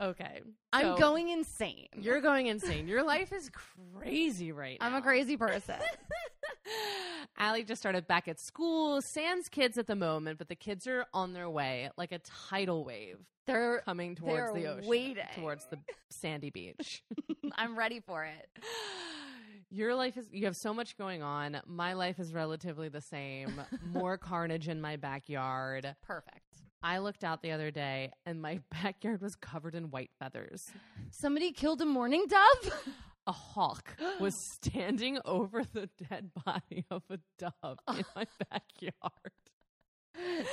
[0.00, 0.40] Okay.
[0.72, 1.88] I'm so going insane.
[1.96, 2.88] You're going insane.
[2.88, 3.50] Your life is
[3.94, 4.86] crazy right now.
[4.86, 5.76] I'm a crazy person.
[7.38, 9.00] Allie just started back at school.
[9.02, 12.84] Sans kids at the moment, but the kids are on their way like a tidal
[12.84, 15.24] wave They're coming towards They're the ocean, waiting.
[15.36, 15.78] towards the
[16.10, 17.02] sandy beach.
[17.56, 18.48] I'm ready for it.
[19.70, 21.60] Your life is you have so much going on.
[21.66, 23.60] My life is relatively the same.
[23.92, 25.96] More carnage in my backyard.
[26.02, 26.43] Perfect.
[26.84, 30.70] I looked out the other day and my backyard was covered in white feathers.
[31.10, 32.84] Somebody killed a mourning dove?
[33.26, 39.32] A hawk was standing over the dead body of a dove in my backyard.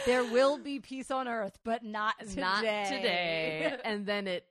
[0.05, 2.36] there will be peace on earth, but not today.
[2.41, 3.77] Not today.
[3.84, 4.45] and then it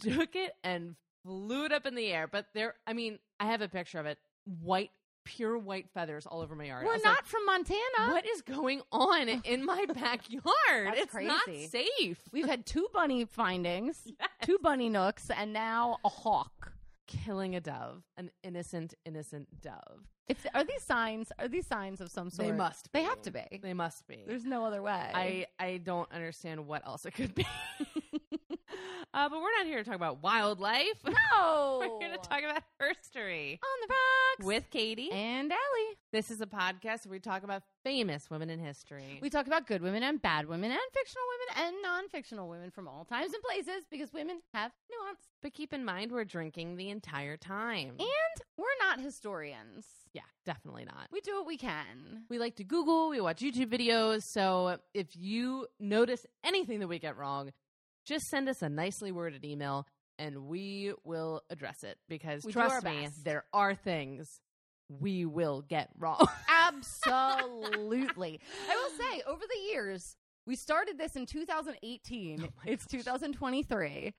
[0.00, 2.26] took it and flew it up in the air.
[2.26, 4.18] But there, I mean, I have a picture of it.
[4.62, 4.90] White,
[5.26, 6.86] pure white feathers all over my yard.
[6.86, 8.12] We're not like, from Montana.
[8.12, 10.86] what is going on in my backyard?
[10.86, 12.18] That's it's not safe.
[12.32, 14.06] We've had two bunny findings,
[14.42, 16.72] two bunny nooks, and now a hawk.
[17.06, 20.08] Killing a dove, an innocent, innocent dove.
[20.28, 21.30] If are these signs?
[21.38, 22.48] Are these signs of some sort?
[22.48, 22.92] They must.
[22.92, 23.60] They have to be.
[23.62, 24.24] They must be.
[24.26, 25.10] There's no other way.
[25.14, 27.46] I I don't understand what else it could be.
[29.14, 31.00] uh, but we're not here to talk about wildlife.
[31.04, 31.78] no.
[32.00, 35.10] We're here to talk about history on the rocks with Katie.
[35.12, 35.96] and Allie.
[36.12, 39.20] This is a podcast where we talk about famous women in history.
[39.22, 42.88] We talk about good women and bad women and fictional women and non-fictional women from
[42.88, 45.20] all times and places because women have nuance.
[45.40, 47.94] but keep in mind, we're drinking the entire time.
[48.00, 49.86] And we're not historians.
[50.12, 51.06] yeah, definitely not.
[51.12, 52.24] We do what we can.
[52.28, 54.22] We like to Google, we watch YouTube videos.
[54.24, 57.52] So if you notice anything that we get wrong,
[58.04, 59.86] just send us a nicely worded email
[60.18, 63.24] and we will address it because We trust me, best.
[63.24, 64.40] there are things
[64.88, 66.26] we will get wrong.
[66.48, 68.40] Absolutely.
[68.70, 70.16] I will say, over the years,
[70.46, 72.42] we started this in 2018.
[72.44, 73.00] Oh it's gosh.
[73.00, 74.14] 2023.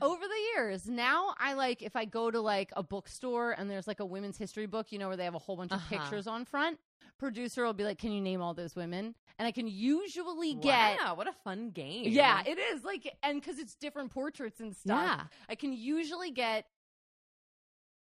[0.00, 3.86] Over the years, now I like if I go to like a bookstore and there's
[3.86, 5.98] like a women's history book, you know, where they have a whole bunch of Uh-huh.
[5.98, 6.78] pictures on front.
[7.18, 10.98] Producer will be like, "Can you name all those women?" And I can usually get
[10.98, 12.04] wow, what a fun game.
[12.08, 15.24] Yeah, it is like, and because it's different portraits and stuff, Yeah.
[15.48, 16.64] I can usually get.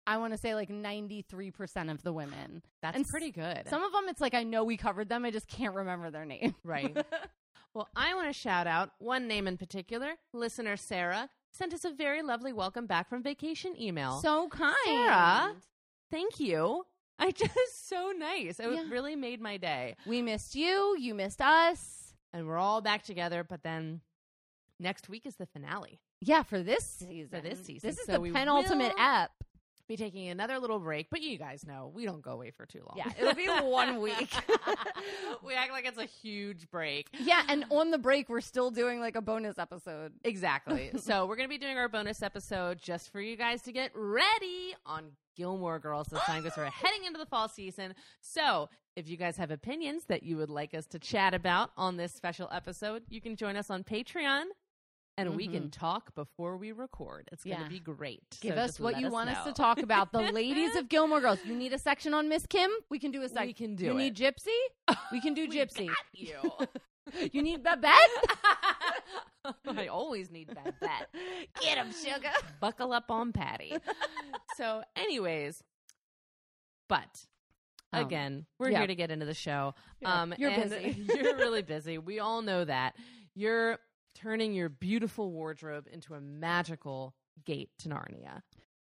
[0.06, 2.62] I want to say like ninety three percent of the women.
[2.82, 3.62] That's And pretty good.
[3.68, 6.24] Some of them, it's like I know we covered them, I just can't remember their
[6.24, 6.54] name.
[6.64, 6.96] right.
[7.74, 10.12] Well, I want to shout out one name in particular.
[10.32, 14.18] Listener Sarah sent us a very lovely welcome back from vacation email.
[14.20, 14.74] so kind.
[14.84, 15.54] Sarah?
[16.10, 16.86] Thank you.
[17.18, 18.60] I just so nice.
[18.60, 18.84] It Yeah.
[18.90, 19.96] really made my day.
[20.06, 20.96] We missed you.
[20.98, 22.14] You missed us.
[22.32, 24.00] And we're all back together, but then
[24.78, 25.98] next week is the finale.
[26.20, 27.28] Yeah, for this season.
[27.30, 27.88] For this season.
[27.88, 29.30] This is So the penultimate will- ep.
[29.88, 32.80] Be taking another little break, but you guys know we don't go away for too
[32.80, 32.96] long.
[32.96, 34.32] Yeah, it'll be one week.
[35.44, 37.08] we act like it's a huge break.
[37.20, 40.12] yeah, and on the break, we're still doing like a bonus episode.
[40.24, 40.90] Exactly.
[40.96, 43.92] so we're going to be doing our bonus episode just for you guys to get
[43.94, 47.94] ready on Gilmore Girls this time because we're heading into the fall season.
[48.20, 51.96] So if you guys have opinions that you would like us to chat about on
[51.96, 54.44] this special episode, you can join us on Patreon.
[55.18, 57.28] And we can talk before we record.
[57.32, 58.22] It's going to be great.
[58.42, 60.12] Give So us what you want us to talk about.
[60.12, 61.38] The ladies of Gilmore Girls.
[61.44, 62.70] You need a section on Miss Kim?
[62.90, 63.46] We can do a section.
[63.46, 63.94] We can do You it.
[63.96, 64.56] need Gypsy?
[65.12, 65.86] We can do We Gypsy.
[65.88, 66.36] got you.
[67.32, 67.92] You need Babette?
[69.68, 71.06] I always need Babette.
[71.62, 72.30] Get him, sugar.
[72.60, 73.74] Buckle up on Patty.
[74.56, 75.62] so, anyways,
[76.88, 77.24] but
[77.92, 78.78] Um, again, we're yeah.
[78.78, 79.74] here to get into the show.
[80.00, 81.06] Yeah, Um, you're busy.
[81.14, 81.96] you're really busy.
[81.98, 82.96] We all know that.
[83.36, 83.78] You're
[84.16, 88.42] turning your beautiful wardrobe into a magical gate to Narnia.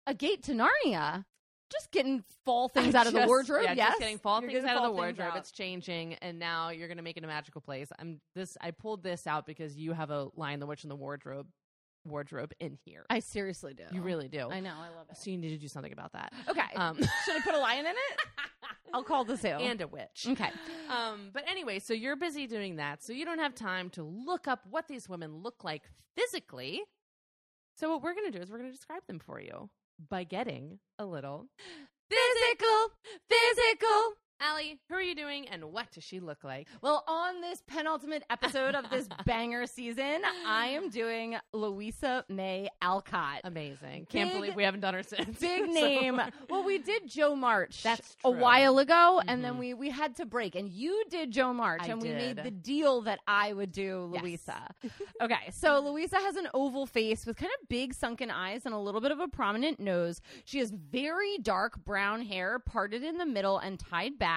[0.06, 1.24] A gate to Narnia.
[1.70, 3.64] Just getting fall things out of the wardrobe.
[3.64, 3.88] Yeah, yes.
[3.90, 5.32] just getting fall You're things out of the wardrobe.
[5.32, 5.36] out.
[5.36, 7.88] It's changing, and now you're going to make it a magical place.
[7.98, 8.56] I'm this.
[8.60, 11.46] I pulled this out because you have a Lion, the Witch, in the Wardrobe
[12.08, 13.04] wardrobe in here.
[13.10, 13.84] I seriously do.
[13.93, 14.49] you really do.
[14.50, 14.75] I know.
[14.76, 15.16] I love it.
[15.16, 16.32] So you need to do something about that.
[16.49, 16.75] Okay.
[16.76, 18.20] Um, Should I put a lion in it?
[18.94, 19.58] I'll call the sale.
[19.60, 20.26] and a witch.
[20.28, 20.50] okay.
[20.88, 24.49] Um, but anyway, so you're busy doing that, so you don't have time to look
[24.49, 25.82] up what these women look like
[26.16, 26.81] physically.
[27.76, 29.69] So what we're going to do is we're going to describe them for you
[30.08, 31.46] by getting a little
[32.08, 32.88] physical,
[33.28, 34.12] physical.
[34.40, 36.69] Allie, who are you doing, and what does she look like?
[36.81, 43.40] Well, on this penultimate episode of this banger season, I am doing Louisa May Alcott.
[43.43, 44.06] Amazing!
[44.08, 45.40] Can't Big- believe we haven't done her since.
[45.40, 46.20] Big So- name.
[46.49, 48.31] Well, we did Jo March That's true.
[48.31, 49.43] a while ago, and Mhm.
[49.43, 50.55] then we we had to break.
[50.55, 54.11] And you did Jo March, I and we made the deal that I would do
[54.14, 54.23] Yes.
[54.23, 54.69] Louisa.
[55.20, 58.79] okay, so Louisa has an oval face with kind of big sunken eyes and a
[58.79, 60.20] little bit of a prominent nose.
[60.44, 64.27] She has very dark brown hair, parted in the middle and tied back.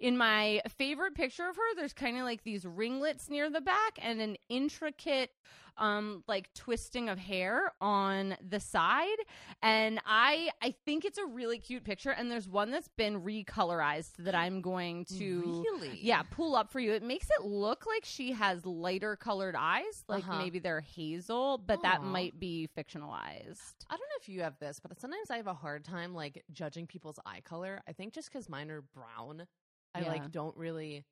[0.00, 3.98] In my favorite picture of her, there's kind of like these ringlets near the back
[4.00, 5.30] and an intricate
[5.78, 9.16] um like twisting of hair on the side
[9.62, 14.12] and I I think it's a really cute picture and there's one that's been recolorized
[14.18, 15.98] that I'm going to really?
[16.02, 16.92] yeah, pull up for you.
[16.92, 20.38] It makes it look like she has lighter colored eyes, like Uh-huh.
[20.38, 23.74] maybe they're hazel, but that might be fictionalized.
[23.88, 26.42] I don't know if you have this, but sometimes I have a hard time like
[26.52, 27.82] judging people's eye color.
[27.88, 29.46] I think just because mine are brown,
[29.94, 30.08] I Yeah.
[30.08, 31.04] like don't really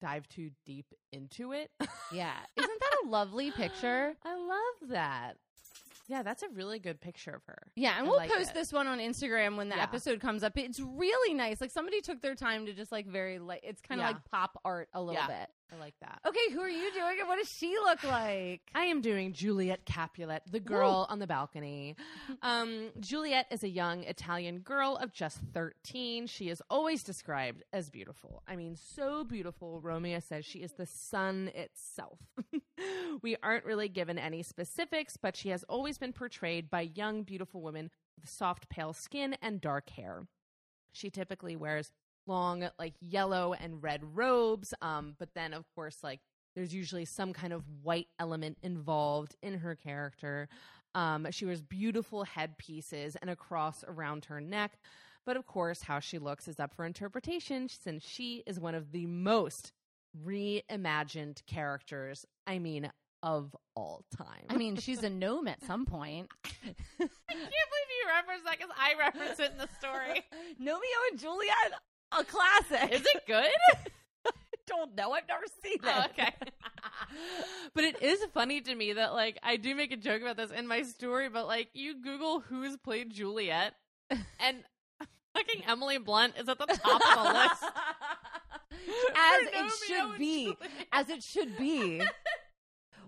[0.00, 1.70] dive too deep into it.
[2.12, 2.34] Yeah.
[2.56, 4.14] Isn't that a lovely picture?
[4.24, 5.32] I love that.
[6.08, 7.58] Yeah, that's a really good picture of her.
[7.74, 8.54] Yeah, and I we'll like post it.
[8.54, 9.82] this one on Instagram when the Yeah.
[9.82, 10.56] episode comes up.
[10.56, 11.60] It's really nice.
[11.60, 14.12] Like somebody took their time to just like very like it's kind of Yeah.
[14.12, 15.26] like pop art a little Yeah.
[15.26, 15.48] bit.
[15.72, 16.20] I like that.
[16.24, 18.60] Okay, who are you doing and what does she look like?
[18.74, 21.96] I am doing Juliet Capulet, the girl on the balcony.
[22.42, 26.28] Um, Juliet is a young Italian girl of just 13.
[26.28, 28.42] She is always described as beautiful.
[28.46, 29.80] I mean, so beautiful.
[29.80, 32.20] Romeo says she is the sun itself.
[33.22, 37.60] we aren't really given any specifics, but she has always been portrayed by young, beautiful
[37.60, 37.90] women
[38.20, 40.26] with soft, pale skin and dark hair.
[40.92, 41.92] She typically wears
[42.26, 44.74] long, like yellow and red robes.
[44.82, 46.20] Um, but then, of course, like
[46.54, 50.48] there's usually some kind of white element involved in her character.
[50.94, 54.78] Um, she wears beautiful headpieces and a cross around her neck.
[55.26, 58.92] But of course, how she looks is up for interpretation since she is one of
[58.92, 59.72] the most
[60.24, 62.90] reimagined characters, I mean,
[63.22, 64.44] of all time.
[64.48, 66.28] I mean, she's a gnome at some point.
[66.44, 66.52] I
[66.98, 70.24] can't believe you reference that because I reference it in the story.
[70.62, 71.72] Gnomeo and Juliet,
[72.12, 72.92] a classic.
[72.92, 73.50] Is it good?
[74.66, 75.12] don't know.
[75.12, 75.94] I've never seen oh, it.
[75.96, 76.34] Oh, okay.
[77.74, 80.50] but it is funny to me that like I do make a joke about this
[80.50, 83.74] in my story, but like you Google who's played Juliet
[84.10, 84.58] and
[85.34, 87.64] fucking Emily Blunt is at the top of the list.
[89.16, 90.56] As it should be.
[90.92, 92.02] As it should be.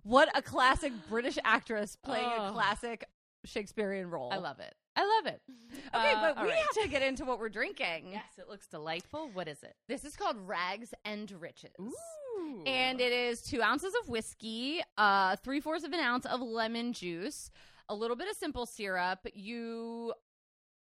[0.03, 2.53] What a classic British actress playing a Oh.
[2.53, 3.05] classic
[3.49, 4.31] Shakespearean role.
[4.33, 4.75] I love it.
[4.97, 5.41] I love it.
[5.95, 6.59] Okay, Uh, but we right.
[6.59, 8.09] have to get into what we're drinking.
[8.12, 9.31] Yes, it looks delightful.
[9.33, 9.75] What is it?
[9.87, 11.71] This is called Rags and Riches.
[11.81, 12.62] Ooh.
[12.67, 16.93] And it is two ounces of whiskey, uh, three fourths of an ounce of lemon
[16.93, 17.50] juice,
[17.89, 19.21] a little bit of simple syrup.
[19.33, 20.15] You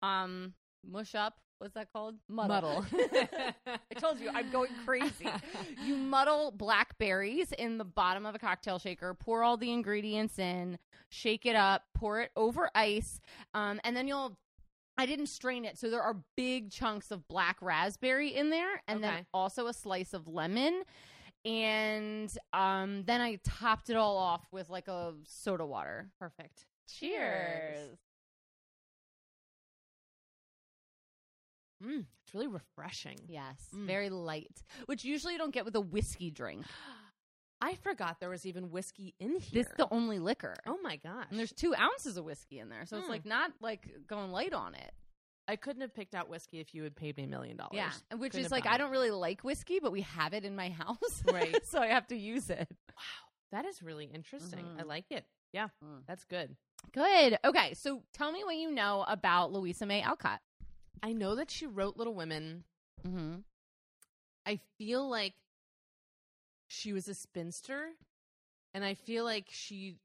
[0.02, 0.54] um
[0.86, 1.38] mush up.
[1.64, 2.16] What's that called?
[2.28, 2.84] muddle.
[2.92, 3.16] muddle.
[3.66, 5.30] I told you I'm going crazy.
[5.82, 10.78] you muddle blackberries in the bottom of a cocktail shaker, pour all the ingredients in,
[11.08, 13.18] shake it up, pour it over ice,
[13.54, 14.36] um, and then you'll.
[14.98, 19.02] I didn't strain it, so there are big chunks of black raspberry in there, and
[19.02, 20.82] then also a slice of lemon.
[21.46, 26.10] And um, then I topped it all off with like a soda water.
[26.20, 26.66] Perfect.
[26.86, 27.96] Cheers.
[31.84, 33.18] Mm, it's really refreshing.
[33.28, 33.86] Yes, Mm.
[33.86, 36.64] very light, which usually you don't get with a whiskey drink.
[37.60, 39.62] I forgot there was even whiskey in here.
[39.62, 40.54] This is the only liquor.
[40.66, 41.26] oh my gosh.
[41.30, 43.12] And there's two ounces of whiskey in there, so it's Hmm.
[43.12, 44.92] like not like going light on it.
[45.46, 47.72] I couldn't have picked out whiskey if you had paid me a million dollars.
[47.74, 50.56] Yeah, which Couldn't is like I don't really like whiskey, but we have it in
[50.56, 51.64] my house, Right.
[51.66, 52.66] so I have to use it.
[52.96, 53.02] Wow,
[53.52, 54.64] that is really interesting.
[54.78, 54.86] I Mhm.
[54.86, 55.26] like it.
[55.52, 56.04] Yeah, Mm.
[56.06, 56.56] that's good.
[56.92, 57.38] Good.
[57.44, 60.40] Okay, so tell me what you know about Louisa May Alcott.
[61.04, 62.64] I know that she wrote Little Women.
[63.06, 63.40] Mm-hmm.
[64.46, 65.34] I feel like
[66.68, 67.88] she was a spinster,
[68.72, 69.98] and I feel like she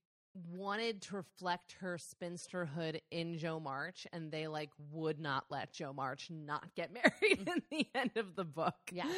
[0.52, 5.94] wanted to reflect her spinsterhood in Jo March, and they like would not let Jo
[5.94, 6.92] March not get
[7.22, 8.76] married in the end of the book.
[8.92, 9.10] Yeah.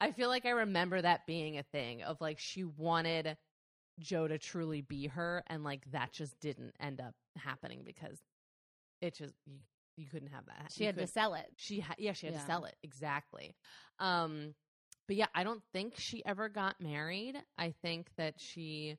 [0.00, 3.36] I feel like I remember that being a thing of like she wanted
[4.00, 8.18] Jo to truly be her, and like that just didn't end up happening because
[9.02, 9.58] it just you,
[9.96, 10.70] you couldn't have that.
[10.72, 11.46] She You had to sell it.
[11.56, 12.40] she ha- yeah she had Yeah.
[12.40, 13.54] to sell it exactly
[13.98, 14.54] um
[15.06, 18.98] but yeah i don't think she ever got married i think that she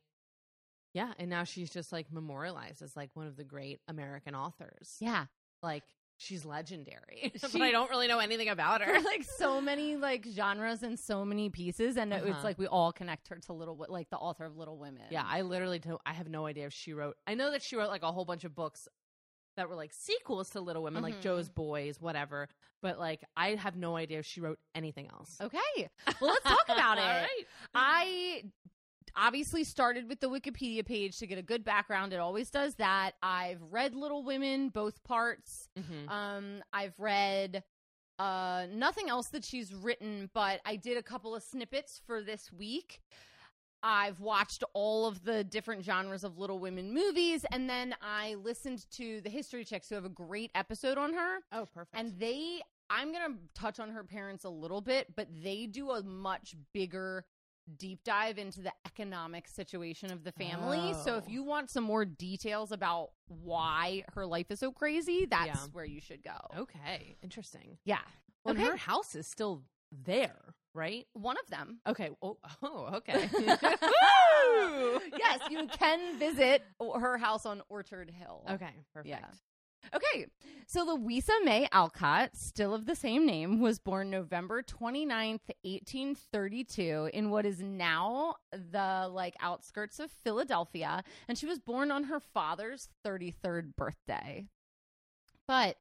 [0.93, 4.95] yeah and now she's just like memorialized as like one of the great american authors
[4.99, 5.25] Yeah,
[5.61, 5.83] like
[6.17, 10.25] she's legendary She- but i don't really know anything about her like so many like
[10.25, 12.25] genres and so many pieces, and Uh-huh.
[12.25, 15.03] it's like we all connect her to Little, like the author of Little Women.
[15.11, 17.75] yeah i literally don't i have no idea if she wrote i know that she
[17.75, 18.87] wrote like a whole bunch of books
[19.57, 21.05] that were like sequels to little women Mhm.
[21.07, 22.47] like Jo's Boys whatever
[22.81, 25.89] but like i have no idea if she wrote anything else Okay.
[26.21, 27.01] Well, let's talk about it.
[27.01, 27.45] Right.
[27.75, 28.43] I
[29.15, 32.13] obviously started with the Wikipedia page to get a good background.
[32.13, 33.11] It always does that.
[33.23, 35.69] I've read Little Women, both parts.
[35.77, 36.09] Mhm.
[36.09, 37.63] Um, I've read
[38.19, 42.51] uh, nothing else that she's written, but I did a couple of snippets for this
[42.51, 43.01] week.
[43.89, 48.85] I've watched all of the different genres of Little Women movies, and then I listened
[48.91, 51.37] to the History Chicks, who have a great episode on her.
[51.53, 55.29] oh perfect And they, I'm going to touch on her parents a little bit, but
[55.41, 57.23] they do a much bigger
[57.77, 60.93] deep dive into the economic situation of the family.
[61.05, 61.31] So if Oh.
[61.31, 65.67] you want some more details about why her life is so crazy, that's Yeah.
[65.71, 66.37] where you should go.
[66.57, 67.77] Okay, interesting.
[67.85, 67.99] Yeah.
[68.43, 68.65] Well, Okay.
[68.65, 71.07] her house is still there, right?
[71.13, 71.79] One of them.
[71.87, 72.11] Okay.
[72.21, 73.29] Oh, oh okay.
[75.17, 78.43] Yes, you can visit her house on Orchard Hill.
[78.49, 79.09] Okay, perfect.
[79.09, 79.27] Yeah.
[79.95, 80.27] Okay,
[80.65, 87.29] so Louisa May Alcott, still of the same name, was born November 29th, 1832, in
[87.29, 92.89] what is now the like outskirts of Philadelphia, and she was born on her father's
[93.05, 94.45] 33rd birthday.
[95.47, 95.77] But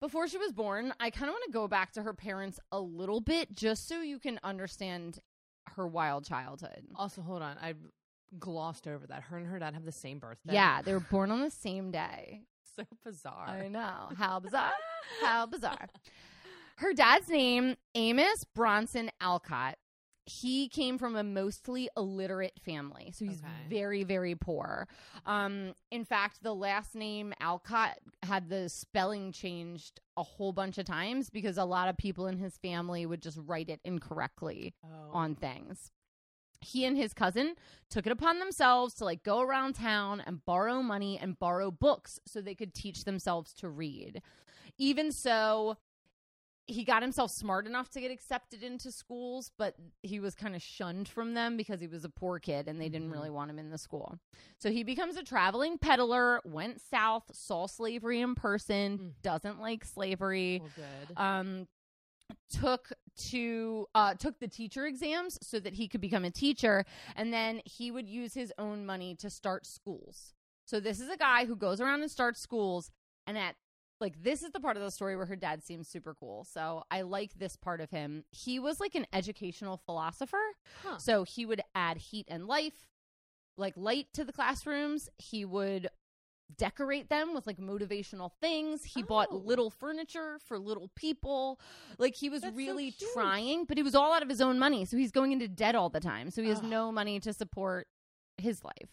[0.00, 2.80] before she was born, I kind of want to go back to her parents a
[2.80, 5.18] little bit just so you can understand
[5.76, 6.84] her wild childhood.
[6.96, 7.56] Also, hold on.
[7.60, 7.74] I
[8.38, 9.22] glossed over that.
[9.22, 10.54] Her and her dad have the same birthday.
[10.54, 12.42] Yeah, they were born on the same day.
[12.76, 13.48] so bizarre.
[13.48, 14.08] I know.
[14.16, 14.72] How bizarre.
[15.22, 15.88] How bizarre.
[16.76, 19.76] Her dad's name, Amos Bronson Alcott.
[20.28, 23.10] He came from a mostly illiterate family.
[23.14, 23.66] So he's Okay.
[23.68, 24.86] very, very poor.
[25.26, 30.84] Um, in fact, the last name Alcott had the spelling changed a whole bunch of
[30.86, 35.10] times because a lot of people in his family would just write it incorrectly Oh.
[35.12, 35.90] on things.
[36.60, 37.54] He and his cousin
[37.88, 42.18] took it upon themselves to like go around town and borrow money and borrow books
[42.26, 44.20] so they could teach themselves to read.
[44.76, 45.76] Even so,
[46.68, 50.62] he got himself smart enough to get accepted into schools, but he was kind of
[50.62, 53.12] shunned from them because he was a poor kid and they didn't Mhm.
[53.12, 54.18] really want him in the school.
[54.58, 59.12] So he becomes a traveling peddler, went south, saw slavery in person, Mm.
[59.22, 61.12] doesn't like slavery Well, good.
[61.16, 61.66] um
[62.50, 66.84] took to uh took the teacher exams so that he could become a teacher
[67.16, 70.34] and then he would use his own money to start schools
[70.66, 72.90] so this is a guy who goes around and starts schools
[73.26, 73.56] and at
[74.00, 76.44] like this is the part of the story where her dad seems super cool.
[76.44, 78.24] So i like this part of him.
[78.30, 80.40] He was like an educational philosopher.
[80.84, 80.98] Huh.
[80.98, 82.86] so he would add heat and life
[83.56, 85.08] like light to the classrooms.
[85.18, 85.88] He would
[86.56, 88.82] decorate them with like motivational things.
[88.84, 89.36] He bought Oh.
[89.36, 91.60] little furniture for little people.
[91.98, 93.10] Like he was That's really cute.
[93.12, 94.84] trying but it was all out of his own money.
[94.84, 96.30] So he's going into debt all the time.
[96.30, 97.86] So he has no money to support
[98.38, 98.90] his life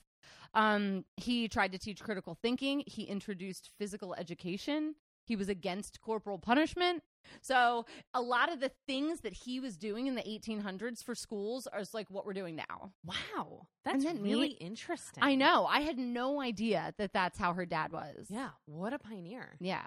[0.56, 4.96] um he tried to teach critical thinking he introduced physical education
[5.26, 7.04] he was against corporal punishment
[7.42, 11.66] so a lot of the things that he was doing in the 1800s for schools
[11.68, 13.68] are like what we're doing now wow.
[13.84, 15.24] That's that really interesting.
[15.24, 18.50] i know i had no idea that that's how her dad was Yeah.
[18.66, 19.56] What a pioneer.
[19.60, 19.86] yeah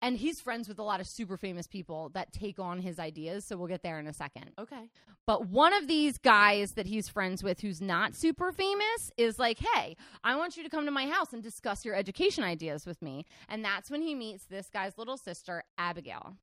[0.00, 3.44] and he's friends with a lot of super famous people that take on his ideas
[3.44, 4.88] so we'll get there in a second Okay.
[5.26, 9.58] but one of these guys that he's friends with who's not super famous is like,
[9.58, 13.00] hey, I want you to come to my house and discuss your education ideas with
[13.02, 13.24] me.
[13.48, 16.36] And that's when he meets this guy's little sister, Abigail.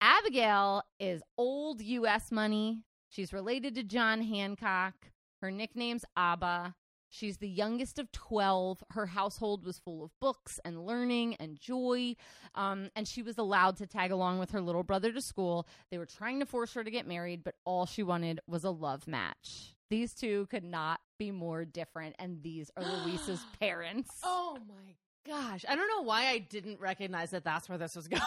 [0.00, 2.30] Abigail is old U.S.
[2.30, 2.82] money.
[3.08, 4.94] She's related to John Hancock.
[5.40, 6.74] Her nickname's Abba.
[7.14, 8.82] She's the youngest of 12.
[8.90, 12.16] Her household was full of books and learning and joy.
[12.56, 15.68] Um, and she was allowed to tag along with her little brother to school.
[15.92, 18.70] They were trying to force her to get married, but all she wanted was a
[18.70, 19.76] love match.
[19.90, 22.16] These two could not be more different.
[22.18, 24.10] And these are Louisa's parents.
[24.24, 25.64] Oh my gosh.
[25.68, 28.22] I don't know why I didn't recognize that that's where this was going.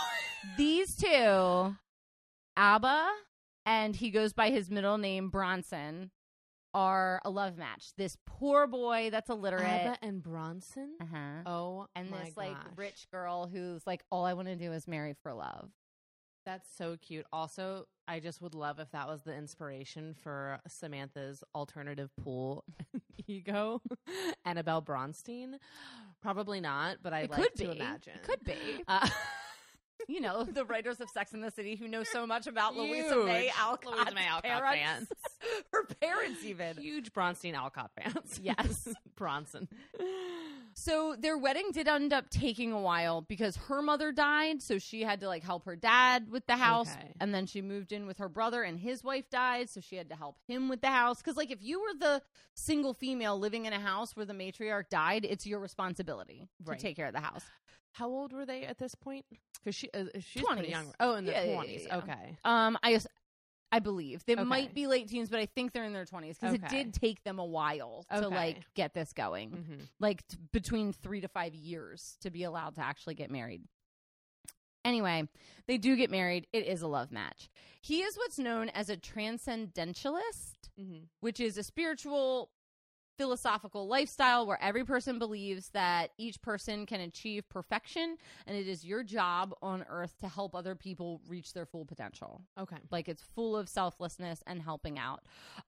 [0.55, 1.75] These two,
[2.55, 3.09] Abba,
[3.65, 6.11] and he goes by his middle name, Bronson,
[6.77, 7.89] are a love match.
[7.97, 9.63] This poor boy that's illiterate.
[9.65, 10.91] Abba and Bronson.
[11.01, 11.49] uh-huh.
[11.49, 15.15] Oh, and this like rich girl who's like, all I want to do is marry
[15.23, 15.71] for love.
[16.45, 17.25] That's so cute.
[17.33, 22.63] Also, I just would love if that was the inspiration for Samantha's alternative pool
[23.27, 23.81] ego,
[24.45, 25.55] Annabelle Bronstein.
[26.21, 27.79] Probably not, but I like could to be.
[27.79, 28.13] imagine.
[28.15, 28.83] It could be.
[28.87, 29.09] Uh,
[30.07, 33.17] You know, the writers of Sex in the City who know so much about Louisa
[33.25, 33.93] May Alcott.
[33.97, 35.11] Louisa May Alcott parents.
[35.73, 36.77] Her parents even.
[36.77, 38.39] huge Bronstein Alcott fans.
[38.41, 38.87] Yes.
[39.17, 39.67] Bronson.
[40.73, 45.01] So their wedding did end up taking a while because her mother died, so she
[45.01, 47.11] had to like help her dad with the house, Okay.
[47.19, 50.09] and then she moved in with her brother, and his wife died, so she had
[50.09, 51.17] to help him with the house.
[51.17, 52.21] Because like if you were the
[52.53, 56.77] single female living in a house where the matriarch died, it's your responsibility Right.
[56.77, 57.43] to take care of the house.
[57.97, 59.25] How old were they at this point?
[59.59, 60.53] Because she, uh, she's 20s.
[60.53, 60.93] pretty young.
[60.99, 61.87] Oh, in the Yeah, yeah, yeah, twenties.
[61.89, 61.97] yeah.
[61.97, 62.37] Okay.
[62.43, 62.99] Um, I
[63.71, 64.43] I believe they Okay.
[64.43, 67.23] might be late teens, but I think they're in their twenties because it did take
[67.23, 69.49] them a while to like get this going.
[69.49, 73.63] hmm like t- between three to five years to be allowed to actually get married.
[74.85, 75.27] Anyway,
[75.67, 76.47] they do get married.
[76.53, 77.49] It is a love match.
[77.81, 82.51] He is what's known as a transcendentalist, hmm which is a spiritual
[83.17, 88.85] philosophical lifestyle where every person believes that each person can achieve perfection and it is
[88.85, 92.41] your job on earth to help other people reach their full potential.
[92.59, 92.77] Okay.
[92.91, 95.21] Like it's full of selflessness and helping out.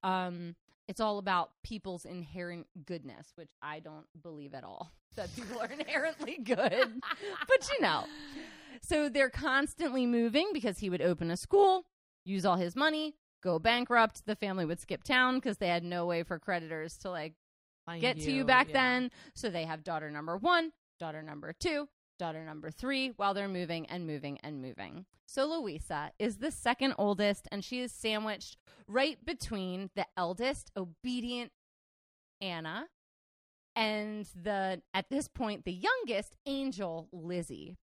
[0.04, 0.56] Um,
[0.88, 5.72] it's all about people's inherent goodness, which I don't believe at all that people are
[5.72, 7.02] inherently good.
[7.48, 8.06] but you know.
[8.82, 11.86] So they're constantly moving because he would open a school,
[12.24, 14.26] use all his money, go bankrupt.
[14.26, 17.34] The family would skip town because they had no way for creditors to like
[17.86, 18.74] Find get to you back yeah.
[18.74, 19.12] then.
[19.34, 21.88] So they have daughter number one, daughter number two,
[22.20, 25.06] daughter number three while they're moving and moving and moving.
[25.26, 31.52] So Louisa is the second oldest, and she is sandwiched right between the eldest, obedient
[32.42, 32.88] Anna,
[33.76, 37.78] and the at this point the youngest angel Lizzie.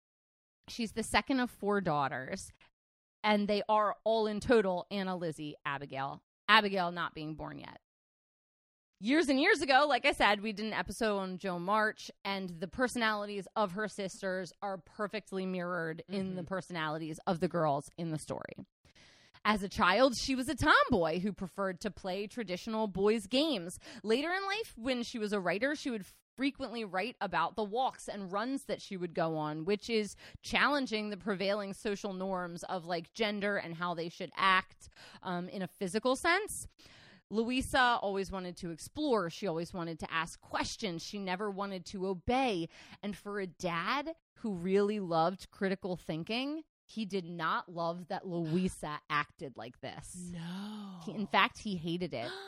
[0.67, 2.51] She's the second of four daughters,
[3.25, 6.22] and they are all in total Anna, Lizzie, Abigail.
[6.48, 7.79] Abigail not being born yet
[9.00, 12.50] years and years ago, like I said, we did an episode on Joan March, and
[12.60, 16.48] the personalities of her sisters are perfectly mirrored in the mm-hmm.
[16.48, 18.55] personalities of the girls in the story.
[19.44, 23.77] As a child, she was a tomboy who preferred to play traditional boys' games.
[24.01, 26.05] Later in life, when she was a writer, she would
[26.36, 31.10] frequently write about the walks and runs that she would go on, which is challenging
[31.10, 34.89] the prevailing social norms of like gender and how they should act
[35.24, 36.68] um, in a physical sense.
[37.32, 39.30] Louisa always wanted to explore.
[39.30, 41.04] She always wanted to ask questions.
[41.04, 42.70] She never wanted to obey.
[43.01, 49.00] And for a dad who really loved critical thinking, he did not love that Louisa
[49.10, 50.15] acted like this.
[50.32, 51.00] No.
[51.06, 52.30] He- in fact, he hated it.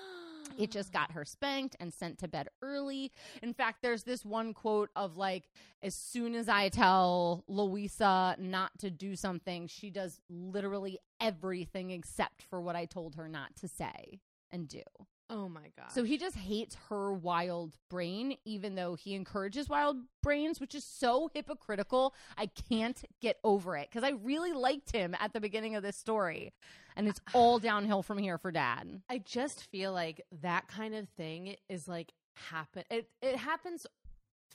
[0.58, 3.12] It just got her spanked and sent to bed early.
[3.42, 5.50] In fact, there's this one quote of like,
[5.84, 12.44] as soon as I tell Louisa not to do something, she does literally everything except
[12.44, 14.22] for what I told her not to say
[14.52, 14.82] and do.
[15.30, 15.92] Oh my god.
[15.92, 20.86] So he just hates her wild brain, even though he encourages wild brains, which is
[20.86, 22.14] so hypocritical.
[22.38, 25.98] I can't get over it because I really liked him at the beginning of this
[25.98, 26.54] story.
[26.96, 29.02] And it's all downhill from here for dad.
[29.10, 32.14] I just feel like that kind of thing is like
[32.50, 32.84] happen.
[32.90, 33.86] It it happens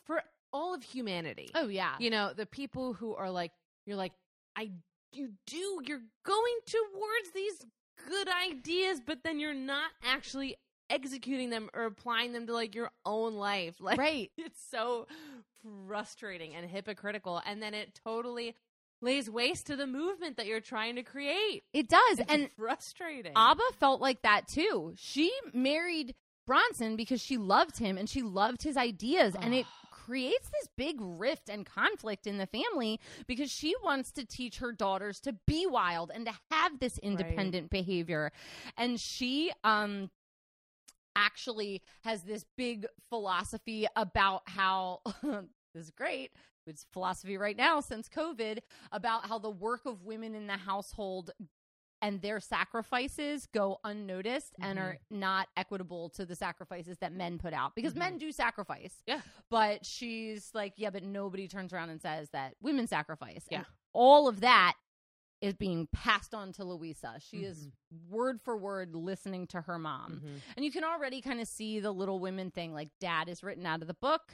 [0.07, 1.51] for all of humanity.
[1.55, 1.95] Oh, yeah.
[1.99, 3.53] You know, the people who are like,
[3.87, 4.13] you're like,
[4.57, 4.71] I,
[5.13, 7.65] you do, you're going towards these
[8.09, 10.57] good ideas, but then you're not actually
[10.93, 13.77] executing them or applying them to like your own life.
[13.81, 14.31] Like, Right.
[14.37, 15.07] it's so
[15.89, 17.41] frustrating and hypocritical.
[17.47, 18.55] And then it totally
[19.01, 21.65] lays waste to the movement that you're trying to create.
[21.73, 22.19] It does.
[22.21, 23.33] It's And frustrating.
[23.35, 24.93] Abba felt like that too.
[24.97, 26.15] She married
[26.47, 29.35] Bronson because she loved him and she loved his ideas.
[29.41, 34.25] And it creates this big rift and conflict in the family because she wants to
[34.25, 38.33] teach her daughters to be wild and to have this independent behavior.
[38.77, 40.11] And she, um,
[41.17, 45.45] actually has this big philosophy about how this
[45.75, 46.31] is great
[46.67, 48.59] it's philosophy right now since covid
[48.93, 51.31] about how the work of women in the household
[52.01, 54.83] and their sacrifices go unnoticed and Mhm.
[54.83, 59.05] are not equitable to the sacrifices that men put out because men do sacrifice.
[59.07, 59.21] Yeah.
[59.51, 63.47] But she's like, yeah, but nobody turns around and says that women sacrifice.
[63.53, 63.65] And Yeah.
[63.93, 64.75] all of that
[65.43, 67.17] is being passed on to Louisa.
[67.19, 67.73] She is Mhm.
[68.09, 70.21] word for word listening to her mom.
[70.25, 70.41] Mhm.
[70.57, 72.73] And you can already kind of see the little women thing.
[72.73, 74.33] Like, dad is written out of the book.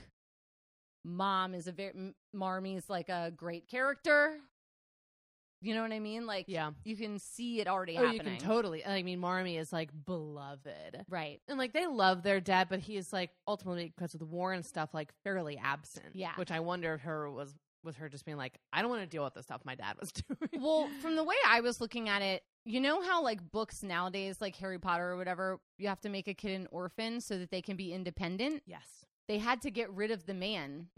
[1.05, 4.39] Mom is a very, Marmee's like a great character.
[5.61, 6.25] You know what I mean?
[6.27, 6.73] Like, Yeah.
[6.85, 8.35] you can see it already Oh, happening.
[8.35, 8.85] you can totally.
[8.87, 11.41] I mean, Marmy is like beloved, right.
[11.49, 14.53] and like they love their dad, but he is like ultimately because of the war
[14.53, 16.15] and stuff, like fairly absent.
[16.15, 16.37] Yeah.
[16.37, 19.07] which I wonder if her was was her just being like, I don't want to
[19.09, 20.63] deal with the stuff my dad was doing.
[20.63, 24.41] Well, from the way I was looking at it, you know how like books nowadays,
[24.41, 27.51] like Harry Potter or whatever, you have to make a kid an orphan so that
[27.51, 28.63] they can be independent.
[28.67, 30.89] yes, They had to get rid of the man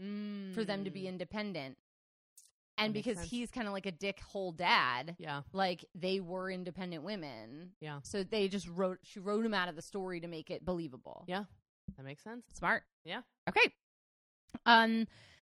[0.53, 1.07] for them to be Mm.
[1.09, 1.77] independent.
[2.77, 3.29] And because sense.
[3.29, 7.73] he's kind of like a dickhole dad, Yeah, like they were independent women.
[7.79, 7.99] Yeah.
[8.01, 11.25] So they just wrote she wrote him out of the story to make it believable.
[11.27, 11.43] Yeah.
[11.95, 12.43] that makes sense.
[12.53, 12.83] Smart.
[13.05, 13.21] Yeah.
[13.47, 13.71] Okay.
[14.65, 15.07] Um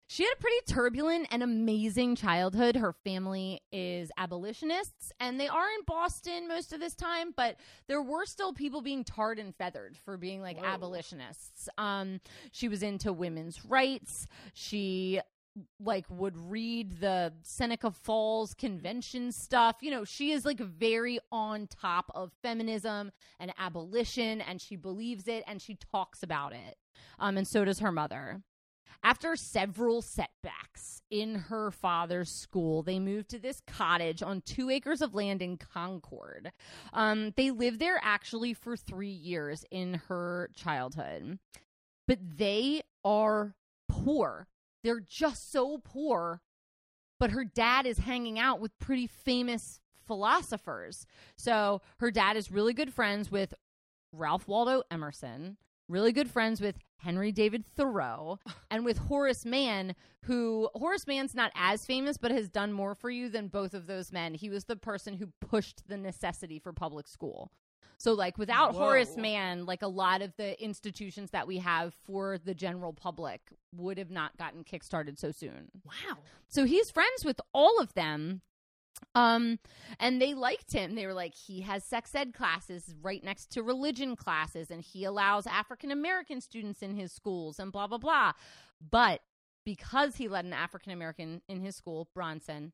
[0.08, 2.76] she had a pretty turbulent and amazing childhood.
[2.76, 7.56] Her family is abolitionists and they are in Boston most of this time, but
[7.88, 10.66] there were still people being tarred and feathered for being like Whoa.
[10.66, 11.68] abolitionists.
[11.78, 14.26] Um she was into women's rights.
[14.52, 15.20] She
[15.80, 19.76] like would read the Seneca Falls convention stuff.
[19.80, 25.28] You know, she is like very on top of feminism and abolition and she believes
[25.28, 26.76] it and she talks about it.
[27.18, 28.42] Um and so does her mother.
[29.04, 35.02] After several setbacks in her father's school, they moved to this cottage on two acres
[35.02, 36.52] of land in Concord.
[36.92, 41.38] Um, they lived there actually for three years in her childhood.
[42.06, 43.54] But they are
[43.88, 44.46] poor.
[44.84, 46.40] They're just so poor.
[47.18, 51.06] But her dad is hanging out with pretty famous philosophers.
[51.36, 53.54] So her dad is really good friends with
[54.12, 55.56] Ralph Waldo Emerson,
[55.92, 58.38] really good friends with Henry David Thoreau,
[58.70, 63.10] and with Horace Mann, who Horace Mann's not as famous, but has done more for
[63.10, 64.34] you than both of those men.
[64.34, 67.50] He was the person who pushed the necessity for public school.
[67.98, 68.80] So, like, without Whoa.
[68.80, 73.40] Horace Mann, like a lot of the institutions that we have for the general public
[73.76, 75.68] would have not gotten kickstarted so soon.
[75.84, 76.18] Wow.
[76.48, 78.40] So he's friends with all of them.
[79.14, 79.58] Um,
[80.00, 80.94] and they liked him.
[80.94, 85.04] They were like, he has sex ed classes right next to religion classes, and he
[85.04, 88.32] allows African American students in his schools, and blah, blah, blah.
[88.80, 89.20] But
[89.64, 92.72] because he led an African American in his school, Bronson,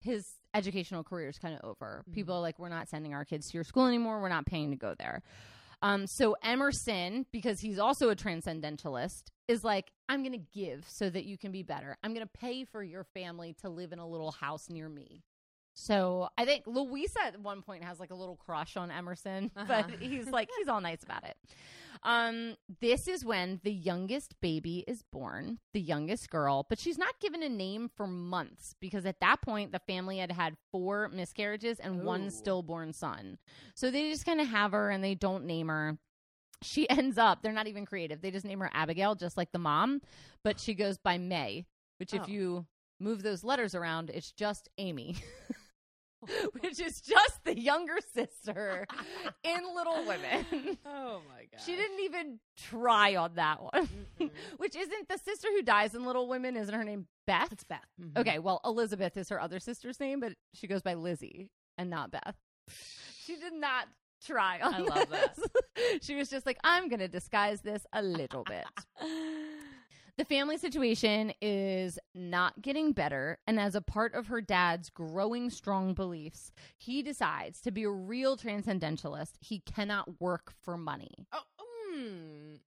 [0.00, 2.04] his educational career is kind of over.
[2.08, 2.14] Mhm.
[2.14, 4.20] People are like, we're not sending our kids to your school anymore.
[4.20, 5.22] We're not paying to go there.
[5.82, 11.10] Um, so Emerson, because he's also a transcendentalist, is like, I'm going to give so
[11.10, 11.96] that you can be better.
[12.02, 15.22] I'm going to pay for your family to live in a little house near me.
[15.78, 19.84] So I think Louisa at one point has like a little crush on Emerson, but
[19.84, 19.96] Uh-huh.
[20.00, 21.36] he's like, he's all nice about it.
[22.02, 27.20] Um, this is when the youngest baby is born, the youngest girl, but she's not
[27.20, 31.78] given a name for months because at that point the family had had four miscarriages
[31.78, 32.04] and Ooh.
[32.06, 33.36] one stillborn son.
[33.74, 35.98] So they just kind of have her and they don't name her.
[36.62, 38.22] She ends up, they're not even creative.
[38.22, 40.00] They just name her Abigail, just like the mom,
[40.42, 41.66] but she goes by May,
[41.98, 42.30] which if Oh.
[42.30, 42.66] you
[42.98, 45.16] move those letters around, it's just Amy.
[46.60, 48.86] which is just the younger sister
[49.44, 50.78] in Little Women.
[50.86, 51.60] Oh my god.
[51.64, 53.88] She didn't even try on that one.
[54.56, 57.52] Which isn't the sister who dies in Little Women, isn't her name Beth?
[57.52, 57.80] It's Beth.
[58.00, 58.18] Mhm.
[58.18, 62.10] Okay, well, Elizabeth is her other sister's name, but she goes by Lizzie and not
[62.10, 62.36] Beth.
[63.24, 63.86] She did not
[64.24, 65.36] try on I love that.
[65.36, 65.98] this.
[66.02, 68.64] she was just like, I'm going to disguise this a little bit.
[70.18, 75.50] The family situation is not getting better, and as a part of her dad's growing
[75.50, 79.36] strong beliefs, he decides to be a real transcendentalist.
[79.40, 81.26] He cannot work for money.
[81.32, 81.42] Oh,
[81.94, 82.58] mm.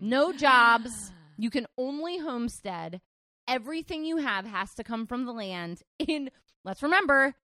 [0.00, 1.12] No jobs.
[1.36, 3.00] You can only homestead.
[3.46, 6.30] Everything you have has to come from the land in,
[6.64, 7.34] let's remember,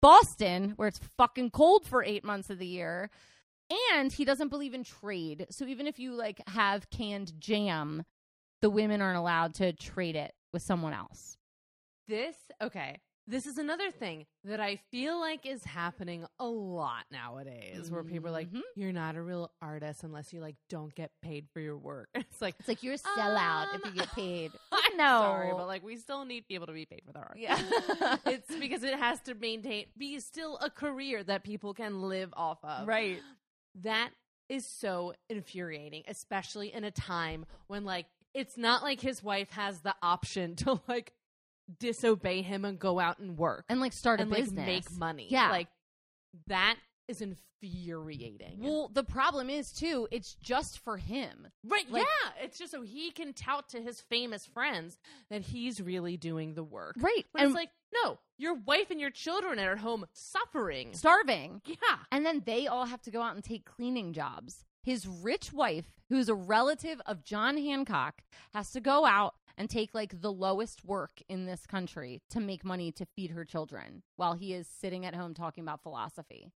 [0.00, 3.10] Boston, where it's fucking cold for eight months of the year.
[3.92, 5.46] And he doesn't believe in trade.
[5.50, 8.04] So even if you like have canned jam,
[8.64, 11.36] the women aren't allowed to trade it with someone else.
[12.08, 12.98] This okay.
[13.26, 18.28] This is another thing that I feel like is happening a lot nowadays, where people
[18.28, 18.62] are like, Mhm.
[18.74, 22.40] "You're not a real artist unless you like don't get paid for your work." It's
[22.40, 24.52] like It's like you're a sellout if Um, you get paid.
[24.72, 25.20] I'm No.
[25.20, 27.36] sorry, but like we still need people to be paid for their art.
[27.38, 27.58] Yeah.
[28.26, 32.64] it's because it has to maintain be still a career that people can live off
[32.64, 32.86] of.
[32.88, 33.20] right.
[33.82, 34.10] That
[34.50, 39.80] is so infuriating, especially in a time when like it's not like his wife has
[39.80, 41.12] the option to like
[41.80, 44.66] disobey him and go out and work And like start and a like business.
[44.66, 45.26] make money.
[45.30, 45.50] Yeah.
[45.50, 45.68] Like
[46.48, 46.76] that
[47.08, 48.58] is infuriating.
[48.60, 51.48] Well, the problem is too, it's just for him.
[51.66, 52.44] right, like- yeah.
[52.44, 54.98] It's just so he can tout to his famous friends
[55.30, 56.96] that he's really doing the work.
[56.98, 57.24] Right.
[57.36, 57.70] And it's like,
[58.04, 60.90] no, your wife and your children are at home suffering.
[60.92, 61.62] starving.
[61.64, 61.76] Yeah.
[62.10, 64.64] And then they all have to go out and take cleaning jobs.
[64.84, 69.94] His rich wife, who's a relative of John Hancock, has to go out and take
[69.94, 74.34] like the lowest work in this country to make money to feed her children while
[74.34, 76.50] he is sitting at home talking about philosophy.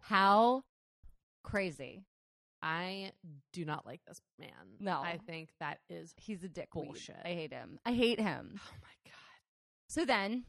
[0.00, 0.62] How
[1.44, 2.04] crazy.
[2.62, 3.12] I
[3.52, 4.78] do not like this man.
[4.78, 5.00] No.
[5.02, 6.70] I think that is He's a dick.
[6.72, 7.16] Bullshit.
[7.22, 7.78] I hate him.
[7.84, 8.52] I hate him.
[8.56, 9.14] oh my god.
[9.88, 10.44] So then,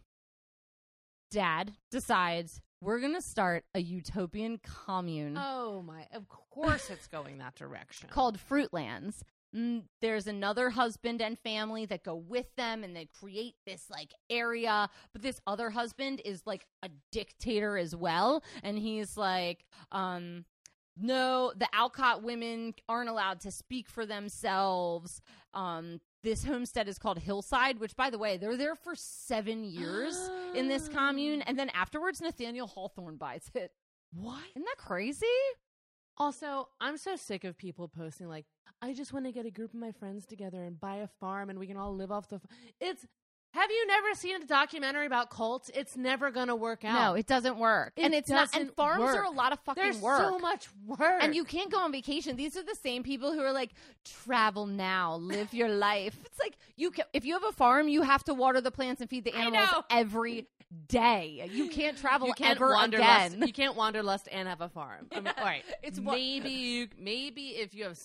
[1.31, 7.37] dad decides we're going to start a utopian commune Oh my of course it's going
[7.37, 8.09] that direction.
[8.11, 9.21] called Fruitlands.
[9.55, 14.13] Mm, there's another husband and family that go with them and they create this like
[14.29, 14.89] area.
[15.13, 18.43] But this other husband is like a dictator as well.
[18.63, 20.45] And he's like, um,
[20.97, 25.21] no, the Alcott women aren't allowed to speak for themselves.
[25.53, 30.29] Um, this homestead is called Hillside, which, by the way, they're there for seven years
[30.55, 31.41] in this commune.
[31.41, 33.71] And then afterwards, Nathaniel Hawthorne buys it.
[34.13, 34.43] What?
[34.55, 35.25] Isn't that crazy?
[36.17, 38.45] Also, I'm so sick of people posting like,
[38.81, 41.49] "I just want to get a group of my friends together and buy a farm,
[41.49, 42.41] and we can all live off the." F-.
[42.79, 43.07] It's
[43.53, 45.69] Have you never seen a documentary about cults?
[45.73, 46.93] It's never gonna work out.
[46.93, 47.93] No, it doesn't work.
[47.97, 50.21] It and it's not and farms are a lot of fucking There's work.
[50.21, 52.37] so much work, and you can't go on vacation.
[52.37, 53.71] These are the same people who are like,
[54.05, 56.17] travel now, live your life.
[56.25, 59.01] It's like you can, if you have a farm, you have to water the plants
[59.01, 60.47] and feed the animals every
[60.87, 61.49] day.
[61.51, 63.33] You can't travel you can't ever wanderlust.
[63.35, 63.45] again.
[63.45, 65.07] You can't wanderlust and have a farm.
[65.11, 67.99] I mean, all right, It's maybe you maybe if you have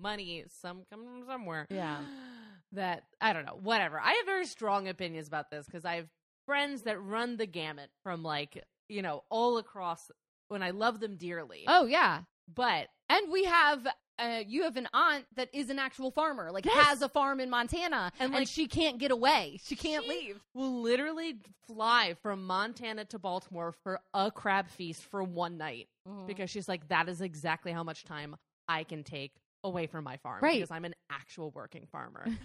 [0.00, 1.68] money, some come from somewhere.
[1.70, 1.98] Yeah.
[2.72, 3.58] that I don't know.
[3.62, 4.00] Whatever.
[4.00, 6.08] I have very strong opinions about this because I have
[6.46, 10.10] friends that run the gamut from like you know all across.
[10.48, 12.22] When I love them dearly, Oh yeah,
[12.54, 13.86] but and we have.
[14.20, 16.86] Uh, you have an aunt that is an actual farmer, like Yes.
[16.88, 19.60] has a farm in Montana, And, and, like, she can't get away.
[19.62, 20.40] She can't she leave.
[20.54, 21.36] will literally
[21.68, 26.26] fly from Montana to Baltimore for a crab feast for one night Mm-hmm.
[26.26, 28.34] because she's like, that is exactly how much time
[28.66, 30.56] I can take away from my farm Right.
[30.56, 32.26] because I'm an actual working farmer.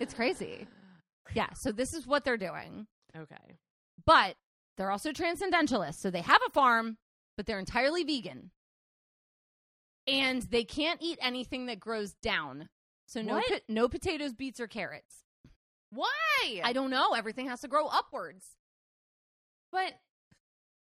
[0.00, 0.66] It's crazy.
[1.34, 2.86] Yeah, so this is what they're doing.
[3.14, 3.56] okay.
[4.06, 4.36] But
[4.78, 6.00] they're also transcendentalists.
[6.00, 6.96] So they have a farm,
[7.36, 8.50] but they're entirely vegan.
[10.06, 12.68] And they can't eat anything that grows down.
[13.08, 15.24] So no po- no potatoes, beets or carrots.
[15.90, 16.60] Why?
[16.64, 17.12] I don't know.
[17.12, 18.46] Everything has to grow upwards.
[19.70, 19.92] But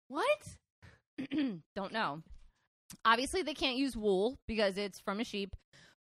[0.08, 0.56] what?
[1.76, 2.22] don't know.
[3.04, 5.56] Obviously they can't use wool because it's from a sheep,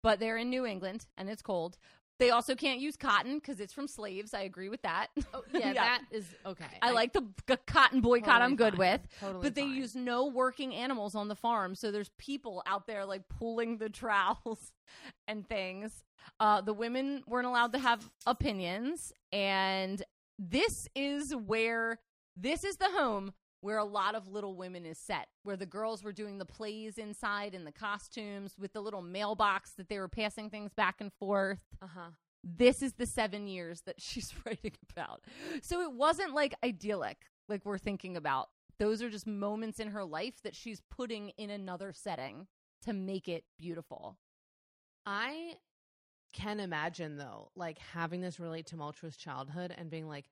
[0.04, 1.78] but they're in New England and it's cold.
[2.18, 4.34] They also can't use cotton because it's from slaves.
[4.34, 5.08] I agree with that.
[5.34, 6.64] Oh, yeah, that is okay.
[6.82, 8.28] I, like the g- cotton boycott.
[8.28, 8.80] Totally I'm good fine.
[8.80, 9.02] with.
[9.20, 9.76] Totally but they fine.
[9.76, 13.90] use no working animals on the farm, so there's people out there like pulling the
[13.90, 14.72] trowels
[15.28, 16.06] and things.
[16.40, 20.02] Uh, the women weren't allowed to have opinions, and
[20.40, 22.00] this is where
[22.38, 23.34] this is the home
[23.66, 27.00] where a lot of Little Women is set, where the girls were doing the plays
[27.00, 31.12] inside in the costumes with the little mailbox that they were passing things back and
[31.20, 32.10] forth Uh huh.
[32.44, 35.22] this is the seven years that she's writing about.
[35.64, 37.18] So it wasn't like idyllic,
[37.50, 38.50] like we're thinking about.
[38.78, 42.46] Those are just moments in her life that she's putting in another setting
[42.84, 44.18] to make it beautiful.
[45.08, 45.54] I
[46.34, 50.26] can imagine though, like having this really tumultuous childhood and being like,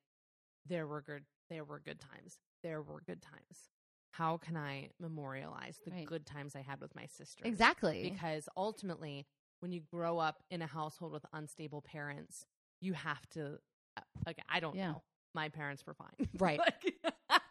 [0.67, 3.69] there were good, there were good times, there were good times.
[4.11, 6.05] How can I memorialize the Right.
[6.05, 7.43] good times I had with my sister?
[7.45, 8.01] Exactly.
[8.03, 9.25] Because ultimately,
[9.59, 12.45] when you grow up in a household with unstable parents,
[12.81, 13.59] you have to.
[13.97, 14.91] uh, Like I don't Yeah.
[14.93, 15.03] know,
[15.35, 16.59] my parents were fine, Right.
[16.59, 16.95] like,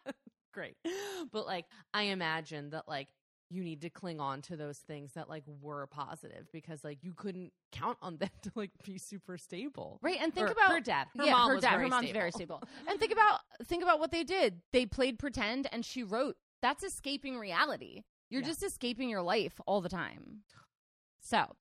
[0.52, 0.76] great,
[1.32, 3.08] but like I imagine that like
[3.50, 7.12] you need to cling on to those things that like were positive because like you
[7.12, 9.98] couldn't count on them to like be super stable.
[10.02, 11.06] right, and think Or about her dad.
[11.16, 11.78] Her yeah, mom her dad.
[11.80, 12.12] her mom's stable.
[12.20, 12.62] very stable.
[12.88, 14.62] and think about think about what they did.
[14.72, 16.36] They played pretend, and she wrote.
[16.60, 18.04] That's escaping reality.
[18.30, 18.48] You're Yeah.
[18.48, 20.44] just escaping your life all the time.
[21.18, 21.56] So,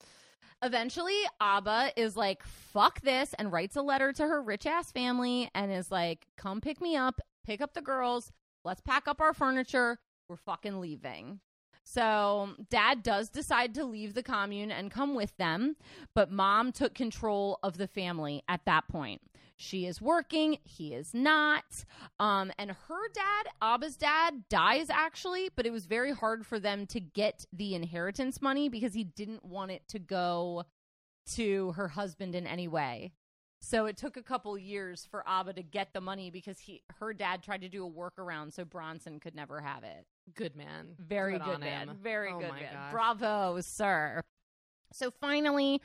[0.62, 5.49] eventually, Abba is like, "Fuck this," and writes a letter to her rich ass family,
[5.56, 8.32] and is like, "Come pick me up, pick up the girls.
[8.63, 9.99] Let's pack up our furniture.
[10.27, 11.41] We're fucking leaving."
[11.84, 15.77] So, dad does decide to leave the commune and come with them,
[16.13, 19.23] but mom took control of the family at that point.
[19.62, 21.86] She is working, he is not.
[22.19, 26.88] Um, and her dad, Abba's dad, dies actually, but it was very hard for them
[26.88, 30.63] to get the inheritance money because he didn't want it to go
[31.34, 33.12] to her husband in any way.
[33.63, 37.13] So it took a couple years for Abba to get the money because he her
[37.13, 40.06] dad tried to do a workaround so Bronson could never have it.
[40.34, 40.95] Good man.
[40.97, 41.89] Very good, man.
[41.89, 41.97] him.
[42.02, 42.74] Very Oh good man.
[42.74, 42.91] gosh.
[42.91, 44.24] Bravo, sir.
[44.93, 45.80] So finally,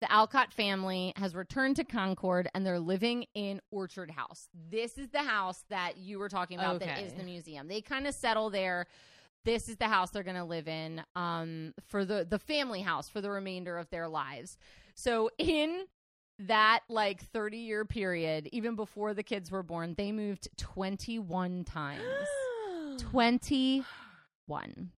[0.00, 4.48] the Alcott family has returned to Concord and they're living in Orchard House.
[4.70, 7.68] This is the house that you were talking about that is the museum.
[7.68, 8.86] They kind of settle there.
[9.44, 13.08] This is the house they're going to live in um, for the the family house
[13.08, 14.56] for the remainder of their lives.
[14.94, 15.84] So in
[16.40, 22.02] that like 30 year period, even before the kids were born, they moved 21 times.
[22.98, 24.90] 21.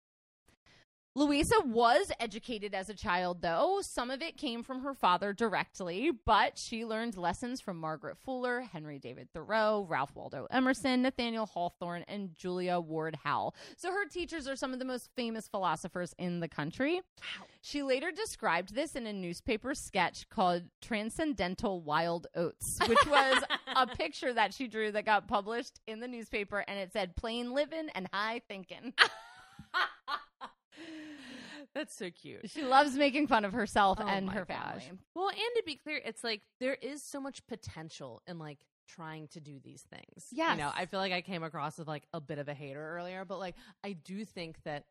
[1.20, 3.80] Louisa was educated as a child, though.
[3.82, 8.62] Some of it came from her father directly, but she learned lessons from Margaret Fuller,
[8.62, 13.52] Henry David Thoreau, Ralph Waldo Emerson, Nathaniel Hawthorne, and Julia Ward Howe.
[13.76, 17.02] So her teachers are some of the most famous philosophers in the country.
[17.60, 23.44] She later described this in a newspaper sketch called Transcendental Wild Oats, which was
[23.76, 27.52] a picture that she drew that got published in the newspaper, and it said plain
[27.52, 28.94] living and high thinking.
[31.80, 32.50] That's so cute.
[32.50, 34.84] She loves making fun of herself Oh and my her gosh.
[34.84, 35.00] family.
[35.16, 38.58] Well, and to be clear, it's like there is so much potential in like
[38.90, 40.26] trying to do these things.
[40.32, 40.52] Yeah.
[40.52, 42.98] You know, I feel like I came across as like a bit of a hater
[42.98, 44.84] earlier, but like I do think that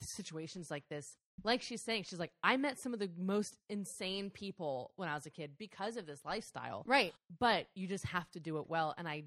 [0.00, 4.30] situations like this like she's saying, she's like, I met some of the most insane
[4.30, 6.84] people when I was a kid because of this lifestyle.
[6.86, 7.12] Right.
[7.40, 8.94] But you just have to do it well.
[8.96, 9.24] And I,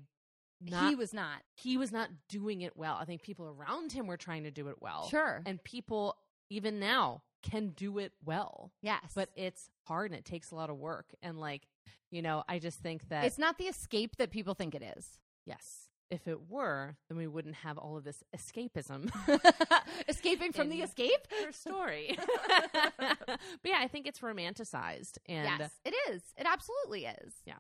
[0.62, 1.42] not, he was not.
[1.56, 2.98] he was not doing it well.
[3.00, 5.10] I think people around him were trying to do it well.
[5.10, 5.42] Sure.
[5.46, 6.16] And people,
[6.50, 8.72] even now, can do it well.
[8.82, 9.02] yes.
[9.16, 11.14] But it's hard and it takes a lot of work.
[11.22, 11.68] And like,
[12.12, 15.20] you know, I just think that it's not the escape that people think it is.
[15.46, 19.10] yes, if it were, then we wouldn't have all of this escapism.
[20.08, 21.28] Escaping from the escape?
[21.44, 22.18] her story.
[22.98, 26.22] but yeah, I think it's romanticized and yes, it is.
[26.38, 27.34] It absolutely is.
[27.46, 27.56] Yeah.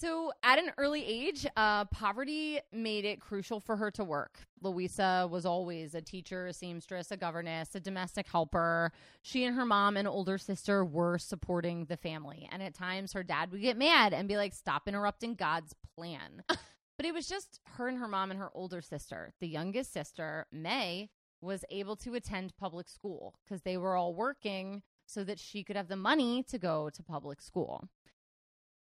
[0.00, 4.38] So, at an early age, uh, poverty made it crucial for her to work.
[4.62, 8.92] Louisa was always a teacher, a seamstress, a governess, a domestic helper.
[9.22, 12.48] She and her mom and older sister were supporting the family.
[12.52, 16.44] And at times, her dad would get mad and be like, Stop interrupting God's plan.
[16.46, 19.32] but it was just her and her mom and her older sister.
[19.40, 24.82] The youngest sister, May, was able to attend public school because they were all working
[25.06, 27.88] so that she could have the money to go to public school.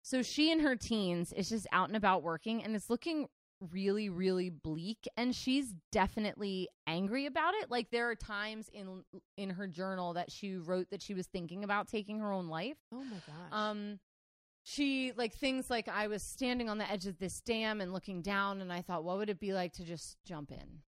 [0.04, 3.28] So she and her teens is just out and about working and it's looking
[3.72, 7.72] really really bleak and she's definitely angry about it.
[7.72, 9.04] Like there are times in
[9.38, 12.76] in her journal that she wrote that she was thinking about taking her own life.
[12.94, 13.52] oh my gosh.
[13.52, 14.00] Um
[14.64, 18.22] she like things like I was standing on the edge of this dam and looking
[18.22, 20.82] down and I thought what would it be like to just jump in?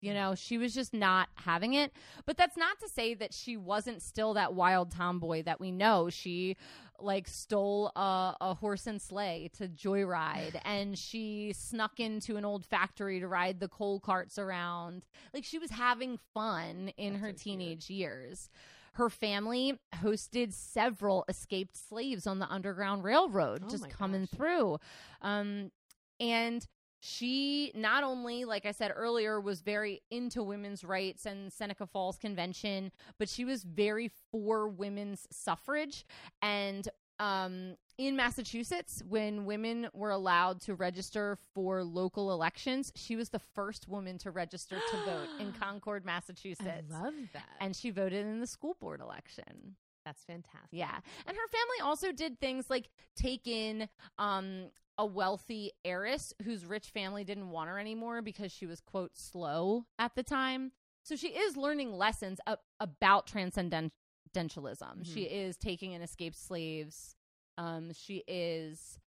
[0.00, 1.92] You know, she was just not having it.
[2.26, 6.10] But that's not to say that she wasn't still that wild tomboy that we know.
[6.10, 6.56] She
[7.00, 12.64] like stole a, a horse and sleigh to joyride and she snuck into an old
[12.64, 15.04] factory to ride the coal carts around.
[15.34, 17.58] Like she was having fun in That's her so cute.
[17.58, 18.48] teenage years.
[18.94, 24.30] Her family hosted several escaped slaves on the Underground Railroad, Oh just coming gosh.
[24.30, 24.78] through.
[25.20, 25.70] Um,
[26.18, 26.66] and
[27.06, 32.18] she not only, like I said earlier, was very into women's rights and Seneca Falls
[32.18, 36.04] Convention, but she was very for women's suffrage.
[36.42, 36.88] And
[37.18, 43.38] um, in Massachusetts, when women were allowed to register for local elections, she was the
[43.38, 46.92] first woman to register to vote in Concord, Massachusetts.
[46.92, 47.48] I love that.
[47.60, 49.76] and she voted in the school board election.
[50.06, 50.70] That's fantastic.
[50.70, 50.94] Yeah.
[51.26, 53.88] And her family also did things like take in
[54.18, 59.14] um a wealthy heiress whose rich family didn't want her anymore because she was quote
[59.14, 60.72] slow at the time.
[61.02, 62.40] So she is learning lessons
[62.80, 65.02] about transcendentalism.
[65.04, 67.14] She is taking in escaped slaves.
[67.58, 68.98] Um she is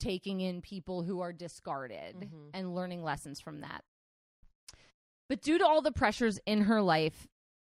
[0.00, 2.50] taking in people who are discarded Mhm.
[2.54, 3.84] and learning lessons from that.
[5.28, 7.26] But due to all the pressures in her life,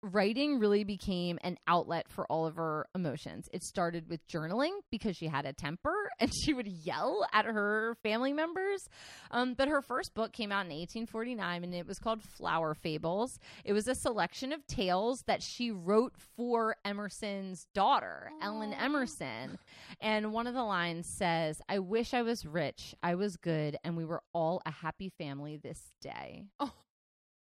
[0.03, 3.49] writing really became an outlet for all of her emotions.
[3.53, 7.97] It started with journaling because she had a temper and she would yell at her
[8.03, 8.89] family members.
[9.31, 13.39] Um, but her first book came out in 1849 and it was called Flower Fables.
[13.65, 19.59] It was a selection of tales that she wrote for Emerson's daughter, Ellen Emerson.
[20.01, 23.97] And one of the lines says, I wish I was rich, I was good, and
[23.97, 26.45] we were all a happy family this day.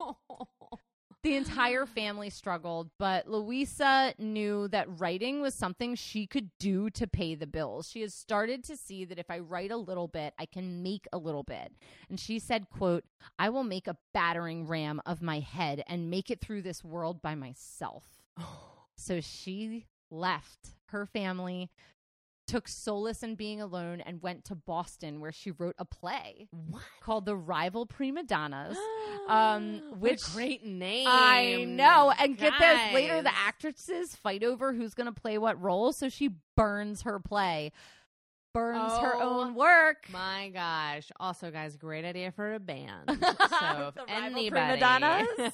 [1.25, 7.09] The entire family struggled, but Louisa knew that writing was something she could do to
[7.09, 7.91] pay the bills.
[7.91, 11.09] She has started to see that if I write a little bit, I can make
[11.13, 11.73] a little bit.
[12.09, 13.05] And she said, quote,
[13.37, 17.21] I will make a battering ram of my head and make it through this world
[17.21, 18.05] by myself.
[19.01, 21.71] So she left her family,
[22.49, 26.83] took solace in being alone, and went to Boston where she wrote a play what?
[27.01, 28.77] called The Rival Prima Donnas.
[29.29, 31.07] Um, which- great name.
[31.07, 32.11] I know.
[32.19, 35.93] And get this later, the actresses fight over who's going to play what role.
[35.93, 37.73] So she burns her play,
[38.55, 40.07] burns her Oh, own work.
[40.11, 41.11] My gosh.
[41.21, 43.09] Also, guys, great idea for a band.
[43.61, 44.81] So if anybody,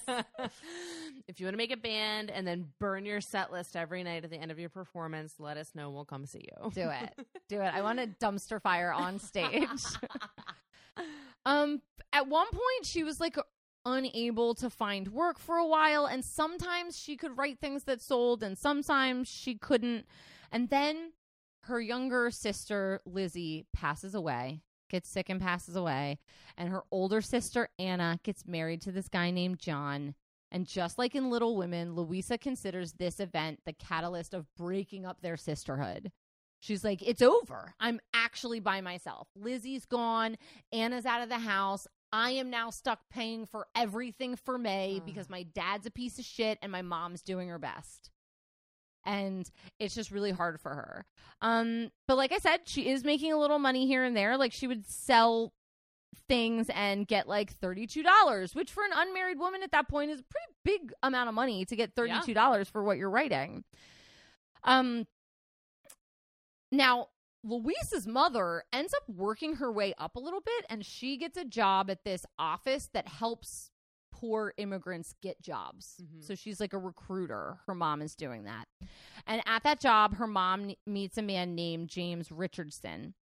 [1.29, 4.25] if you want to make a band and then burn your set list every night
[4.25, 5.91] at the end of your performance, let us know.
[5.91, 6.71] We'll come see you.
[6.71, 7.27] Do it.
[7.49, 7.73] Do it.
[7.75, 9.69] I want a dumpster fire on stage.
[11.47, 11.81] um,
[12.13, 13.37] at one point, she was like
[13.87, 18.43] unable to find work for a while, and sometimes she could write things that sold,
[18.43, 20.07] and sometimes she couldn't.
[20.53, 21.13] And then
[21.67, 26.19] her younger sister, Lizzie, passes away, gets sick and passes away.
[26.57, 30.15] And her older sister, Anna, gets married to this guy named John.
[30.51, 35.21] And just like in Little Women, Louisa considers this event the catalyst of breaking up
[35.21, 36.13] their sisterhood.
[36.61, 37.75] She's like, it's over.
[37.81, 39.29] I'm actually by myself.
[39.35, 40.37] Lizzie's gone.
[40.73, 41.87] Anna's out of the house.
[42.13, 46.25] I am now stuck paying for everything for May because my dad's a piece of
[46.25, 48.11] shit and my mom's doing her best.
[49.07, 51.05] And it's just really hard for her.
[51.43, 54.37] Um, but like I said, she is making a little money here and there.
[54.37, 55.53] Like she would sell
[56.29, 60.25] things and get like $32, which for an unmarried woman at that point is a
[60.25, 63.65] pretty big amount of money to get $32 for what you're writing.
[64.63, 65.07] Um
[66.73, 67.09] now
[67.45, 71.45] Louisa's mother ends up working her way up a little bit and she gets a
[71.45, 73.71] job at this office that helps
[74.25, 76.01] poor immigrants get jobs.
[76.03, 76.25] Mhm.
[76.25, 77.59] So she's like a recruiter.
[77.67, 78.69] Her mom is doing that.
[79.27, 83.15] And at that job, her mom meets a man named James Richardson.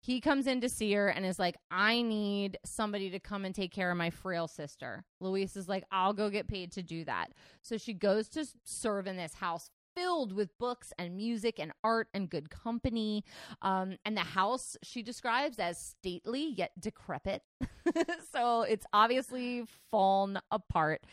[0.00, 3.54] He comes in to see her and is like, I need somebody to come and
[3.54, 5.04] take care of my frail sister.
[5.18, 7.32] Louise is like, I'll go get paid to do that.
[7.62, 12.08] So she goes to serve in this house filled with books and music and art
[12.14, 13.24] and good company.
[13.62, 17.42] Um, and the house she describes as stately yet decrepit.
[18.32, 21.04] so it's obviously fallen apart.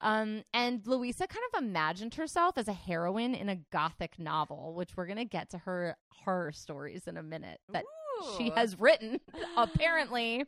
[0.00, 4.96] Um, and Louisa kind of imagined herself as a heroine in a gothic novel, which
[4.96, 7.84] we're going to get to her horror stories in a minute that
[8.36, 9.20] she has written,
[9.56, 10.44] apparently.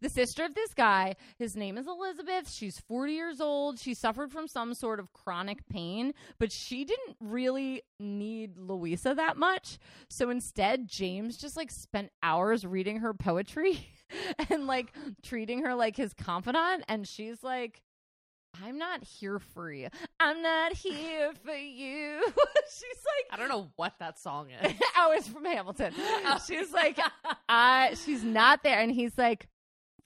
[0.00, 2.50] The sister of this guy, his name is Elizabeth.
[2.50, 3.78] She's 40 years old.
[3.78, 9.36] She suffered from some sort of chronic pain, but she didn't really need Louisa that
[9.36, 9.78] much.
[10.08, 13.88] So instead, James just like spent hours reading her poetry
[14.50, 14.92] and like
[15.22, 16.84] treating her like his confidant.
[16.88, 17.82] And she's like,
[18.64, 19.88] I'm not here for you.
[20.18, 22.22] I'm not here for you.
[22.24, 24.72] she's like, I don't know what that song is.
[24.96, 25.92] oh, it's from Hamilton.
[26.46, 26.98] She's like,
[27.48, 28.80] uh, she's not there.
[28.80, 29.46] And he's like,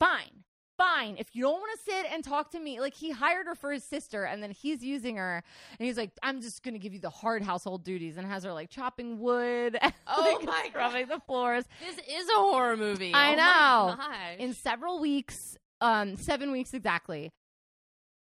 [0.04, 0.44] fine,
[0.76, 1.16] fine.
[1.18, 3.72] If you don't want to sit and talk to me, like he hired her for
[3.72, 5.42] his sister and then he's using her.
[5.78, 8.44] And he's like, I'm just going to give you the hard household duties and has
[8.44, 10.90] her like chopping wood, and, Oh like, my God.
[10.90, 11.64] scrubbing the floors.
[11.80, 13.12] this is a horror movie.
[13.14, 14.44] I Oh know.
[14.44, 17.30] In several weeks, um, seven weeks exactly,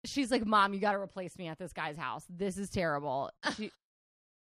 [0.05, 2.25] she's like, Mom, you got to replace me at this guy's house.
[2.29, 3.29] This is terrible.
[3.57, 3.71] She,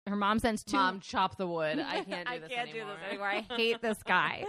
[0.08, 0.76] her mom sends two.
[0.76, 1.78] Mom, chop the wood.
[1.78, 2.88] I can't do I this can't anymore.
[2.94, 3.28] do this anymore.
[3.28, 4.44] I hate this guy.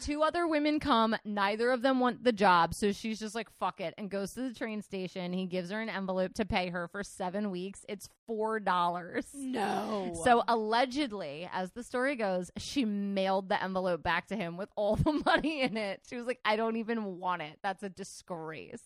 [0.00, 1.14] Two other women come.
[1.24, 2.74] Neither of them want the job.
[2.74, 5.32] So she's just like, fuck it, and goes to the train station.
[5.32, 7.84] He gives her an envelope to pay her for seven weeks.
[7.88, 9.24] It's $4.
[9.34, 10.20] no.
[10.24, 14.96] So allegedly, as the story goes, she mailed the envelope back to him with all
[14.96, 16.00] the money in it.
[16.08, 17.58] She was like, I don't even want it.
[17.62, 18.82] That's a disgrace.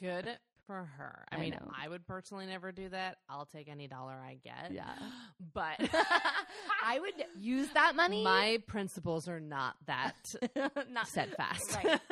[0.00, 0.38] good
[0.70, 1.24] for her.
[1.32, 1.68] I, I mean, know.
[1.76, 3.16] I would personally never do that.
[3.28, 4.70] I'll take any dollar I get.
[4.70, 4.84] Yeah.
[5.52, 5.80] But
[6.86, 8.22] I would use that money.
[8.22, 10.14] my principles are not that
[10.92, 11.74] Not steadfast.
[11.74, 11.86] Right.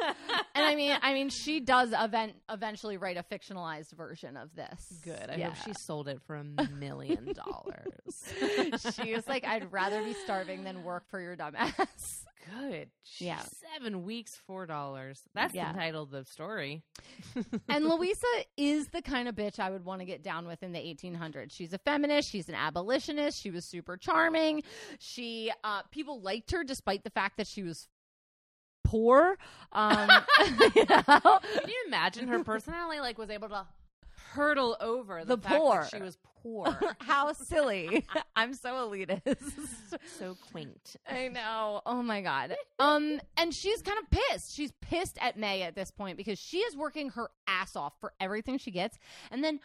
[0.57, 5.01] and I mean, I mean, she does event eventually write a fictionalized version of this.
[5.05, 5.31] Good.
[5.31, 5.51] I Yeah.
[5.51, 8.95] hope she sold it for a million dollars.
[9.01, 12.25] she was like, "I'd rather be starving than work for your dumbass."
[12.57, 12.91] Good.
[13.19, 13.43] Yeah.
[13.75, 15.23] Seven weeks, four dollars.
[15.35, 15.73] That's Yeah.
[15.73, 16.83] the title of the story.
[17.69, 18.27] and Louisa
[18.57, 21.51] is the kind of bitch I would want to get down with in the 1800s.
[21.53, 22.31] She's a feminist.
[22.31, 23.41] She's an abolitionist.
[23.41, 24.63] She was super charming.
[24.99, 27.89] She uh, people liked her despite the fact that she was
[28.85, 29.37] poor.
[29.73, 30.09] Um,
[30.75, 31.05] you know?
[31.21, 33.67] Can you imagine her personality like was able to
[34.33, 35.89] hurtle over the, The fact that poor.
[35.95, 36.79] she was poor.
[37.01, 38.05] How silly!
[38.37, 39.53] I'm so elitist.
[40.19, 40.97] so quaint.
[41.09, 41.81] I know.
[41.87, 42.55] Oh my god.
[42.81, 44.55] Um, and she's kind of pissed.
[44.55, 48.13] She's pissed at May at this point because she is working her ass off for
[48.21, 48.97] everything she gets,
[49.33, 49.59] and then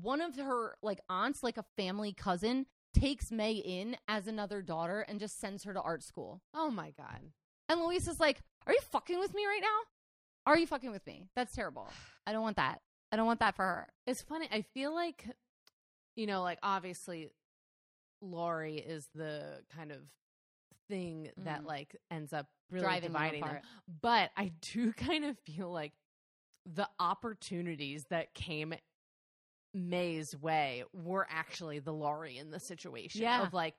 [0.00, 5.00] one of her like aunts, like a family cousin, takes May in as another daughter
[5.08, 6.42] and just sends her to art school.
[6.54, 7.20] Oh my god.
[7.68, 10.52] And Luis is like, "Are you fucking with me right now?
[10.52, 11.26] Are you fucking with me?
[11.34, 11.88] That's terrible.
[12.26, 12.80] I don't want that.
[13.14, 14.48] I don't want that for her." It's funny.
[14.50, 15.24] I feel like,
[16.16, 17.30] you know, like obviously,
[18.20, 20.02] Laurie is the kind of
[20.88, 21.66] thing that Mhm.
[21.66, 23.48] like ends up really Driving them dividing them.
[23.50, 23.64] apart.
[24.02, 25.92] But I do kind of feel like
[26.66, 28.74] the opportunities that came
[29.72, 33.22] May's way were actually the Laurie in the situation.
[33.22, 33.42] Yeah.
[33.42, 33.74] Of like,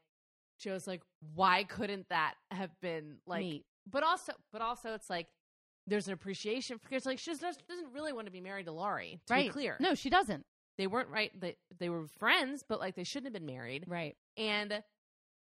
[0.58, 1.02] she was like,
[1.34, 3.42] why couldn't that have been like?
[3.42, 3.66] Neat.
[3.88, 5.28] But also, but also, it's like.
[5.88, 9.20] There's an appreciation because, like, she just doesn't really want to be married to Laurie.
[9.28, 9.46] To right?
[9.48, 10.46] be clear, No, she doesn't.
[10.78, 14.16] they weren't right they they were friends but like they shouldn't have been married Right.
[14.36, 14.84] and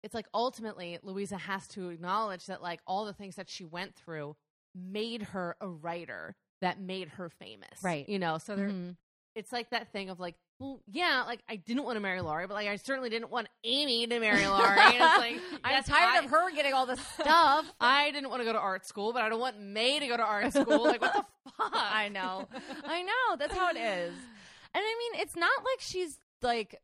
[0.04, 3.96] it's like ultimately louisa has to acknowledge that like all the things that she went
[3.96, 4.36] through
[4.76, 8.08] made her a writer that made her famous Right.
[8.10, 8.98] you know so there Mhm.
[9.36, 12.48] it's like that thing of like well yeah like i didn't want to marry laurie
[12.48, 16.16] but like i certainly didn't want amy to marry laurie and it's like I'm tired
[16.16, 17.66] I- of her getting all this stuff.
[17.82, 20.16] I didn't want to go to art school, but I don't want May to go
[20.16, 20.84] to art school.
[20.84, 21.26] Like, what the
[21.58, 21.72] fuck?
[21.74, 22.48] I know.
[22.86, 23.36] I know.
[23.38, 24.14] That's how it is.
[24.14, 26.80] And I mean, it's not like she's like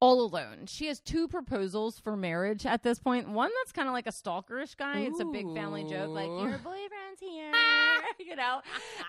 [0.00, 0.66] all alone.
[0.66, 3.28] She has two proposals for marriage at this point.
[3.28, 5.00] One that's kind of like a stalkerish guy.
[5.00, 7.52] It's a big family joke, like your boyfriend's here,
[8.18, 8.60] you know.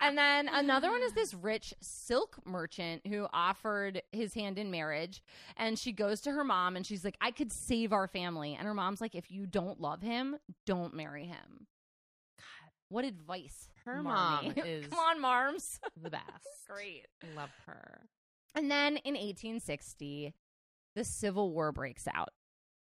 [0.02, 5.22] And then another one is this rich silk merchant who offered his hand in marriage.
[5.58, 8.56] And she goes to her mom and she's like, I could save our family.
[8.58, 11.68] And her mom's like, if you don't love him, don't marry him.
[12.90, 13.68] What advice?
[13.84, 14.48] Her Marmee?
[14.48, 15.80] mom is Come on, Marms.
[16.02, 16.24] the best.
[16.70, 17.06] Great.
[17.36, 18.00] Love her.
[18.56, 20.34] And then in 1860,
[20.98, 22.30] the Civil War breaks out.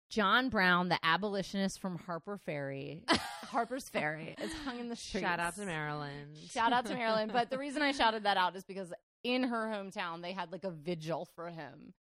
[0.09, 3.05] John Brown, the abolitionist from Harper Ferry,
[3.44, 5.24] Harper's Ferry, is hung in the streets.
[5.24, 6.36] Shout out to Maryland.
[6.51, 7.30] Shout out to Maryland.
[7.32, 8.92] But the reason I shouted that out is because
[9.22, 11.92] in her hometown, they had like a vigil for him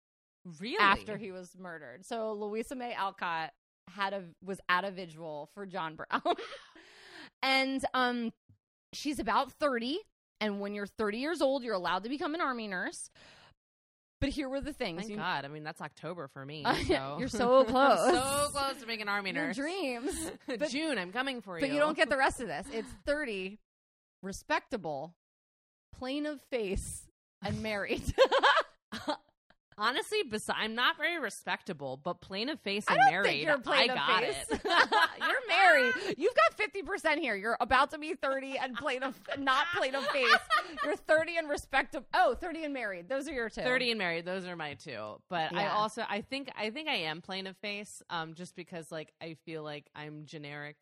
[0.60, 2.06] really after he was murdered.
[2.06, 3.52] So Louisa May Alcott
[3.90, 6.36] had a was at a vigil for John Brown.
[7.44, 8.32] and um
[8.94, 10.00] she's about 30
[10.42, 13.10] and when you're 30 years old, you're allowed to become an army nurse.
[14.22, 15.00] But here were the things.
[15.02, 15.46] Thank You- God.
[15.46, 16.66] I mean, that's October for me.
[16.88, 17.18] So.
[17.20, 18.14] you're so close.
[18.14, 19.56] so close to being an army Your nurse.
[19.56, 20.32] dreams.
[20.48, 21.62] But- June, I'm coming for you.
[21.66, 22.68] But you don't get the rest of this.
[22.74, 23.60] It's 30,
[24.22, 25.16] respectable,
[25.98, 27.08] plain of face,
[27.44, 28.04] and married.
[29.80, 33.44] Honestly, besi- I'm not very respectable, but plain of face I and don't married, think
[33.46, 34.36] you're plain I of got face.
[34.52, 34.62] it.
[35.20, 36.16] You're married.
[36.18, 37.36] You've got 50% here.
[37.36, 40.30] You're about to be 30 and plain of not plain of face.
[40.84, 42.06] You're 30 and respectable.
[42.14, 43.08] Oh, 30 and married.
[43.10, 43.62] Those are your two.
[43.62, 46.96] 30 and married those are my two but i also i think i think i
[46.96, 50.76] am plain of face um just because like i feel like i'm generic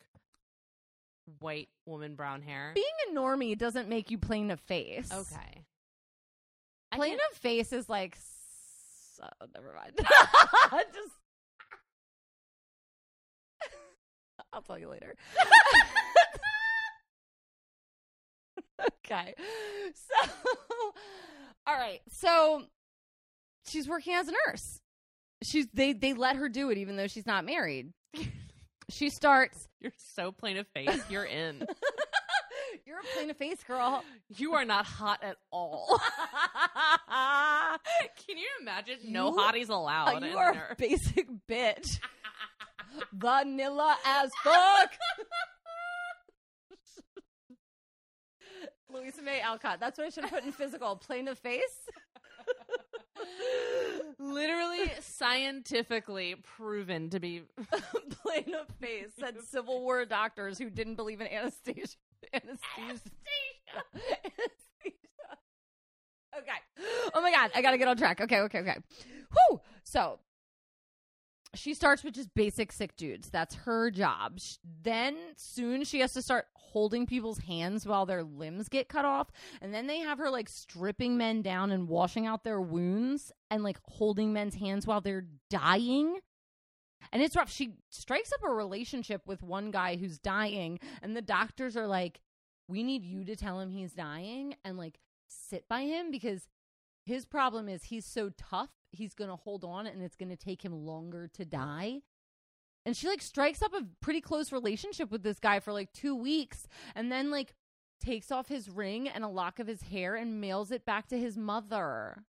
[1.40, 5.10] white woman brown hair Being a normie doesn't make you plain of face.
[5.12, 5.64] okay
[6.94, 8.16] Plain of face is like
[9.18, 9.92] so never mind.
[10.94, 11.12] Just
[14.52, 15.16] I'll tell you later.
[19.04, 19.34] okay.
[19.94, 20.14] So
[21.66, 22.00] all right.
[22.10, 22.62] So
[23.66, 24.80] she's working as a nurse.
[25.42, 27.92] She's they they let her do it even though she's not married.
[28.90, 31.66] She starts you're so plain of face you're in
[32.88, 34.02] You're a plain of face girl.
[34.36, 36.00] you are not hot at all
[38.26, 40.68] can you imagine no You- hotties allowed you in are there?
[40.70, 41.98] a basic bitch.
[43.12, 44.90] Vanilla as fuck.
[48.90, 49.80] Louisa May Alcott.
[49.80, 50.96] That's what I should have put in physical.
[50.96, 51.60] Plain of face.
[54.18, 57.42] literally scientifically proven to be
[58.22, 59.08] Plain of face.
[59.20, 61.96] Said Civil War doctors who didn't believe in anesthesia.
[62.32, 63.10] Anesthesia.
[63.94, 64.98] anesthesia.
[66.36, 66.86] Okay.
[67.14, 68.20] Oh my god, I gotta get on track.
[68.20, 68.76] Okay, okay, okay.
[69.32, 69.60] Whew.
[69.84, 70.18] So
[71.54, 73.30] she starts with just basic sick dudes.
[73.30, 74.38] That's her job.
[74.82, 79.30] Then soon she has to start holding people's hands while their limbs get cut off.
[79.60, 83.62] And then they have her like stripping men down and washing out their wounds and
[83.62, 86.18] like holding men's hands while they're dying.
[87.12, 87.50] And it's rough.
[87.50, 92.20] She strikes up a relationship with one guy who's dying, and the doctors are like,
[92.68, 94.98] We need you to tell him he's dying and like
[95.28, 96.46] sit by him because
[97.04, 100.36] his problem is he's so tough, he's going to hold on and it's going to
[100.36, 102.02] take him longer to die.
[102.84, 106.14] And she like strikes up a pretty close relationship with this guy for like 2
[106.14, 107.54] weeks and then like
[108.00, 111.18] takes off his ring and a lock of his hair and mails it back to
[111.18, 112.24] his mother.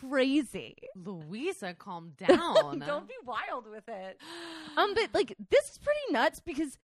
[0.00, 0.76] Crazy.
[0.94, 4.20] louisa calm down Don't be wild with it.
[4.76, 6.78] Um, but like this is pretty nuts because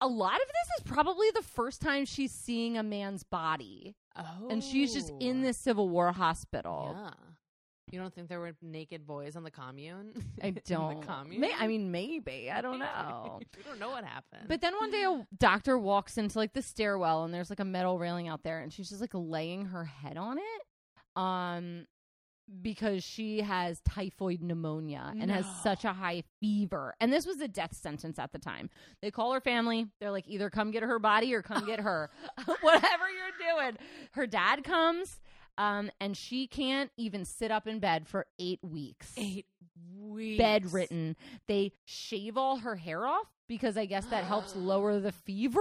[0.00, 4.48] a lot of this is probably the first time she's seeing a man's body, oh
[4.48, 6.96] and she's just in this Civil War hospital.
[6.96, 7.10] Yeah.
[7.92, 10.12] You don't think there were naked boys on the commune?
[10.42, 11.00] I don't.
[11.00, 11.40] the commune?
[11.42, 13.38] May- I mean, maybe I don't know.
[13.56, 14.48] we don't know what happened.
[14.48, 17.64] But then one day a doctor walks into like the stairwell and there's like a
[17.66, 20.62] metal railing out there and she's just like laying her head on it.
[21.20, 21.86] Um
[22.62, 26.94] because she has typhoid pneumonia and has such a high fever.
[27.00, 28.68] And this was a death sentence at the time.
[29.00, 29.86] They call her family.
[30.00, 32.10] They're like either come get her body or come get her.
[32.60, 33.78] Whatever you're doing.
[34.12, 35.20] Her dad comes
[35.56, 39.46] um and she can't even sit up in bed for 8 weeks eight
[40.00, 40.38] weeks.
[40.38, 41.16] bedridden.
[41.46, 45.60] They shave all her hair off because I guess that helps lower the fever.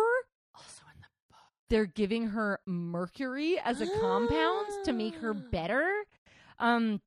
[0.55, 1.39] Also in the book.
[1.69, 5.87] They're giving her mercury as a compound to make her better.
[6.59, 7.01] Um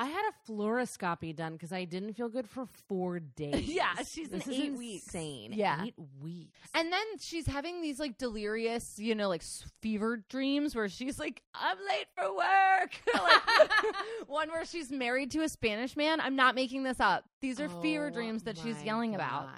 [0.00, 3.66] I had a fluoroscopy done because I didn't feel good for four days.
[3.66, 5.06] Yeah, she's this is eight weeks.
[5.06, 5.52] insane.
[5.52, 5.82] Yeah.
[5.86, 6.56] eight weeks.
[6.72, 9.42] and then she's having these like delirious, you know, like
[9.82, 12.92] fever dreams where she's like, I'm late for work.
[13.12, 13.94] like,
[14.28, 16.20] one where she's married to a Spanish man.
[16.20, 17.24] I'm not making this up.
[17.40, 19.48] These are fever Oh dreams that she's yelling about.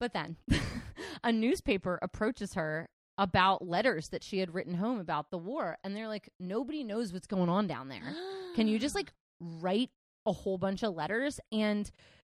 [0.00, 0.36] But then
[1.22, 2.88] a newspaper approaches her
[3.22, 5.78] about letters that she had written home about the war.
[5.84, 8.16] And they're like, nobody knows what's going on down there.
[8.56, 9.90] Can you just like write
[10.26, 11.38] a whole bunch of letters?
[11.52, 11.88] And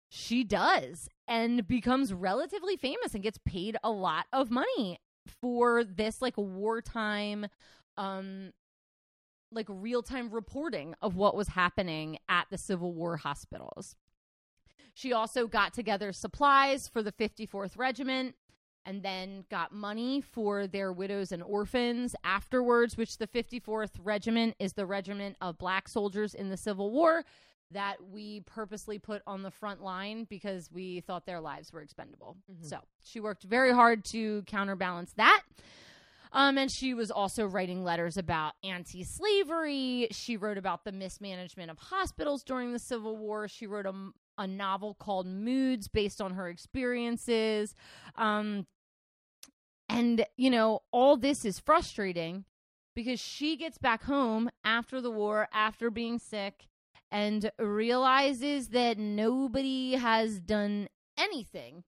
[0.08, 4.98] she does and becomes relatively famous and gets paid a lot of money
[5.40, 7.46] for this like wartime
[7.96, 8.50] um
[9.52, 13.96] like real-time reporting of what was happening at the Civil War hospitals.
[14.94, 18.36] She also got together supplies for the 54th Regiment
[18.90, 24.72] and then got money for their widows and orphans afterwards, which the 54th Regiment is
[24.72, 27.24] the regiment of black soldiers in the Civil War
[27.70, 32.36] that we purposely put on the front line because we thought their lives were expendable.
[32.50, 32.64] Mhm.
[32.64, 35.44] So she worked very hard to counterbalance that.
[36.32, 40.08] Um, and she was also writing letters about anti slavery.
[40.10, 43.46] She wrote about the mismanagement of hospitals during the Civil War.
[43.46, 43.94] She wrote a,
[44.36, 47.74] a novel called Moods based on her experiences.
[48.16, 48.66] Um,
[49.90, 52.44] and, you know, all this is frustrating
[52.94, 56.68] because she gets back home after the war, after being sick,
[57.10, 60.88] and realizes that nobody has done
[61.18, 61.82] anything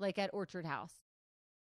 [0.00, 0.94] like at Orchard House.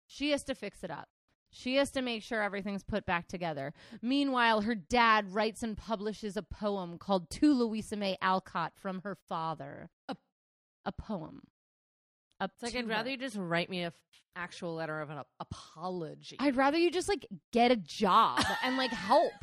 [0.05, 1.09] She has to fix it up.
[1.49, 3.73] She has to make sure everything's put back together.
[4.03, 9.15] Meanwhile, her dad writes and publishes a poem called To Louisa May Alcott from Her
[9.15, 9.89] Father.
[10.07, 10.15] A,
[10.85, 11.41] a poem.
[12.39, 13.11] Up It's like I'd rather her.
[13.11, 13.93] you just write me a f-
[14.35, 16.35] actual letter of an ap- apology.
[16.39, 19.33] I'd rather you just like get a job and like help.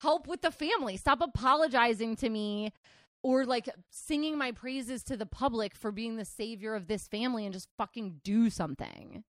[0.00, 0.96] Help with the family.
[0.96, 2.72] Stop apologizing to me
[3.22, 7.44] or like singing my praises to the public for being the savior of this family
[7.44, 9.24] and just fucking do something.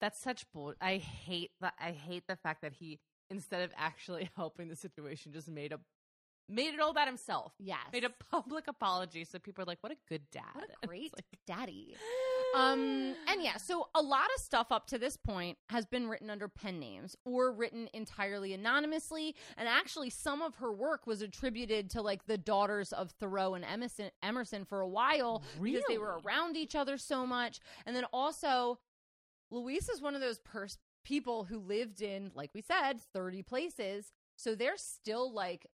[0.00, 0.72] That's such bull.
[0.80, 1.74] I hate that.
[1.78, 2.98] I hate the fact that he,
[3.28, 5.80] instead of actually helping the situation, just made a
[6.48, 7.52] made it all about himself.
[7.58, 7.78] Yes.
[7.92, 10.42] Made a public apology, so people are like, "What a good dad!
[10.54, 11.94] What a great like- daddy.
[12.54, 16.30] Um and yeah, so a lot of stuff up to this point has been written
[16.30, 21.90] under pen names or written entirely anonymously and actually some of her work was attributed
[21.90, 26.20] to like the daughters of Thoreau and Emerson Emerson for a while because they were
[26.24, 27.60] around each other so much.
[27.86, 28.80] And then also
[29.52, 34.12] Louise is one of those pers- people who lived in like we said 30 places,
[34.36, 35.66] so they're still like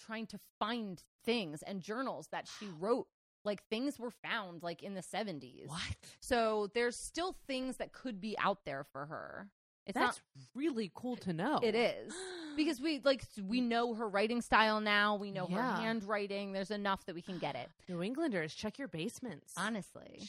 [0.00, 3.06] trying to find things and journals that she wrote
[3.44, 5.80] like things were found like in the 70s what?
[6.20, 9.48] so there's still things that could be out there for her.
[9.86, 10.20] It's That's
[10.54, 11.58] really cool to know.
[11.62, 12.12] it is.
[12.56, 15.14] Because we like we know her writing style now.
[15.16, 15.80] We know her Yeah.
[15.80, 16.52] handwriting.
[16.52, 17.68] There's enough that we can get it.
[17.88, 19.54] New Englanders, check your basements.
[19.56, 20.20] honestly.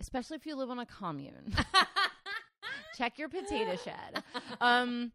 [0.00, 1.54] Especially if you live on a commune.
[2.96, 4.22] Check your potato shed.
[4.60, 5.12] Um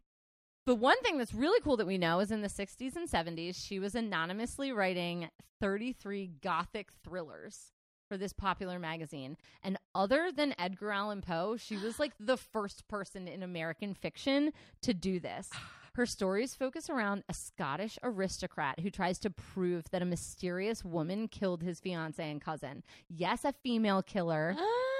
[0.68, 3.56] but one thing that's really cool that we know is in the 60s and 70s
[3.56, 5.30] she was anonymously writing
[5.62, 7.72] 33 gothic thrillers
[8.06, 12.86] for this popular magazine and other than edgar allan poe she was like the first
[12.86, 14.52] person in american fiction
[14.82, 15.48] to do this
[15.94, 21.26] her stories focus around a Scottish aristocrat who tries to prove that a mysterious woman
[21.26, 22.84] killed his fiance and cousin.
[23.08, 24.54] Yes, a female killer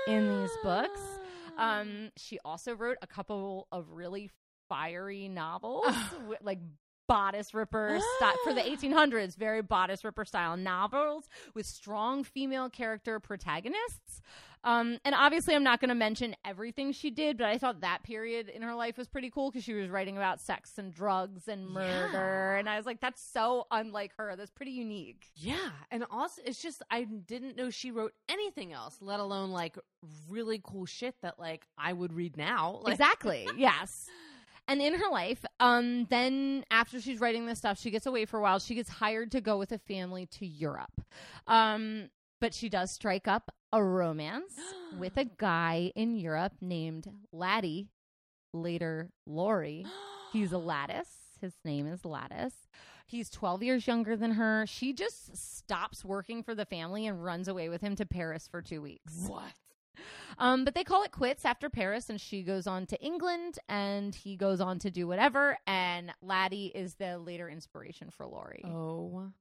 [0.08, 1.00] in these books.
[1.56, 4.30] Um, she also wrote a couple of really
[4.68, 5.86] fiery novels,
[6.20, 6.58] wi- like
[7.06, 13.18] bodice ripper style for the 1800s, very bodice ripper style novels with strong female character
[13.18, 14.20] protagonists.
[14.64, 18.02] Um, and obviously, I'm not going to mention everything she did, but I thought that
[18.02, 21.46] period in her life was pretty cool because she was writing about sex and drugs
[21.46, 22.58] and murder, Yeah.
[22.58, 24.34] and I was like, that's so unlike her.
[24.36, 25.26] That's pretty unique.
[25.36, 29.78] Yeah, and also it's just I didn't know she wrote anything else, let alone like
[30.28, 32.80] really cool shit that like I would read now.
[32.82, 33.48] Like, exactly.
[33.56, 34.08] yes.
[34.68, 38.38] And in her life, um, then after she's writing this stuff, she gets away for
[38.38, 38.58] a while.
[38.58, 41.00] She gets hired to go with a family to Europe.
[41.46, 42.10] Um,
[42.40, 44.52] but she does strike up a romance
[44.98, 47.88] with a guy in Europe named Laddie,
[48.52, 49.86] later Laurie.
[50.32, 51.08] He's a Lattice.
[51.40, 52.68] His name is Lattice.
[53.06, 54.66] He's 12 years younger than her.
[54.68, 58.60] She just stops working for the family and runs away with him to Paris for
[58.60, 59.14] two weeks.
[59.26, 59.44] what?
[60.38, 64.14] Um, but they call it quits after Paris, and she goes on to England, and
[64.14, 65.58] he goes on to do whatever.
[65.66, 68.64] And Laddie is the later inspiration for Laurie.
[68.64, 69.32] Oh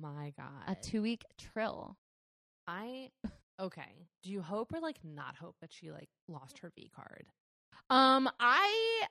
[0.00, 0.68] my god!
[0.68, 1.96] A two week trill.
[2.66, 3.10] I
[3.60, 4.06] okay.
[4.22, 7.26] Do you hope or like not hope that she like lost her V card?
[7.88, 9.06] Um, I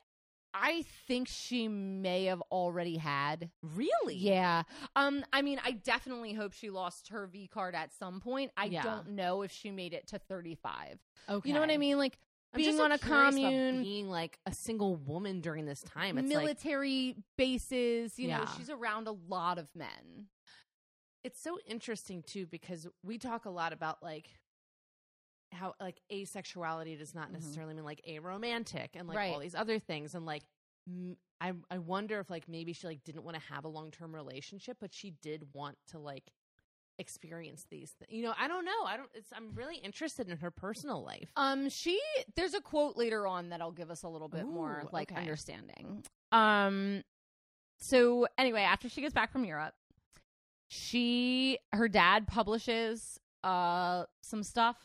[0.54, 3.50] I think she may have already had.
[3.62, 4.16] Really?
[4.16, 4.64] Yeah.
[4.96, 8.52] Um, I mean, I definitely hope she lost her V card at some point.
[8.58, 8.84] I Yeah.
[8.84, 11.00] don't know if she made it to thirty five.
[11.30, 11.48] Okay.
[11.50, 11.98] You know what I mean?
[11.98, 12.18] Like
[12.54, 13.84] I'm being just, on like, a commune.
[13.84, 16.18] being like a single woman during this time.
[16.18, 18.48] It's like military bases, you know, Yeah.
[18.58, 20.30] she's around a lot of men.
[21.24, 24.30] it's so interesting too because we talk a lot about like
[25.52, 27.34] how like asexuality does not Mhm.
[27.34, 29.34] necessarily mean like aromantic and like Right.
[29.34, 30.44] all these other things and like
[30.88, 33.92] m- I I wonder if like maybe she like didn't want to have a long
[33.92, 36.32] term relationship but she did want to like
[37.00, 38.12] experience these things.
[38.12, 38.84] You know, I don't know.
[38.86, 41.32] I don't it's I'm really interested in her personal life.
[41.38, 42.00] Um, she
[42.36, 45.22] there's a quote later on that'll give us a little bit more like okay.
[45.22, 46.04] understanding.
[46.32, 47.04] Um,
[47.80, 49.74] so anyway, after she gets back from Europe,
[50.68, 54.76] she her dad publishes uh some stuff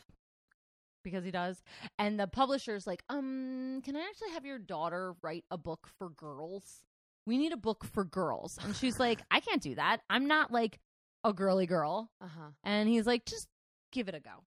[1.05, 1.63] because he does.
[1.97, 6.09] And the publisher's like, um, can I actually have your daughter write a book for
[6.09, 6.81] girls?
[7.25, 8.59] We need a book for girls.
[8.61, 10.01] And she's like, I can't do that.
[10.09, 10.79] I'm not like
[11.23, 12.11] a girly girl.
[12.21, 12.49] Uh huh.
[12.65, 13.47] And he's like, just
[13.93, 14.43] give it a go.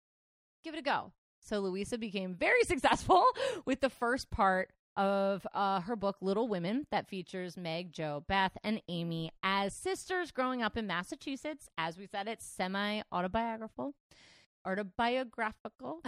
[0.62, 1.12] Give it a go.
[1.40, 3.24] So Louisa became very successful
[3.64, 8.56] with the first part of uh, her book, Little Women, that features Meg, Jo, Beth,
[8.64, 11.68] and Amy as sisters growing up in Massachusetts.
[11.78, 13.94] As we said, it's semi autobiographical.
[14.66, 16.02] Autobiographical.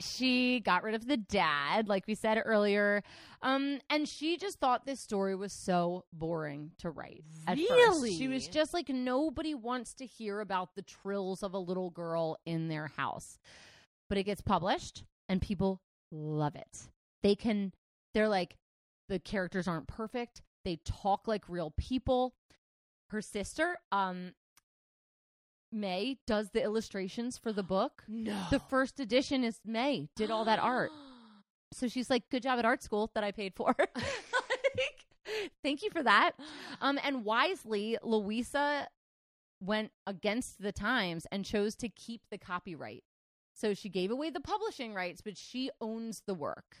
[0.00, 3.02] she got rid of the dad, like we said earlier.
[3.42, 7.24] Um, and she just thought this story was so boring to write.
[7.48, 8.16] Really?
[8.16, 12.38] She was just like, nobody wants to hear about the trills of a little girl
[12.46, 13.38] in their house.
[14.08, 15.80] But it gets published and people
[16.10, 16.88] love it.
[17.22, 17.72] They can,
[18.14, 18.56] they're like,
[19.08, 20.42] the characters aren't perfect.
[20.64, 22.34] They talk like real people.
[23.10, 24.32] Her sister, um,
[25.72, 28.04] May, does the illustrations for the book.
[28.08, 28.36] No.
[28.50, 30.90] The first edition is May, did all that art.
[31.70, 33.74] So she's like, good job at art school that I paid for.
[33.94, 35.04] Like,
[35.62, 36.32] Thank you for that.
[36.80, 38.88] Um, and wisely, Louisa
[39.60, 43.04] went against the times and chose to keep the copyright.
[43.54, 46.76] So she gave away the publishing rights, but she owns the work.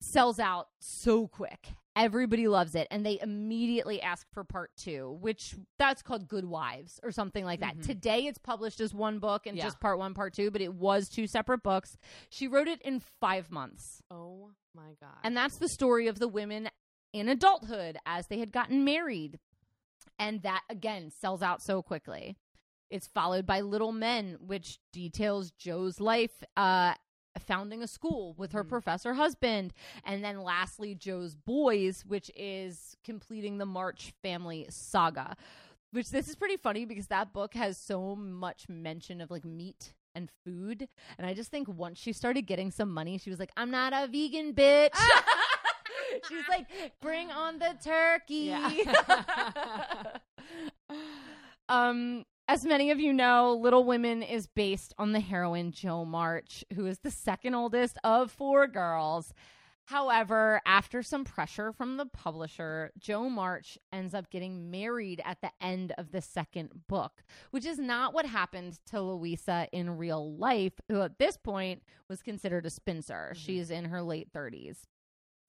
[0.00, 1.74] Sells out so quick.
[1.94, 2.88] Everybody loves it.
[2.90, 7.60] And they immediately ask for part two, which that's called Good Wives or something like
[7.60, 7.76] that.
[7.76, 7.82] Mhm.
[7.86, 9.64] Today it's published as one book and Yeah.
[9.64, 11.96] just part one, part two, but it was two separate books.
[12.30, 14.02] She wrote it in five months.
[14.10, 15.18] oh my god.
[15.22, 16.70] And that's the story of the women
[17.12, 19.38] in adulthood as they had gotten married.
[20.18, 22.36] And that, again, sells out so quickly.
[22.88, 26.94] It's followed by Little Men, which details Jo's life uh,
[27.40, 28.68] founding a school with her Mhm.
[28.68, 29.72] professor husband.
[30.04, 35.36] And then lastly, Jo's Boys, which is completing the March family saga.
[35.90, 39.92] Which this is pretty funny because that book has so much mention of like meat
[40.14, 40.88] and food.
[41.18, 43.92] And I just think once she started getting some money, she was like, I'm not
[43.92, 44.94] a vegan bitch.
[46.28, 46.66] She's like,
[47.00, 48.52] bring on the turkey.
[48.52, 48.70] Yeah.
[51.68, 56.62] um, as many of you know, Little Women is based on the heroine Jo March,
[56.74, 59.32] who is the second oldest of four girls.
[59.86, 65.50] However, after some pressure from the publisher, Jo March ends up getting married at the
[65.62, 70.74] end of the second book, which is not what happened to Louisa in real life,
[70.88, 73.32] who at this point was considered a spinster.
[73.34, 73.38] Mhm.
[73.38, 74.86] She's in her late 30s.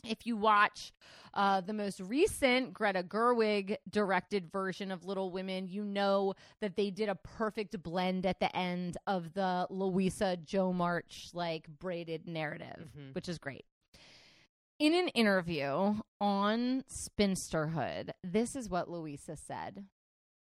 [0.04, 0.91] If you watch
[1.34, 6.91] uh, the most recent Greta Gerwig directed version of Little Women, you know that they
[6.91, 12.89] did a perfect blend at the end of the Louisa Jo March like braided narrative,
[12.97, 13.16] Mhm.
[13.16, 13.66] which is great.
[14.80, 19.86] In an interview on Spinsterhood, this is what Louisa said,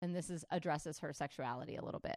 [0.00, 2.16] and this is addresses her sexuality a little bit.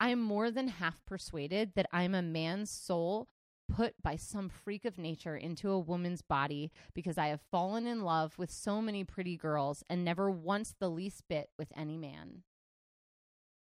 [0.00, 3.28] I'm more than half persuaded that I'm a man's soul
[3.68, 8.02] put by some freak of nature into a woman's body because I have fallen in
[8.02, 12.42] love with so many pretty girls and never once the least bit with any man.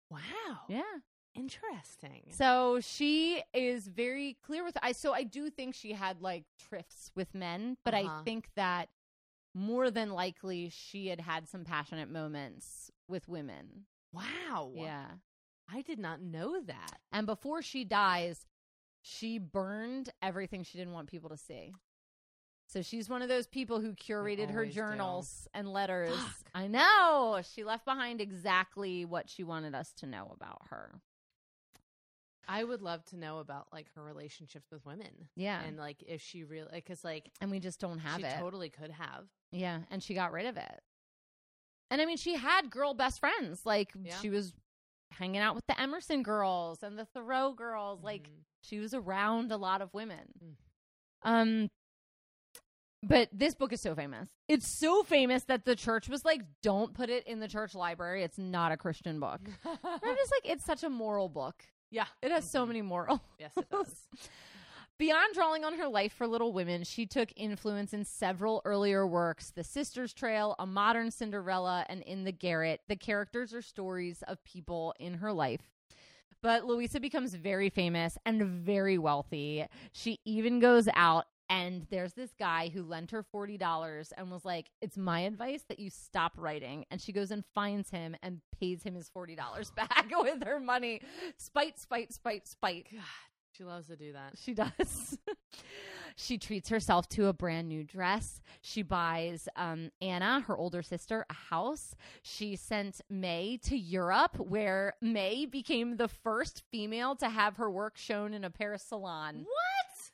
[0.09, 0.59] wow.
[0.67, 0.81] Yeah.
[1.35, 2.25] Interesting.
[2.29, 7.11] So she is very clear with I so I do think she had like trifts
[7.15, 8.19] with men, but Uh-huh.
[8.19, 8.89] I think that
[9.55, 13.85] more than likely she had had some passionate moments with women.
[14.11, 14.71] wow.
[14.75, 15.05] Yeah.
[15.71, 16.99] I did not know that.
[17.11, 18.45] And before she dies,
[19.03, 21.73] she burned everything she didn't want people to see.
[22.67, 24.79] So she's one of those people who curated her always do.
[24.79, 26.15] journals and letters.
[26.15, 26.49] Fuck.
[26.55, 27.41] I know.
[27.53, 30.89] She left behind exactly what she wanted us to know about her.
[32.47, 35.29] I would love to know about like her relationships with women.
[35.35, 35.61] Yeah.
[35.61, 38.35] And like if she really because like And we just don't have she it.
[38.39, 39.25] totally could have.
[39.51, 40.81] Yeah, and she got rid of it.
[41.91, 43.65] And I mean, she had girl best friends.
[43.65, 44.15] Like Yeah.
[44.17, 44.53] she was
[45.17, 48.03] hanging out with the Emerson girls and the Thoreau girls.
[48.03, 48.43] Like Mhm.
[48.61, 50.33] she was around a lot of women.
[50.43, 50.55] Mm.
[51.29, 51.69] Um
[53.05, 54.29] but this book is so famous.
[54.47, 58.23] It's so famous that the church was like, "Don't put it in the church library.
[58.23, 59.77] It's not a Christian book." I'm
[60.17, 61.65] just like, it's such a moral book.
[61.91, 62.07] yeah.
[62.21, 62.67] It has so Mhm.
[62.69, 63.19] many morals.
[63.37, 64.07] Yes, it does.
[64.99, 69.49] Beyond drawing on her life for Little Women, she took influence in several earlier works
[69.49, 72.81] The Sisters' Trial, A Modern Cinderella, and In the Garret.
[72.87, 75.61] The characters are stories of people in her life.
[76.43, 79.65] But Louisa becomes very famous and very wealthy.
[79.93, 84.69] She even goes out, and there's this guy who lent her $40 and was like,
[84.79, 86.85] It's my advice that you stop writing.
[86.91, 89.37] And she goes and finds him and pays him his $40
[89.75, 91.01] back with her money.
[91.37, 92.87] Spite, spite, spite, spite.
[92.91, 93.01] God
[93.55, 94.33] She loves to do that.
[94.41, 95.17] She does.
[96.15, 98.41] she treats herself to a brand new dress.
[98.61, 101.95] She buys um, Anna, her older sister, a house.
[102.23, 107.97] She sent May to Europe, where May became the first female to have her work
[107.97, 109.45] shown in a Paris salon.
[109.45, 110.11] What?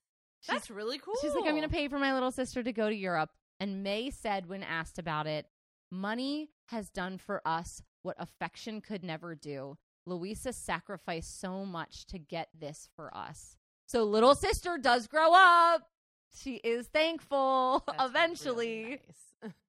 [0.48, 1.16] That's really cool.
[1.22, 3.30] She's like, I'm going to pay for my little sister to go to Europe.
[3.60, 5.46] And May said, when asked about it,
[5.92, 9.78] money has done for us what affection could never do.
[10.06, 13.58] Louisa sacrificed so much to get this for us.
[13.86, 15.90] So little sister does grow up.
[16.36, 18.84] She is thankful That's eventually.
[18.84, 19.54] really nice.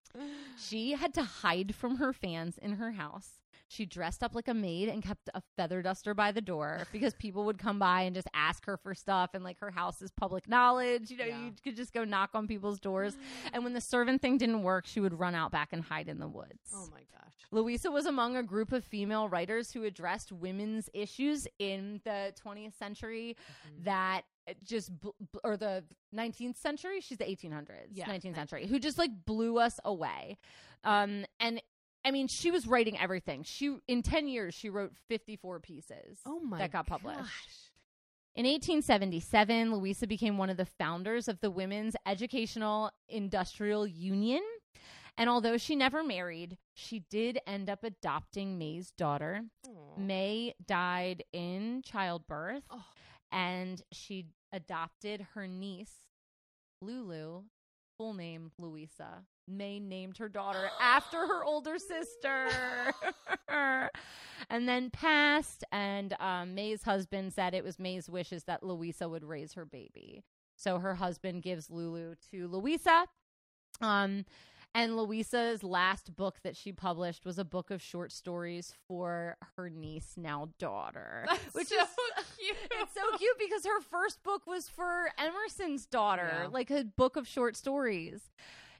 [0.59, 3.40] She had to hide from her fans in her house.
[3.73, 7.15] She dressed up like a maid and kept a feather duster by the door because
[7.15, 9.31] people would come by and just ask her for stuff.
[9.33, 11.09] And like her house is public knowledge.
[11.11, 11.45] You know, Yeah.
[11.45, 13.17] you could just go knock on people's doors.
[13.53, 16.19] And when the servant thing didn't work, she would run out back and hide in
[16.19, 16.73] the woods.
[16.75, 17.33] oh my gosh.
[17.53, 22.75] Louisa was among a group of female writers who addressed women's issues in the 20th
[22.77, 23.37] century
[23.69, 23.85] Mhm.
[23.85, 24.23] that
[24.65, 28.99] just bl- bl- or the 19th century she's the 1800s Yeah, 19th century who just
[28.99, 30.39] like blew us away
[30.83, 31.63] um and
[32.05, 36.41] i mean she was writing everything she in 10 years she wrote 54 pieces Oh
[36.41, 37.71] my that got published gosh.
[38.37, 44.41] in 1877, Louisa became one of the founders of the Women's Educational Industrial Union.
[45.19, 49.43] And although she never married, she did end up adopting May's daughter.
[49.67, 49.99] Aw.
[49.99, 52.85] May died in childbirth, Oh.
[53.33, 56.07] and she adopted her niece,
[56.81, 57.43] Lulu,
[57.99, 59.25] full name Louisa.
[59.51, 62.49] May named her daughter after her older sister.
[64.49, 69.25] and then passed, and um, May's husband said it was May's wishes that Louisa would
[69.25, 70.23] raise her baby.
[70.57, 73.07] So her husband gives Lulu to Louisa.
[73.81, 74.25] Um,
[74.75, 79.69] and Louisa's last book that she published was a book of short stories for her
[79.69, 81.25] niece, now daughter.
[81.29, 81.89] That's which so is
[82.39, 82.57] cute.
[82.81, 86.49] it's so cute because her first book was for Emerson's daughter, Yeah.
[86.53, 88.31] like a book of short stories.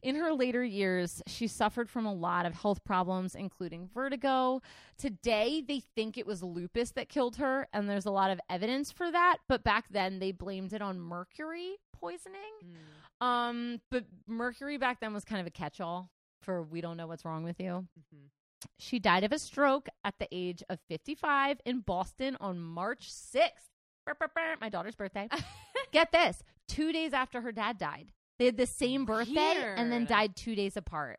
[0.03, 4.63] In her later years, she suffered from a lot of health problems, including vertigo.
[4.97, 8.91] Today, they think it was lupus that killed her, and there's a lot of evidence
[8.91, 9.39] for that.
[9.49, 12.41] But back then, they blamed it on mercury poisoning.
[12.65, 16.09] Mm, Um, but mercury back then was kind of a catch-all
[16.41, 17.87] for we don't know what's wrong with you.
[17.99, 18.31] mhm.
[18.79, 23.69] She died of a stroke at the age of 55 in Boston on March 6th.
[24.07, 25.29] Brr, brr, brr, My daughter's birthday.
[25.93, 28.13] Get this two days after her dad died.
[28.41, 31.19] They had the same birthday and then died two days apart.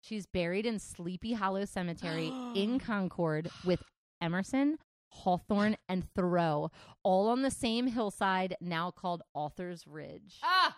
[0.00, 3.82] She's buried in Sleepy Hollow Cemetery in Concord with
[4.20, 4.78] Emerson,
[5.08, 6.70] Hawthorne, and Thoreau,
[7.02, 10.38] all on the same hillside now called Author's Ridge.
[10.44, 10.76] Ah,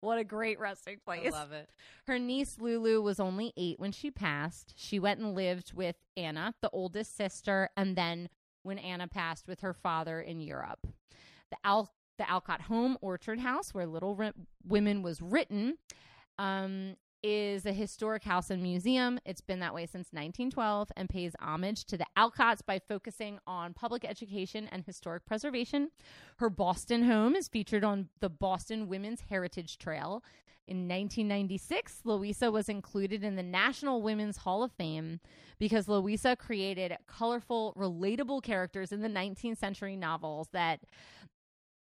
[0.00, 1.30] What a great resting place.
[1.34, 1.68] I love it.
[2.06, 4.72] Her niece Lulu was only eight when she passed.
[4.78, 8.30] She went and lived with Anna, the oldest sister, and then
[8.62, 10.86] when Anna passed, with her father in Europe.
[11.50, 11.92] The Al-
[12.22, 14.16] the Alcott Home Orchard House, where Little
[14.64, 15.74] Women was written,
[16.38, 16.94] um,
[17.24, 19.18] is a historic house and museum.
[19.26, 23.74] It's been that way since 1912 and pays homage to the Alcotts by focusing on
[23.74, 25.90] public education and historic preservation.
[26.36, 30.22] Her Boston home is featured on the Boston Women's Heritage Trail.
[30.68, 35.18] In 1996, Louisa was included in the National Women's Hall of Fame
[35.58, 40.80] because Louisa created colorful, relatable characters in the 19th century novels that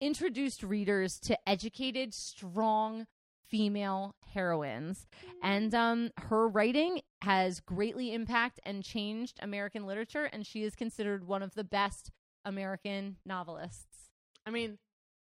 [0.01, 3.07] introduced readers to educated, strong
[3.49, 5.07] female heroines.
[5.42, 11.26] And um, her writing has greatly impacted and changed American literature, and she is considered
[11.26, 12.11] one of the best
[12.44, 14.11] American novelists.
[14.46, 14.78] I mean,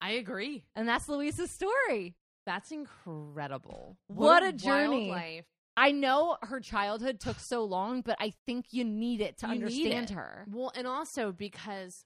[0.00, 0.64] I agree.
[0.74, 2.16] And that's Louisa's story.
[2.44, 3.96] That's incredible.
[4.08, 5.44] What a wild journey.
[5.76, 9.52] I know her childhood took so long, but I think you need it to You
[9.52, 10.46] understand her.
[10.50, 12.04] Well, and also because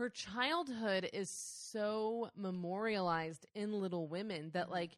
[0.00, 4.70] her childhood is so memorialized in Little Women that Mhm.
[4.72, 4.96] like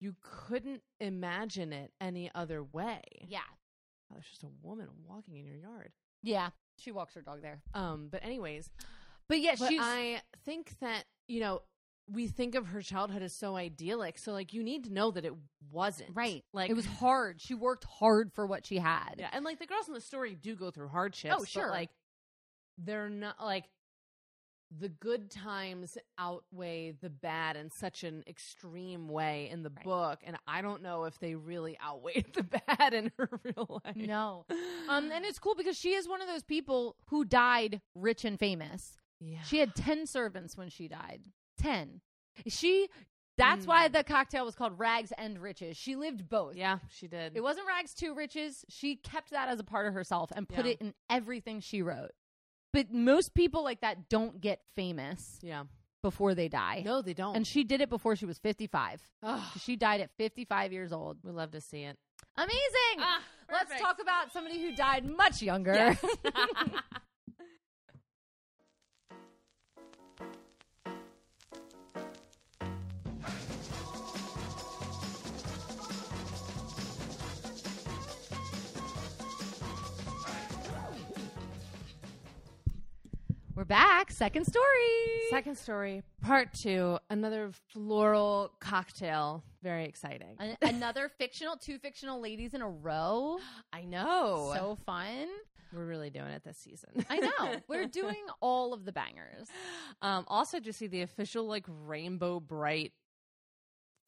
[0.00, 3.02] you couldn't imagine it any other way.
[3.28, 3.40] Yeah.
[4.10, 5.92] Oh, There's just a woman walking in your yard.
[6.22, 6.50] Yeah.
[6.76, 7.62] She walks her dog there.
[7.74, 8.70] Um, but anyways,
[9.28, 11.62] But yeah, but she's I think that you know
[12.08, 14.18] we think of her childhood as so idyllic.
[14.18, 15.34] So like you need to know that it
[15.70, 16.44] wasn't right.
[16.52, 17.40] Like it was hard.
[17.40, 19.16] She worked hard for what she had.
[19.18, 21.34] Yeah, and like the girls in the story do go through hardships.
[21.38, 21.70] Oh, sure.
[21.70, 21.90] like
[22.78, 23.64] they're not like
[24.78, 29.84] the good times outweigh the bad in such an extreme way in the Right.
[29.84, 33.96] book, and I don't know if they really outweighed the bad in her real life.
[33.96, 34.46] No.
[34.88, 38.38] Um, and it's cool because she is one of those people who died rich and
[38.38, 38.96] famous.
[39.20, 41.20] yeah, She had 10 servants when she died.
[41.58, 42.00] 10.
[42.46, 42.88] She,
[43.36, 43.92] that's why Mm.
[43.92, 45.76] the cocktail was called Rags and Riches.
[45.76, 46.56] She lived both.
[46.56, 47.36] yeah, she did.
[47.36, 48.64] It wasn't Rags to Riches.
[48.70, 50.72] She kept that as a part of herself and put Yeah.
[50.72, 52.12] it in everything she wrote.
[52.72, 55.64] But most people like that don't get famous Yeah.
[56.02, 56.82] before they die.
[56.84, 57.36] No, they don't.
[57.36, 59.00] And she did it before she was 55.
[59.22, 61.18] oh, She died at 55 years old.
[61.22, 61.98] we love to see it.
[62.36, 62.98] Amazing.
[62.98, 63.20] Ah,
[63.50, 65.74] Let's talk about somebody who died much younger.
[65.74, 66.02] Yes.
[83.62, 84.10] We're back.
[84.10, 84.66] Second story.
[85.30, 86.98] Second story, part two.
[87.10, 89.44] Another floral cocktail.
[89.62, 90.34] Very exciting.
[90.40, 93.38] An- another fictional, two fictional ladies in a row.
[93.72, 94.50] I know.
[94.56, 95.28] So fun.
[95.72, 97.06] We're really doing it this season.
[97.08, 97.54] I know.
[97.68, 99.46] We're doing all of the bangers.
[100.02, 102.90] Um, also, just see the official like Rainbow Brite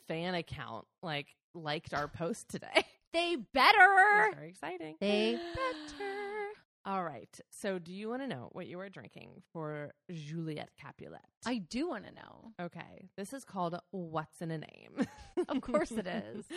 [0.08, 2.84] fan account like liked our post today.
[3.12, 4.34] They It's better.
[4.34, 4.96] very exciting.
[4.98, 6.48] They better.
[6.86, 7.40] All right.
[7.50, 11.22] So, do you want to know what you are drinking for Juliet Capulet?
[11.46, 12.52] I do want to know.
[12.60, 13.08] Okay.
[13.16, 15.06] This is called What's in a Name.
[15.48, 16.44] Of course it is.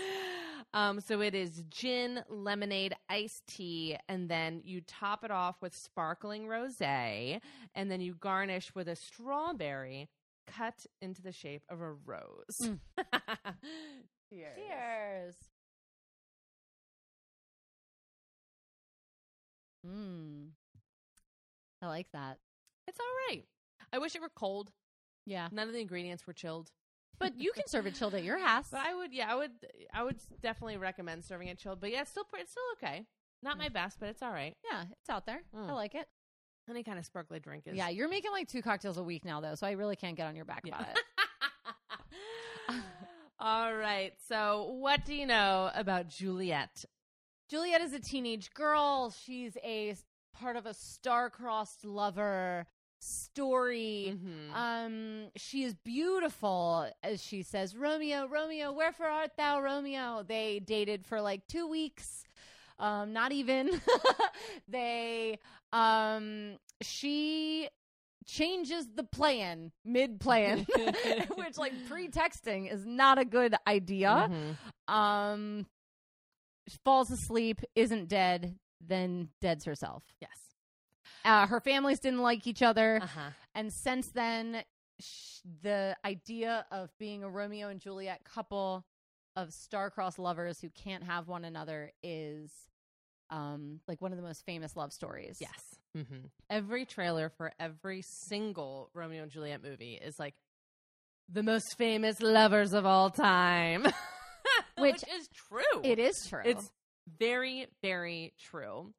[0.74, 5.74] Um, so it is gin, lemonade, iced tea, and then you top it off with
[5.74, 7.40] sparkling rosé,
[7.74, 10.10] and then you garnish with a strawberry
[10.46, 12.58] cut into the shape of a rose.
[12.62, 12.80] Mm.
[14.30, 14.58] Cheers.
[14.58, 15.36] Cheers.
[19.88, 20.48] Mmm.
[21.82, 22.38] I like that.
[22.88, 23.44] It's all right.
[23.94, 24.72] I wish it were cold.
[25.26, 25.48] Yeah.
[25.52, 26.72] None of the ingredients were chilled.
[27.20, 28.68] But you can serve it chilled at your house.
[28.72, 29.52] But I would, yeah, I would,
[29.94, 31.80] I would definitely recommend serving it chilled.
[31.80, 33.06] But yeah, it's still, it's still okay.
[33.44, 34.56] Not my best, but it's all right.
[34.70, 35.42] yeah, it's out there.
[35.54, 35.74] I Mm.
[35.76, 36.08] like it.
[36.70, 37.76] Any kind of sparkly drink is.
[37.78, 40.28] Yeah, you're making like two cocktails a week now, though, so I really can't get
[40.28, 40.76] on your back Yeah.
[40.76, 41.04] about it.
[43.40, 44.14] All right.
[44.28, 46.84] So, what do you know about Juliet?
[47.50, 49.12] Juliet is a teenage girl.
[49.26, 49.96] She's a
[50.34, 52.68] part of a star-crossed lover
[53.00, 54.16] story.
[54.18, 54.54] Mhm.
[54.54, 60.24] Um, she is beautiful, as she says, Romeo, Romeo, wherefore art thou, Romeo?
[60.24, 62.24] They dated for like two weeks.
[62.80, 63.70] Um, not even.
[64.68, 65.40] they,
[65.74, 67.70] um, she
[68.26, 70.66] changes the plan mid plan,
[71.36, 74.30] which like pre-texting is not a good idea.
[74.30, 74.94] Mhm.
[74.94, 75.66] Um,
[76.84, 78.56] falls asleep, isn't dead,
[78.86, 80.04] then deads herself.
[80.22, 80.30] Yes.
[81.26, 83.00] Uh, her families didn't like each other.
[83.02, 83.30] Uh huh.
[83.56, 84.64] And since then,
[85.00, 88.86] sh- the idea of being a Romeo and Juliet couple
[89.36, 92.50] of star-crossed lovers who can't have one another is
[93.30, 95.38] um like one of the most famous love stories.
[95.42, 95.76] Yes.
[96.06, 100.34] hmm Every trailer for every single Romeo and Juliet movie is like
[101.30, 103.86] the most famous lovers of all time,
[104.82, 105.82] which, Which is true.
[105.84, 106.42] It is true.
[106.46, 106.70] It's
[107.20, 108.94] very, very true.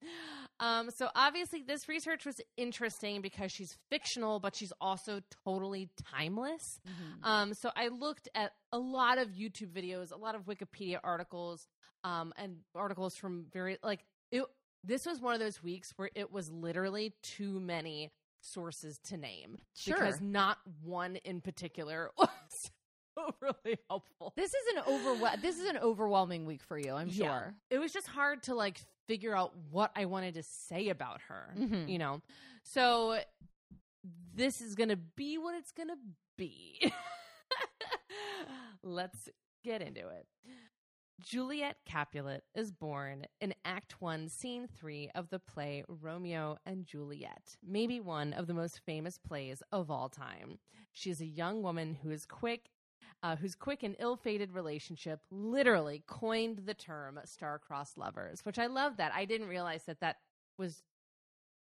[0.61, 6.63] Um, so obviously, this research was interesting because she's fictional, but she's also totally timeless.
[6.89, 7.25] Mhm.
[7.27, 11.67] Um, so I looked at a lot of YouTube videos, a lot of Wikipedia articles,
[12.03, 14.43] um, and articles from very like it.
[14.85, 18.11] This was one of those weeks where it was literally too many
[18.41, 19.97] sources to name Sure.
[19.97, 22.13] because not one in particular
[23.41, 24.33] really helpful.
[24.37, 27.15] This is an overwhel- this is an overwhelming week for you, I'm Yeah.
[27.41, 27.55] sure.
[27.71, 31.55] It was just hard to like figure out what I wanted to say about her,
[31.57, 31.89] Mhm.
[31.89, 32.21] you know.
[32.63, 33.19] So
[34.35, 35.99] this is going to be what it's going to
[36.37, 36.79] be.
[38.83, 39.29] Let's
[39.65, 40.27] get into it.
[41.21, 47.57] Juliet Capulet is born in Act 1, Scene 3 of the play Romeo and Juliet,
[47.67, 50.61] maybe one of the most famous plays of all time.
[50.93, 52.71] She is a young woman who is quick,
[53.23, 58.97] uh, whose quick and ill-fated relationship literally coined the term star-crossed lovers, which I love
[58.99, 59.13] that.
[59.15, 60.17] I didn't realize that that
[60.59, 60.83] was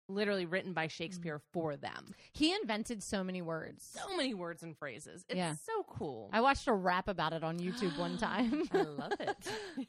[0.09, 2.15] literally written by Shakespeare for them.
[2.33, 3.85] He invented so many words.
[3.99, 5.25] So many words and phrases.
[5.29, 5.55] It's Yeah.
[5.55, 6.29] so cool.
[6.33, 8.69] I watched a rap about it on YouTube one time.
[8.73, 9.49] I love it.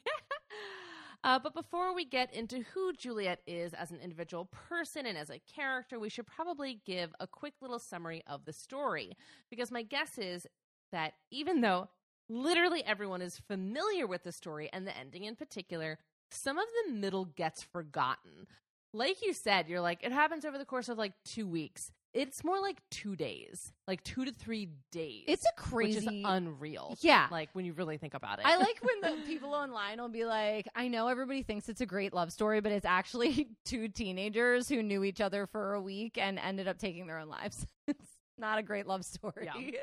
[1.24, 5.28] Uh, but before we get into who Juliet is as an individual person and as
[5.28, 9.10] a character, we should probably give a quick little summary of the story.
[9.50, 10.46] Because my guess is
[10.92, 11.88] that even though
[12.28, 15.98] literally everyone is familiar with the story and the ending in particular,
[16.30, 18.46] some of the middle gets forgotten.
[18.92, 21.90] Like you said, you're like, it happens over the course of like two weeks.
[22.14, 25.24] It's more like two days, like two to three days.
[25.28, 26.96] It's a crazy which is unreal.
[27.02, 27.26] Yeah.
[27.30, 28.46] Like when you really think about it.
[28.46, 31.86] I like when the people online will be like, I know everybody thinks it's a
[31.86, 36.16] great love story, but it's actually two teenagers who knew each other for a week
[36.16, 37.66] and ended up taking their own lives.
[37.86, 38.08] it's
[38.38, 39.50] not a great love story.
[39.54, 39.82] Yeah.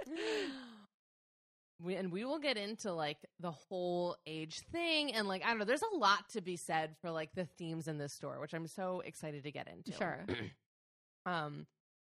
[1.82, 5.60] We, and we will get into like the whole age thing and like I don't
[5.60, 5.66] know.
[5.66, 8.68] There's a lot to be said for like the themes in this story, which I'm
[8.68, 9.92] so excited to get into.
[9.98, 10.26] Sure.
[11.26, 11.68] Um,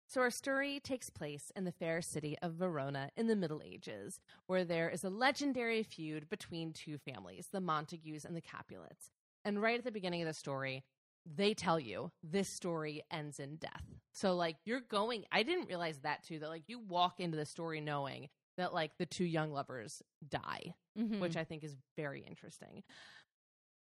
[0.07, 4.21] so our story takes place in the fair city of Verona in the Middle Ages,
[4.47, 9.09] where there is a legendary feud between two families, the Montagues and the Capulets.
[9.43, 10.83] And right at the beginning of the story,
[11.25, 13.85] they tell you this story ends in death.
[14.13, 17.45] So like you're going I didn't realize that too that like you walk into the
[17.45, 21.19] story knowing that like the two young lovers die, Mhm.
[21.19, 22.83] which I think is very interesting.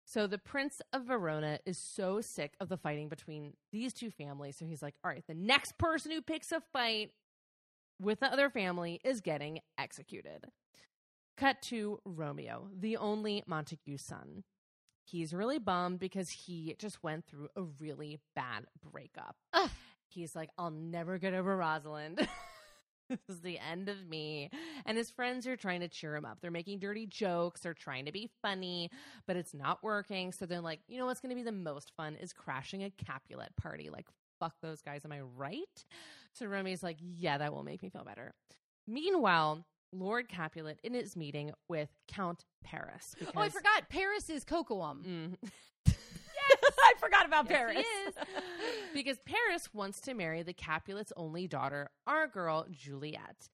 [0.04, 4.56] So the Prince of Verona is so sick of the fighting between these two families.
[4.56, 7.12] So he's like, all right, the next person who picks a fight
[8.00, 10.46] with the other family is getting executed.
[11.36, 14.44] Cut to Romeo, the only Montague son.
[15.04, 19.36] He's really bummed because he just went through a really bad breakup.
[19.52, 19.70] Ugh.
[20.10, 22.26] He's like, I'll never get over Rosalind.
[23.10, 24.50] this is the end of me.
[24.86, 26.38] And his friends are trying to cheer him up.
[26.40, 27.60] They're making dirty jokes.
[27.60, 28.90] They're trying to be funny,
[29.26, 30.32] but it's not working.
[30.32, 32.90] So they're like, you know what's going to be the most fun is crashing a
[32.90, 33.90] Capulet party.
[33.90, 34.06] Like,
[34.40, 35.02] fuck those guys.
[35.04, 35.84] Am I right?
[36.32, 38.34] So Romeo's like, yeah, that will make me feel better.
[38.86, 43.14] Meanwhile, Lord Capulet in his meeting with Count Paris.
[43.18, 43.88] Because, Oh, I forgot.
[43.88, 45.02] Paris is Cocoam.
[45.04, 45.34] Mm.
[46.88, 47.86] I forgot about Yes, Paris.
[48.94, 53.48] because Paris wants to marry the Capulet's only daughter, our girl, Juliet.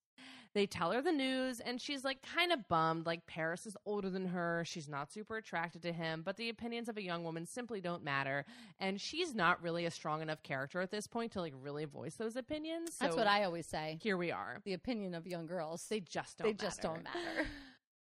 [0.54, 3.06] They tell her the news, and she's like kind of bummed.
[3.06, 4.62] Like, Paris is older than her.
[4.64, 8.04] She's not super attracted to him, but the opinions of a young woman simply don't
[8.04, 8.44] matter.
[8.78, 12.14] And she's not really a strong enough character at this point to like really voice
[12.14, 12.90] those opinions.
[13.00, 13.98] That's what I always say.
[14.00, 14.60] Here we are.
[14.64, 15.84] The opinion of young girls.
[15.90, 17.48] They just don't They just don't matter.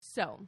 [0.02, 0.46] So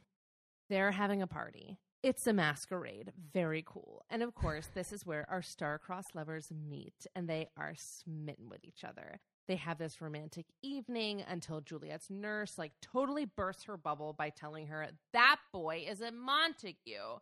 [0.68, 1.78] they're having a party.
[2.00, 3.12] It's a masquerade.
[3.32, 4.04] Very cool.
[4.08, 8.64] And of course, this is where our star-crossed lovers meet and they are smitten with
[8.64, 9.18] each other.
[9.48, 14.68] They have this romantic evening until Juliet's nurse like totally bursts her bubble by telling
[14.68, 17.18] her that boy is a Montague.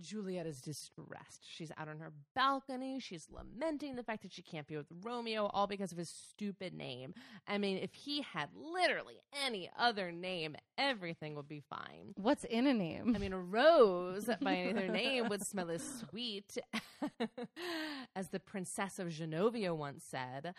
[0.00, 1.42] Juliet is distressed.
[1.46, 2.98] She's out on her balcony.
[3.00, 6.74] She's lamenting the fact that she can't be with Romeo, all because of his stupid
[6.74, 7.14] name.
[7.46, 12.14] I mean, if he had literally any other name, everything would be fine.
[12.16, 13.14] What's in a name?
[13.14, 16.58] I mean, a rose by any other name would smell as sweet
[18.16, 20.54] as the princess of Genovia once said.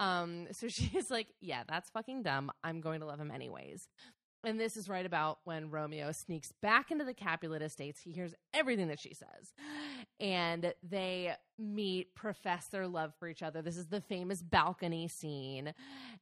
[0.00, 2.50] Um, so she's like, yeah, that's fucking dumb.
[2.62, 3.88] I'm going to love him anyways.
[4.44, 8.00] And this is right about when Romeo sneaks back into the Capulet estates.
[8.00, 9.52] He hears everything that she says.
[10.20, 13.62] And they meet, profess their love for each other.
[13.62, 15.72] This is the famous balcony scene.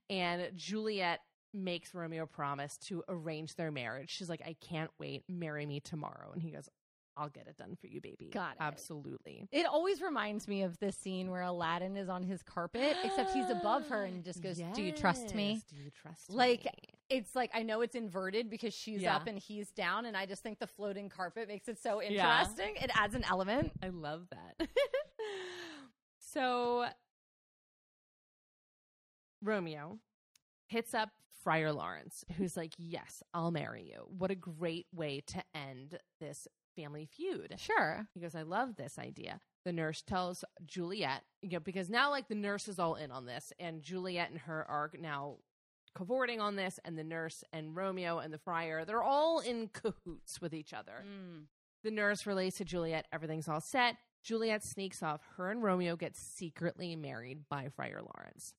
[0.08, 1.20] And Juliet
[1.54, 4.10] makes Romeo promise to arrange their marriage.
[4.10, 5.24] She's like, I can't wait.
[5.28, 6.30] Marry me tomorrow.
[6.32, 6.68] And he goes,
[7.16, 8.30] I'll get it done for you, baby.
[8.32, 8.56] Got it.
[8.60, 9.46] Absolutely.
[9.52, 13.50] It always reminds me of this scene where Aladdin is on his carpet, except he's
[13.50, 15.62] above her and just goes, Do you trust me?
[15.68, 16.70] Do you trust me Like, me?
[17.10, 19.16] It's like I know it's inverted because she's Yeah.
[19.16, 22.40] up and he's down, and I just think the floating carpet makes it so Yeah.
[22.40, 22.74] interesting.
[22.82, 23.72] It adds an element.
[23.82, 24.68] I love that.
[26.18, 26.86] so
[29.42, 29.98] Romeo
[30.68, 31.10] hits up
[31.42, 34.04] Friar Lawrence, who's like, Yes, I'll marry you.
[34.06, 37.54] What a great way to end this family feud.
[37.58, 38.06] Sure.
[38.14, 39.40] He goes, I love this idea.
[39.64, 43.26] The nurse tells Juliet, you know, because now like the nurse is all in on
[43.26, 45.36] this, and Juliet and her are now
[45.94, 50.40] cavorting on this, and the nurse and Romeo and the friar, they're all in cahoots
[50.40, 51.04] with each other.
[51.06, 51.44] Mm.
[51.84, 53.96] The nurse relays to Juliet, everything's all set.
[54.22, 55.20] Juliet sneaks off.
[55.36, 58.54] Her and Romeo get secretly married by Friar Lawrence.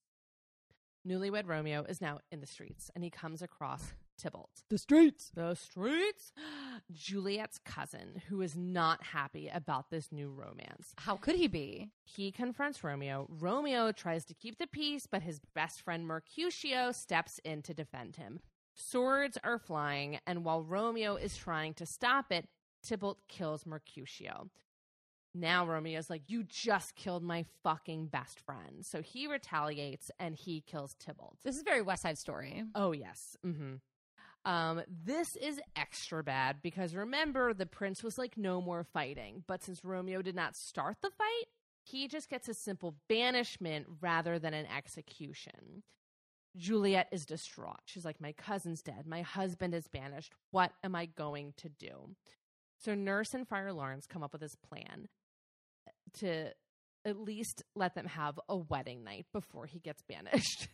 [1.06, 4.62] Newlywed Romeo is now in the streets and he comes across Tybalt.
[4.70, 5.30] The streets.
[5.34, 6.32] The streets?
[6.92, 10.94] Juliet's cousin, who is not happy about this new romance.
[10.98, 11.90] How could he be?
[12.04, 13.26] He confronts Romeo.
[13.28, 18.16] Romeo tries to keep the peace, but his best friend Mercutio steps in to defend
[18.16, 18.40] him.
[18.74, 22.48] Swords are flying, and while Romeo is trying to stop it,
[22.82, 24.50] Tybalt kills Mercutio.
[25.34, 28.84] Now Romeo's like, You just killed my fucking best friend.
[28.84, 31.38] So he retaliates and he kills Tybalt.
[31.42, 32.62] This is very West Side Story.
[32.74, 33.36] Oh, yes.
[33.42, 33.74] hmm
[34.44, 39.42] Um, this is extra bad because remember, the prince was like, no more fighting.
[39.46, 41.46] But since Romeo did not start the fight,
[41.82, 45.82] he just gets a simple banishment rather than an execution.
[46.56, 47.80] Juliet is distraught.
[47.84, 49.06] She's like, My cousin's dead.
[49.06, 50.32] My husband is banished.
[50.50, 52.14] What am I going to do?
[52.78, 55.08] So, Nurse and Friar Lawrence come up with this plan
[56.20, 56.50] to
[57.04, 60.68] at least let them have a wedding night before he gets banished.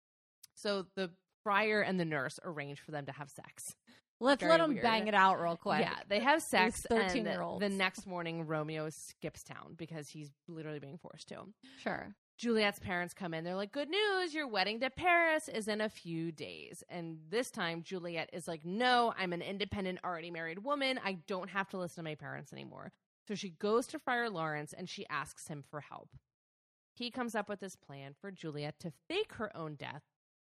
[0.54, 1.10] so, the
[1.46, 3.76] friar and the nurse arrange for them to have sex.
[4.18, 4.82] Let's Very let them weird.
[4.82, 5.80] bang it out real quick.
[5.80, 6.84] Yeah, they have sex.
[6.90, 7.60] Thirteen year old.
[7.62, 11.42] The next morning, Romeo skips town because he's literally being forced to.
[11.82, 12.14] Sure.
[12.36, 13.44] Juliet's parents come in.
[13.44, 16.82] They're like, Good news, your wedding to Paris is in a few days.
[16.88, 20.98] And this time, Juliet is like, No, I'm an independent, already married woman.
[21.04, 22.90] I don't have to listen to my parents anymore.
[23.28, 26.08] So she goes to Friar Lawrence and she asks him for help.
[26.94, 30.02] he comes up with this plan for Juliet to fake her own death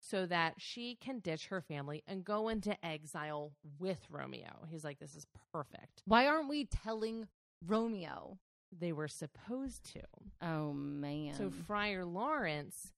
[0.09, 4.65] so that she can ditch her family and go into exile with Romeo.
[4.69, 6.01] He's like, this is perfect.
[6.05, 7.27] Why aren't we telling
[7.65, 8.37] Romeo?
[8.77, 10.01] They were supposed to.
[10.41, 11.35] Oh man.
[11.35, 12.93] So Friar Lawrence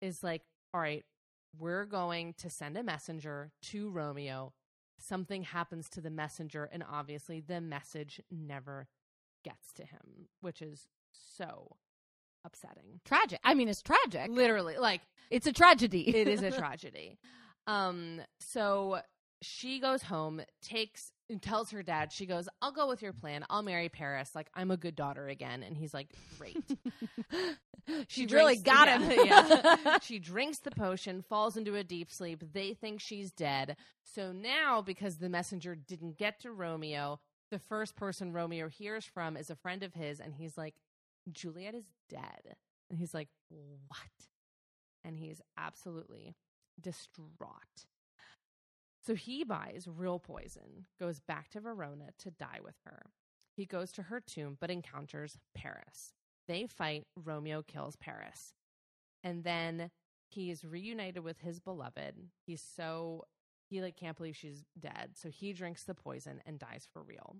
[0.00, 1.04] is like, all right,
[1.58, 4.52] we're going to send a messenger to Romeo.
[5.00, 8.88] Something happens to the messenger, and obviously the message never
[9.44, 11.76] gets to him, which is so
[12.44, 13.00] upsetting.
[13.04, 13.40] tragic.
[13.44, 14.30] I mean, it's tragic.
[14.30, 15.00] Literally, like
[15.30, 16.08] It's a tragedy.
[16.16, 17.18] it is a tragedy.
[17.66, 19.00] Um, so
[19.42, 23.44] she goes home, takes and tells her dad, she goes, I'll go with your plan.
[23.50, 24.30] I'll marry Paris.
[24.34, 25.62] Like I'm a good daughter again.
[25.62, 26.08] And he's like,
[26.38, 26.56] Great.
[28.08, 29.26] she She really got yeah, him.
[29.84, 29.98] yeah.
[30.00, 32.42] she drinks the potion, falls into a deep sleep.
[32.52, 33.76] They think she's dead.
[34.14, 37.20] So now, because the messenger didn't get to Romeo,
[37.50, 40.74] the first person Romeo hears from is a friend of his, and he's like,
[41.32, 42.56] Juliet is dead.
[42.90, 44.28] And he's like, What?
[45.04, 46.36] And he's absolutely
[46.80, 47.86] distraught.
[49.06, 53.06] So he buys real poison, goes back to Verona to die with her.
[53.56, 56.12] He goes to her tomb, but encounters Paris.
[56.46, 58.54] They fight, Romeo kills Paris.
[59.24, 59.90] And then
[60.28, 62.14] he is reunited with his beloved.
[62.46, 63.24] He's so
[63.68, 65.10] he like can't believe she's dead.
[65.14, 67.36] So he drinks the poison and dies for real.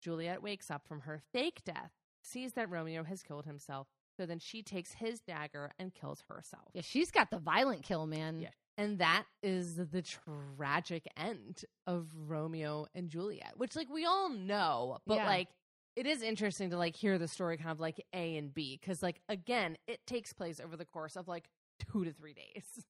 [0.00, 1.92] Juliet wakes up from her fake death,
[2.28, 3.88] sees that Romeo has killed himself.
[4.16, 6.64] So then she takes his dagger and kills herself.
[6.74, 8.40] yeah, she's got the violent kill, man.
[8.40, 8.48] Yeah.
[8.76, 14.98] And that is the tragic end of Romeo and Juliet, which like we all know,
[15.06, 15.26] but Yeah.
[15.26, 15.48] like
[15.96, 19.02] it is interesting to like hear the story kind of like A and B because
[19.02, 21.48] like again, it takes place over the course of like
[21.92, 22.84] two to three days.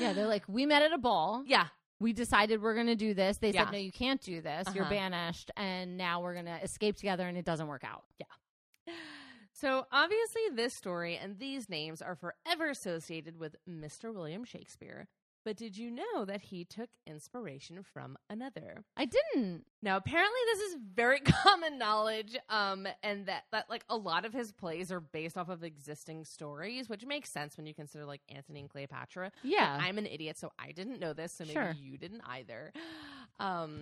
[0.00, 1.44] Yeah, they're like, we met at a ball.
[1.46, 1.66] yeah,
[2.00, 3.38] We decided we're going to do this.
[3.38, 3.64] They Yeah.
[3.64, 4.66] said, no, you can't do this.
[4.74, 4.94] You're Uh-huh.
[4.94, 5.50] banished.
[5.56, 8.04] And now we're going to escape together, and it doesn't work out.
[9.52, 14.12] So obviously, this story and these names are forever associated with Mr.
[14.12, 15.06] William Shakespeare.
[15.44, 18.82] But did you know that he took inspiration from another?
[18.96, 19.64] I didn't.
[19.82, 24.32] Now, apparently, this is very common knowledge, um, and that that like a lot of
[24.32, 28.22] his plays are based off of existing stories, which makes sense when you consider like
[28.34, 29.30] Antony and Cleopatra.
[29.42, 29.78] Yeah.
[29.80, 31.74] I'm an idiot, so I didn't know this, so maybe Sure.
[31.78, 32.72] you didn't either.
[33.40, 33.80] Um,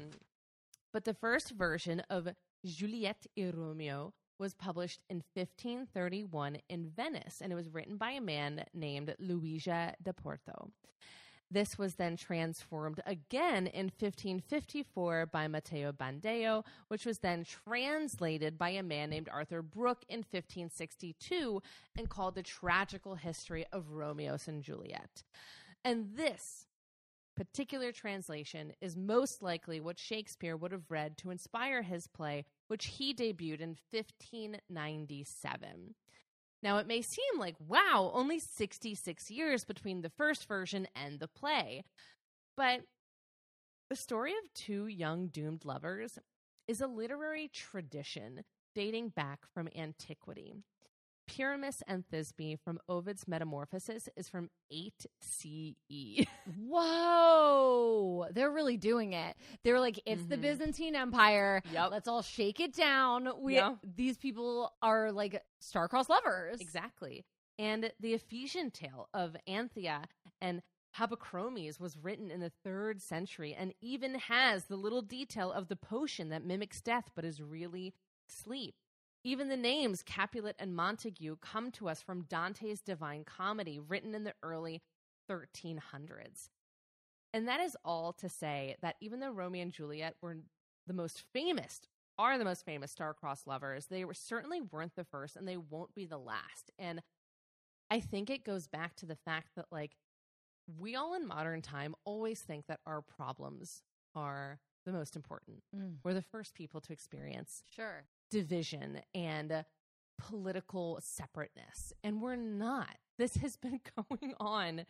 [0.95, 2.27] but the first version of
[2.65, 8.20] Juliet et Romeo was published in 1531 in Venice, and it was written by a
[8.20, 9.60] man named Luigi
[10.02, 10.69] da Porto.
[11.48, 18.70] This was then transformed again in 1554 by Matteo Bandello, which was then translated by
[18.70, 21.62] a man named Arthur Brooke in 1562
[21.97, 25.23] and called The Tragical History of Romeo and Juliet.
[25.85, 26.66] And this
[27.37, 32.87] particular translation is most likely what Shakespeare would have read to inspire his play, which
[32.87, 35.95] he debuted in 1597.
[36.63, 41.29] Now, it may seem like, wow, only 66 years between the first version and the
[41.29, 41.85] play.
[42.57, 42.83] But
[43.91, 46.19] the story of two young doomed lovers
[46.69, 48.45] is a literary tradition
[48.75, 50.55] dating back from antiquity.
[51.27, 56.27] Pyramus and Thisbe from Ovid's Metamorphoses is from 8 CE.
[56.59, 58.27] Whoa.
[58.32, 59.36] They're really doing it.
[59.65, 60.43] They're like, it's the Mhm.
[60.43, 61.62] Byzantine Empire.
[61.73, 61.90] Yep.
[61.90, 63.40] Let's all shake it down.
[63.40, 63.77] We Yeah.
[63.82, 66.61] these people are like star-crossed lovers.
[66.61, 67.24] Exactly.
[67.59, 70.05] And the Ephesian tale of Anthea
[70.40, 70.62] and
[70.97, 75.77] Habrocomes was written in the third century and even has the little detail of the
[75.77, 77.94] potion that mimics death but is really
[78.28, 78.74] sleep.
[79.24, 84.24] Even the names Capulet and Montague come to us from Dante's Divine Comedy, written in
[84.24, 84.82] the early
[85.31, 86.49] 1300s.
[87.32, 90.39] And that is all to say that even though Romeo and Juliet were
[90.86, 91.81] the most famous,
[92.19, 95.94] are the most famous star-crossed lovers, they were certainly weren't the first and they won't
[95.94, 96.70] be the last.
[96.78, 97.01] And
[97.90, 99.97] I think it goes back to the fact that like
[100.78, 103.82] we all in modern time always think that our problems
[104.15, 105.63] are the most important.
[105.77, 105.97] Mm.
[106.05, 108.05] We're the first people to experience Sure.
[108.31, 109.65] division and
[110.19, 111.93] political separateness.
[112.05, 112.97] And we're not.
[113.19, 113.81] This has been
[114.11, 114.87] going on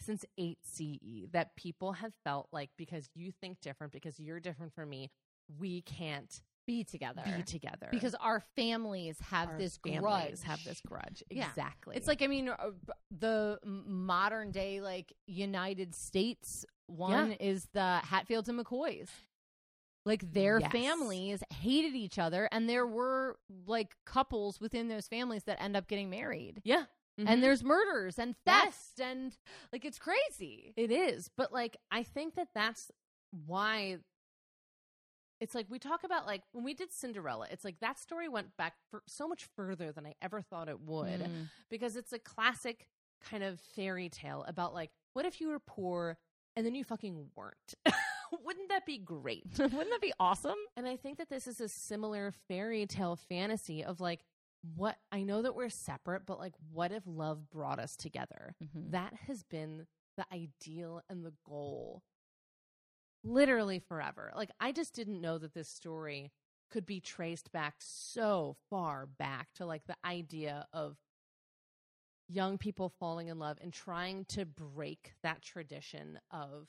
[0.00, 4.74] since 8 CE that people have felt like because you think different, because you're different
[4.74, 5.10] from me,
[5.58, 7.22] we can't Be together.
[7.24, 7.88] be together.
[7.90, 10.42] because our families have Our this families grudge.
[10.42, 11.22] have this grudge.
[11.30, 11.48] Yeah.
[11.48, 11.96] Exactly.
[11.96, 12.56] It's like I mean, uh,
[13.16, 19.08] the modern day like United States one is the Hatfields and McCoys.
[20.04, 20.70] Like their Yes.
[20.70, 25.88] families hated each other, and there were like couples within those families that end up
[25.88, 26.60] getting married.
[26.64, 26.84] yeah.
[27.18, 27.24] Mhm.
[27.28, 28.92] And there's murders and Yes.
[29.00, 29.36] and
[29.72, 30.74] like it's crazy.
[30.76, 32.92] It is, but like I think that that's
[33.46, 33.98] why
[35.40, 38.56] it's like we talk about like when we did Cinderella, it's like that story went
[38.56, 41.48] back for so much further than I ever thought it would Mm.
[41.70, 42.88] because it's a classic
[43.30, 46.18] kind of fairy tale about like what if you were poor
[46.54, 47.74] and then you fucking weren't?
[48.44, 49.44] Wouldn't that be great?
[49.58, 50.56] Wouldn't that be awesome?
[50.76, 54.20] And I think that this is a similar fairy tale fantasy of like
[54.74, 58.54] what I know that we're separate, but like what if love brought us together?
[58.62, 58.90] Mhm.
[58.92, 59.86] That has been
[60.16, 62.02] the ideal and the goal
[63.26, 64.32] literally forever.
[64.34, 66.32] Like I just didn't know that this story
[66.70, 70.96] could be traced back so far back to like the idea of
[72.28, 76.66] young people falling in love and trying to break that tradition of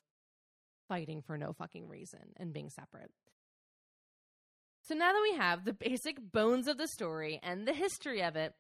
[0.88, 3.11] fighting for no fucking reason and being separate.
[4.88, 8.35] So now that we have the basic bones of the story and the history of
[8.35, 8.53] it,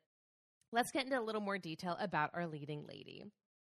[0.73, 3.23] let's get into a little more detail about our leading lady.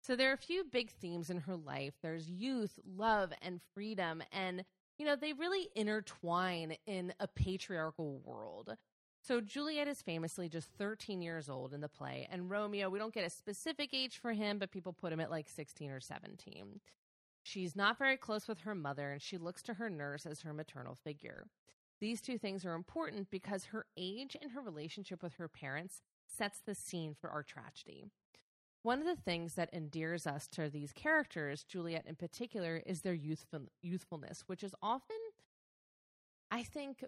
[0.10, 1.94] So there are a few big themes in her life.
[2.02, 4.24] There's youth, love, and freedom.
[4.32, 4.66] And,
[4.98, 8.76] you know, they really intertwine in a patriarchal world.
[9.22, 13.14] So Juliet is famously just 13 years old in the play, and Romeo, we don't
[13.14, 16.80] get a specific age for him, but people put him at like 16 or 17.
[17.44, 20.54] She's not very close with her mother, and she looks to her nurse as her
[20.54, 21.46] maternal figure.
[22.02, 26.62] These two things are important because her age and her relationship with her parents sets
[26.66, 28.06] the scene for our tragedy.
[28.84, 33.14] One of the things that endears us to these characters, Juliet in particular, is their
[33.14, 35.18] youthful, youthfulness, which is often,
[36.50, 37.04] I think,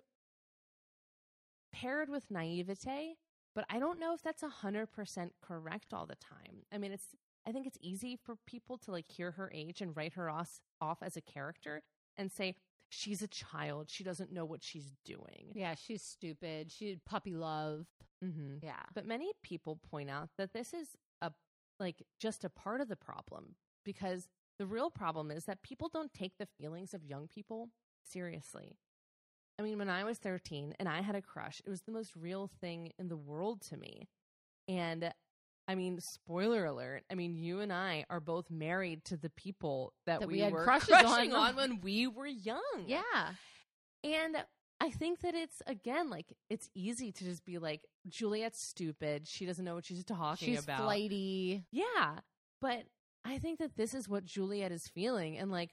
[1.72, 3.16] paired with naivete,
[3.56, 6.64] but I don't know if that's 100% correct all the time.
[6.74, 7.08] I mean, it's
[7.48, 10.60] I think it's easy for people to like hear her age and write her off,
[10.80, 11.82] off as a character
[12.18, 12.56] and say
[12.90, 15.52] she's a child, she doesn't know what she's doing.
[15.54, 16.72] Yeah, she's stupid.
[16.72, 17.88] She puppy love.
[18.24, 18.58] Mm-hmm.
[18.64, 18.84] Yeah.
[18.94, 20.90] But many people point out that this is
[21.82, 26.14] like just a part of the problem because the real problem is that people don't
[26.14, 27.70] take the feelings of young people
[28.04, 28.78] seriously.
[29.60, 32.16] I mean, when I was 13 and I had a crush, it was the most
[32.16, 34.08] real thing in the world to me.
[34.68, 35.14] And
[35.68, 37.04] I mean, spoiler alert.
[37.12, 40.40] I mean, you and I are both married to the people that, That we, we
[40.42, 41.50] had were crushes crushing on.
[41.50, 42.86] on when we were young.
[42.88, 43.02] Yeah.
[44.04, 44.38] And
[44.82, 49.28] I think that it's again like it's easy to just be like Juliet's stupid.
[49.28, 50.78] She doesn't know what she's talking She's about.
[50.78, 51.66] She's flighty.
[51.72, 52.16] Yeah.
[52.62, 52.86] But
[53.24, 55.70] I think that this is what Juliet is feeling and like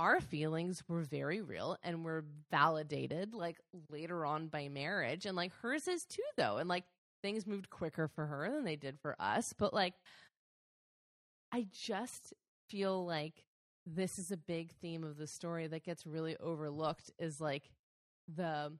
[0.00, 3.58] our feelings were very real and were validated like
[3.90, 6.84] later on by marriage and like hers is too though and like
[7.22, 9.94] things moved quicker for her than they did for us but like
[11.52, 12.32] I just
[12.68, 13.44] feel like
[13.86, 17.70] this is a big theme of the story that gets really overlooked is like
[18.32, 18.72] the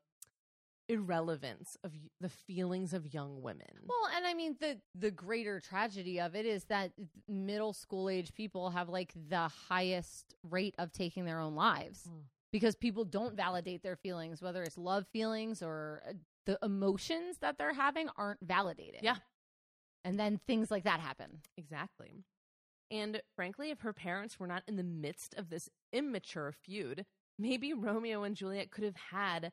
[0.89, 3.66] irrelevance of the feelings of young women.
[3.87, 6.93] Well, and I mean the the greater tragedy of it is that
[7.29, 12.23] middle school age people have like the highest rate of taking their own lives Mm.
[12.53, 16.12] because people don't validate their feelings, whether it's love feelings or uh,
[16.47, 19.01] the emotions that they're having aren't validated.
[19.03, 19.16] Yeah.
[20.07, 21.43] And then things like that happen.
[21.59, 22.25] Exactly.
[22.91, 27.05] And frankly, if her parents were not in the midst of this immature feud,
[27.39, 29.52] maybe Romeo and Juliet could have had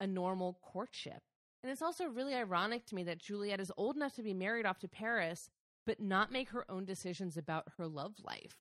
[0.00, 1.22] a normal courtship.
[1.62, 4.66] And it's also really ironic to me that Juliet is old enough to be married
[4.66, 5.48] off to Paris,
[5.86, 8.58] but not make her own decisions about her love life.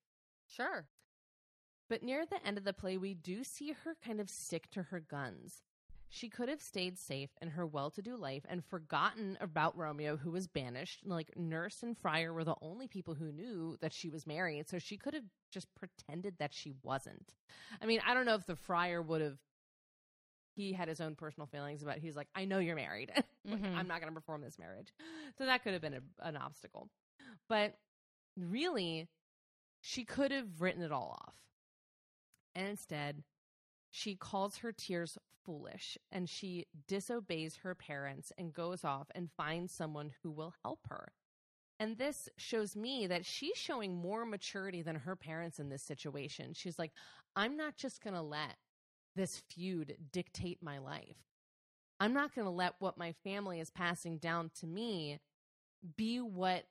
[0.48, 0.88] Sure.
[1.90, 4.84] But near the end of the play, we do see her kind of stick to
[4.84, 5.62] her guns.
[6.16, 10.16] She could have stayed safe in her well to do life and forgotten about Romeo,
[10.16, 11.02] who was banished.
[11.04, 14.78] Like, Nurse and Friar were the only people who knew that she was married, so
[14.78, 17.34] she could have just pretended that she wasn't.
[17.82, 19.40] I mean, I don't know if the Friar would have.
[20.56, 21.98] He had his own personal feelings about.
[21.98, 23.12] He's like, I know you're married.
[23.46, 23.76] Like, Mhm.
[23.76, 24.94] I'm not going to perform this marriage.
[25.40, 26.90] So that could have been a, an obstacle.
[27.50, 27.74] But
[28.38, 29.10] really,
[29.82, 31.34] she could have written it all off.
[32.54, 33.24] And instead,
[33.96, 39.72] she calls her tears foolish and she disobeys her parents and goes off and finds
[39.72, 41.14] someone who will help her.
[41.80, 46.54] And this shows me that she's showing more maturity than her parents in this situation.
[46.56, 46.92] She's like,
[47.36, 48.58] I'm not just going to let
[49.16, 51.18] this feud dictate my life.
[52.00, 55.20] I'm not going to let what my family is passing down to me
[55.96, 56.64] be what,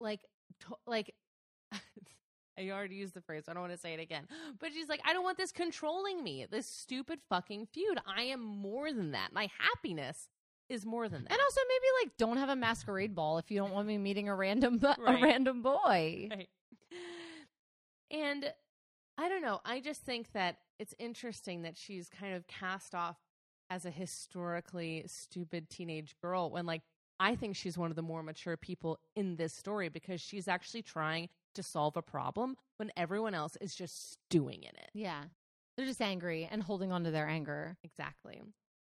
[0.00, 0.22] like,
[0.62, 1.14] to- like,
[2.58, 3.44] I already used the phrase.
[3.48, 4.26] I don't want to say it again.
[4.60, 6.46] But she's like, I don't want this controlling me.
[6.50, 7.98] This stupid fucking feud.
[8.06, 9.32] I am more than that.
[9.32, 10.28] My happiness
[10.68, 11.30] is more than that.
[11.32, 14.28] And also maybe like don't have a masquerade ball if you don't want me meeting
[14.28, 15.22] a random bu- Right.
[15.22, 16.28] a random boy.
[16.36, 16.48] Right.
[18.10, 18.52] And
[19.18, 19.60] I don't know.
[19.64, 23.16] I just think that it's interesting that she's kind of cast off
[23.70, 26.82] as a historically stupid teenage girl when, like,
[27.18, 30.82] I think she's one of the more mature people in this story because she's actually
[30.82, 34.90] trying to solve a problem when everyone else is just stewing in it.
[34.94, 35.24] Yeah.
[35.76, 37.76] They're just angry and holding on to their anger.
[37.84, 38.40] Exactly.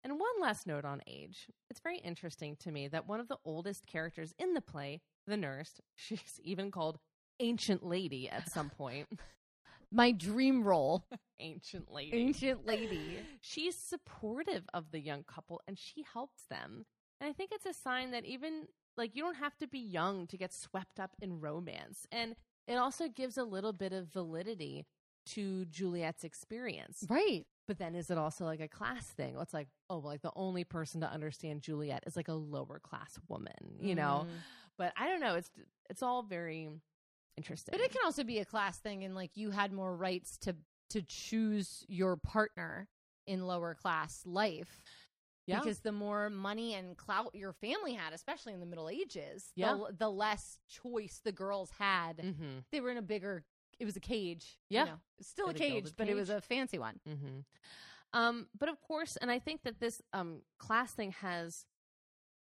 [0.02, 1.46] And one last note on age.
[1.70, 5.36] It's very interesting to me that one of the oldest characters in the play, the
[5.36, 6.98] nurse, she's even called
[7.40, 9.08] Ancient Lady at some point.
[9.92, 11.06] My dream role,
[11.38, 12.16] Ancient Lady.
[12.16, 13.18] ancient lady.
[13.40, 16.84] She's supportive of the young couple and she helps them.
[17.20, 18.66] And I think it's a sign that even
[18.96, 22.06] like you don't have to be young to get swept up in romance.
[22.10, 22.34] And
[22.66, 24.86] it also gives a little bit of validity
[25.26, 27.04] to Juliet's experience.
[27.08, 27.46] Right.
[27.66, 29.36] But then is it also like a class thing?
[29.40, 32.78] It's like, oh, well, like the only person to understand Juliet is like a lower
[32.78, 34.26] class woman, you know?
[34.26, 34.32] Mm.
[34.76, 35.34] But I don't know.
[35.34, 35.50] It's
[35.88, 36.68] it's all very
[37.36, 37.72] interesting.
[37.72, 40.56] But it can also be a class thing, and like you had more rights to
[40.90, 42.88] to choose your partner
[43.26, 44.82] in lower class life.
[45.46, 45.60] Yeah.
[45.60, 49.74] Because the more money and clout your family had, especially in the Middle Ages, Yeah.
[49.74, 52.18] the, the less choice the girls had.
[52.18, 52.58] mm-hmm.
[52.72, 53.44] They were in a bigger.
[53.78, 54.58] It was a cage.
[54.70, 54.84] Yeah.
[54.84, 54.96] you know.
[55.20, 57.00] Still a a cage, but it was a fancy one.
[57.08, 57.40] Mm-hmm.
[58.18, 61.66] Um, but of course, and I think that this um, class thing has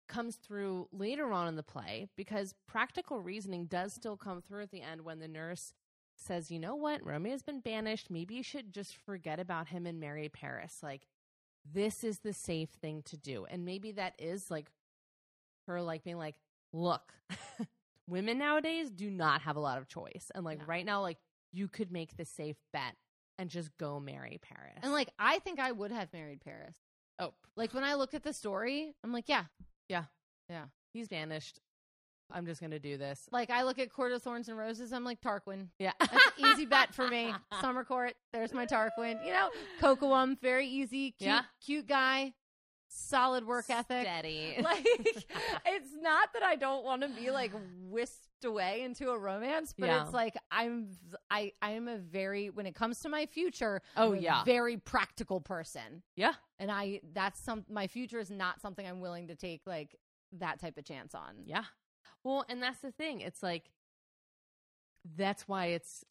[0.08, 4.70] comes through later on in the play because practical reasoning does still come through at
[4.70, 5.72] the end when the nurse
[6.14, 7.04] says, "You know what?
[7.04, 8.10] Romeo's been banished.
[8.10, 10.78] Maybe you should just forget about him and marry Paris.
[10.82, 11.06] Like
[11.72, 14.70] this is the safe thing to do." And maybe that is like
[15.66, 16.36] her like being like,
[16.72, 17.12] "Look,
[18.09, 20.30] women nowadays do not have a lot of choice.
[20.34, 20.64] And like No.
[20.66, 21.18] right now like
[21.52, 22.97] you could make the safe bet
[23.38, 26.76] and just go marry Paris." And like, I think I would have married Paris.
[27.18, 29.44] oh, Like when I look at the story, I'm like, yeah.
[29.88, 30.05] Yeah.
[30.48, 30.66] Yeah.
[30.93, 31.60] He's vanished.
[32.31, 33.28] I'm just gonna do this.
[33.31, 35.69] Like I look at Court of Thorns and Roses, I'm like Tarquin.
[35.78, 37.32] Yeah, That's easy bet for me.
[37.61, 39.24] Summer Court, there's my Tarquin.
[39.24, 39.51] You know,
[39.81, 41.43] Cocoam, very easy, cute, Yeah.
[41.65, 42.35] cute guy,
[42.89, 44.03] solid work ethic.
[44.07, 44.57] Steady.
[44.62, 44.85] Like
[45.66, 49.86] it's not that I don't want to be like whisked away into a romance, but
[49.86, 50.03] Yeah.
[50.05, 50.89] it's like I'm
[51.31, 54.44] I I am a very when it comes to my future, Oh, I'm a yeah.
[54.44, 56.03] very practical person.
[56.16, 59.94] yeah, And I that's some my future is not something I'm willing to take like
[60.32, 61.36] that type of chance on.
[61.44, 61.65] yeah.
[62.27, 63.20] Well, and that's the thing.
[63.20, 63.70] It's like
[65.16, 66.05] that's why it's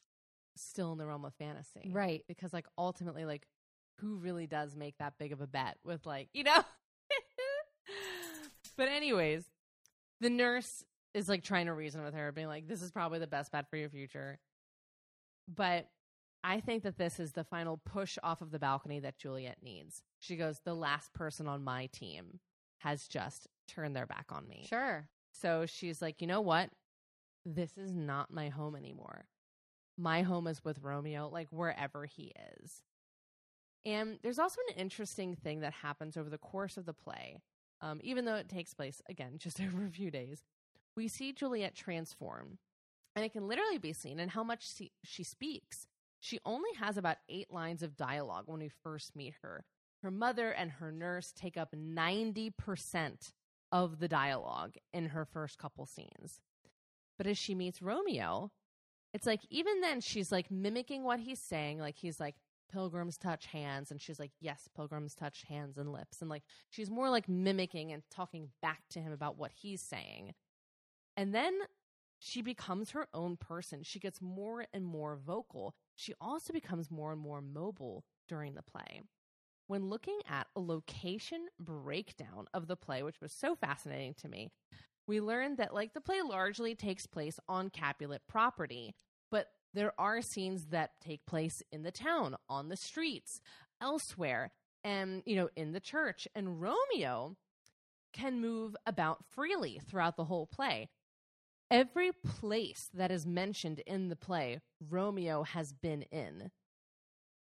[0.55, 2.23] still in the realm of fantasy, Right.
[2.29, 3.45] Because like ultimately, like
[3.99, 6.63] who really does make that big of a bet with like you know?
[8.77, 9.43] but anyways,
[10.21, 13.27] the nurse is like trying to reason with her, being like, "This is probably the
[13.27, 14.39] best bet for your future."
[15.53, 15.89] But
[16.45, 20.01] I think that this is the final push off of the balcony that Juliet needs.
[20.21, 22.39] She goes, "The last person on my team
[22.77, 25.09] has just turned their back on me." Sure.
[25.41, 26.69] So she's like, you know what?
[27.45, 29.25] This is not my home anymore.
[29.97, 32.81] My home is with Romeo, like wherever he is.
[33.85, 37.37] And there's also an interesting thing that happens over the course of the play.
[37.81, 40.43] Um, even though it takes place, again, just over a few days,
[40.95, 42.57] we see Juliet transform.
[43.15, 45.87] And it can literally be seen in how much she, she speaks.
[46.19, 49.63] She only has about eight lines of dialogue when we first meet her.
[50.01, 53.31] Her mother and her nurse take up 90%
[53.71, 56.41] of the dialogue in her first couple scenes.
[57.17, 58.51] But as she meets Romeo,
[59.13, 61.79] it's like even then she's like mimicking what he's saying.
[61.79, 62.35] Like he's like,
[62.71, 63.91] pilgrims touch hands.
[63.91, 66.21] And she's like, yes, pilgrims touch hands and lips.
[66.21, 70.33] And like she's more like mimicking and talking back to him about what he's saying.
[71.15, 71.53] And then
[72.19, 73.83] she becomes her own person.
[73.83, 75.75] She gets more and more vocal.
[75.95, 79.01] She also becomes more and more mobile during the play
[79.67, 84.51] when looking at a location breakdown of the play, which was so fascinating to me,
[85.07, 88.95] we learned that like the play largely takes place on Capulet property,
[89.31, 93.41] but there are scenes that take place in the town, on the streets,
[93.81, 94.51] elsewhere,
[94.83, 96.27] and you know, in the church.
[96.35, 97.35] And Romeo
[98.13, 100.89] can move about freely throughout the whole play.
[101.69, 106.51] Every place that is mentioned in the play, Romeo has been in.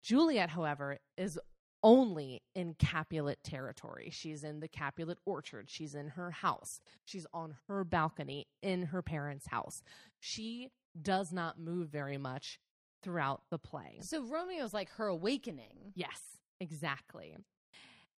[0.03, 1.39] Juliet, however, is
[1.83, 4.09] only in Capulet territory.
[4.11, 5.69] She's in the Capulet orchard.
[5.69, 6.81] She's in her house.
[7.05, 9.81] She's on her balcony in her parents' house.
[10.19, 12.59] She does not move very much
[13.01, 13.99] throughout the play.
[14.01, 15.93] So Romeo's like her awakening.
[15.95, 16.21] Yes,
[16.59, 17.35] exactly.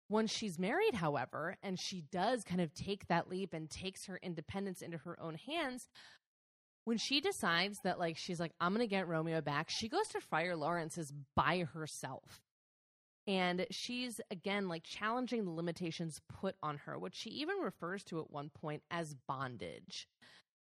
[0.07, 4.19] When she's married, however, and she does kind of take that leap and takes her
[4.21, 5.87] independence into her own hands,
[6.83, 10.07] when she decides that, like, she's like, I'm going to get Romeo back, she goes
[10.09, 12.41] to Friar Lawrence's by herself.
[13.27, 18.19] And she's, again, like challenging the limitations put on her, which she even refers to
[18.19, 20.07] at one point as bondage.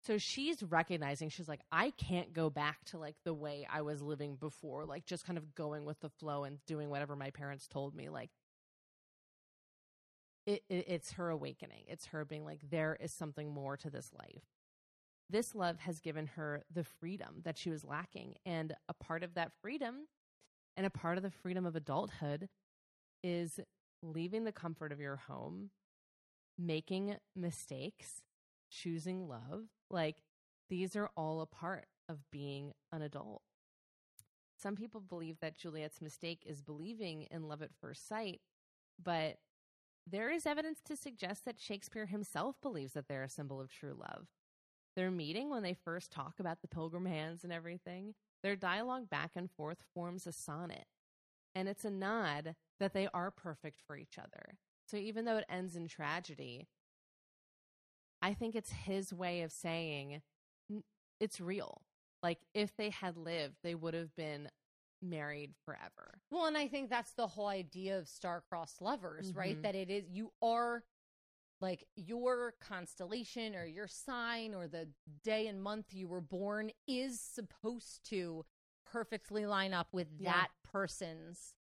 [0.04, 4.02] So she's recognizing, she's like, I can't go back to like the way I was
[4.02, 7.68] living before, like just kind of going with the flow and doing whatever my parents
[7.68, 8.10] told me.
[8.10, 8.32] Like,
[10.48, 11.84] it, it, it's her awakening.
[11.88, 14.44] It's her being like, there is something more to this life.
[15.30, 18.36] This love has given her the freedom that she was lacking.
[18.46, 20.08] And a part of that freedom
[20.78, 22.50] And a part of the freedom of adulthood
[23.24, 23.60] is
[24.02, 25.70] leaving the comfort of your home,
[26.58, 28.24] making mistakes,
[28.70, 29.66] choosing love.
[29.90, 30.18] Like
[30.70, 33.42] these are all a part of being an adult.
[34.62, 38.42] Some people believe that Juliet's mistake is believing in love at first sight,
[39.04, 39.38] but
[40.10, 43.96] there is evidence to suggest that Shakespeare himself believes that they're a symbol of true
[43.98, 44.28] love.
[44.96, 49.32] Their meeting, when they first talk about the pilgrim hands and everything, their dialogue back
[49.36, 50.86] and forth forms a sonnet.
[51.54, 54.58] And it's a nod that they are perfect for each other.
[54.88, 56.68] So even though it ends in tragedy,
[58.22, 60.22] I think it's his way of saying
[61.20, 61.82] it's real.
[62.24, 64.50] Like if they had lived, they would have been
[65.02, 66.22] married forever.
[66.30, 69.58] Well, and I think that's the whole idea of star-crossed lovers, right?
[69.58, 69.64] Mhm.
[69.64, 70.84] That it is you are
[71.62, 74.90] like your constellation or your sign or the
[75.24, 78.46] day and month you were born is supposed to
[78.86, 80.32] perfectly line up with Yeah.
[80.32, 81.54] that person's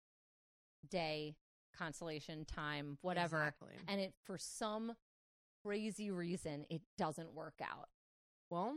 [0.88, 1.36] day,
[1.76, 3.38] constellation, time, whatever.
[3.38, 3.74] Exactly.
[3.88, 4.94] And it for some
[5.64, 7.88] crazy reason it doesn't work out.
[8.50, 8.76] Well,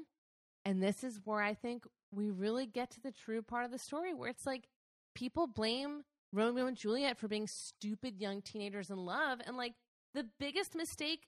[0.66, 3.78] and this is where I think we really get to the true part of the
[3.78, 4.68] story where it's like
[5.16, 6.04] people blame
[6.34, 9.40] Romeo and Juliet for being stupid young teenagers in love.
[9.46, 9.74] And like
[10.14, 11.28] the biggest mistake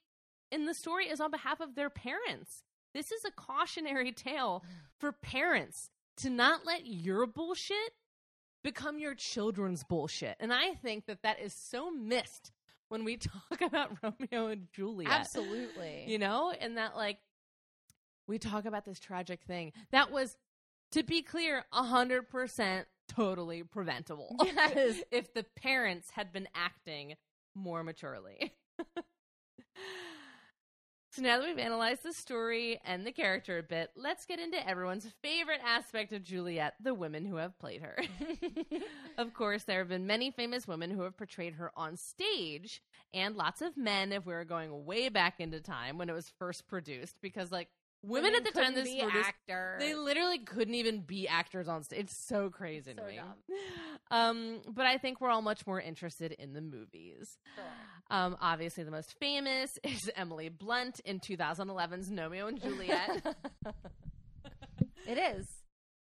[0.52, 2.64] in the story is on behalf of their parents.
[2.94, 4.64] This is a cautionary tale
[5.00, 7.94] for parents to not let your bullshit
[8.64, 10.36] become your children's bullshit.
[10.40, 12.52] And I think that that is so missed
[12.90, 13.18] when we
[13.50, 16.06] talk about Romeo and Juliet Absolutely.
[16.08, 17.18] you know and that like
[18.28, 20.38] we talk about this tragic thing that was
[20.92, 25.02] to be clear 100% totally preventable Yes.
[25.12, 27.16] if the parents had been acting
[27.56, 28.54] more maturely
[31.12, 34.68] so now that we've analyzed the story and the character a bit let's get into
[34.68, 37.98] everyone's favorite aspect of juliet the women who have played her.
[39.18, 42.82] Of course, there have been many famous women who have portrayed her on stage,
[43.14, 46.34] and lots of men if we were going way back into time when it was
[46.40, 47.70] first produced, because like
[48.04, 49.80] women, at the time this be actors.
[49.80, 52.02] they literally couldn't even be actors on stage.
[52.02, 53.16] It's so crazy to So me.
[53.18, 53.34] dumb.
[54.12, 57.36] Um, but I think we're all much more interested in the movies.
[57.56, 57.64] Sure.
[58.12, 63.36] Um, obviously, the most famous is Emily Blunt in 2011's Romeo and Juliet.
[65.08, 65.48] it is.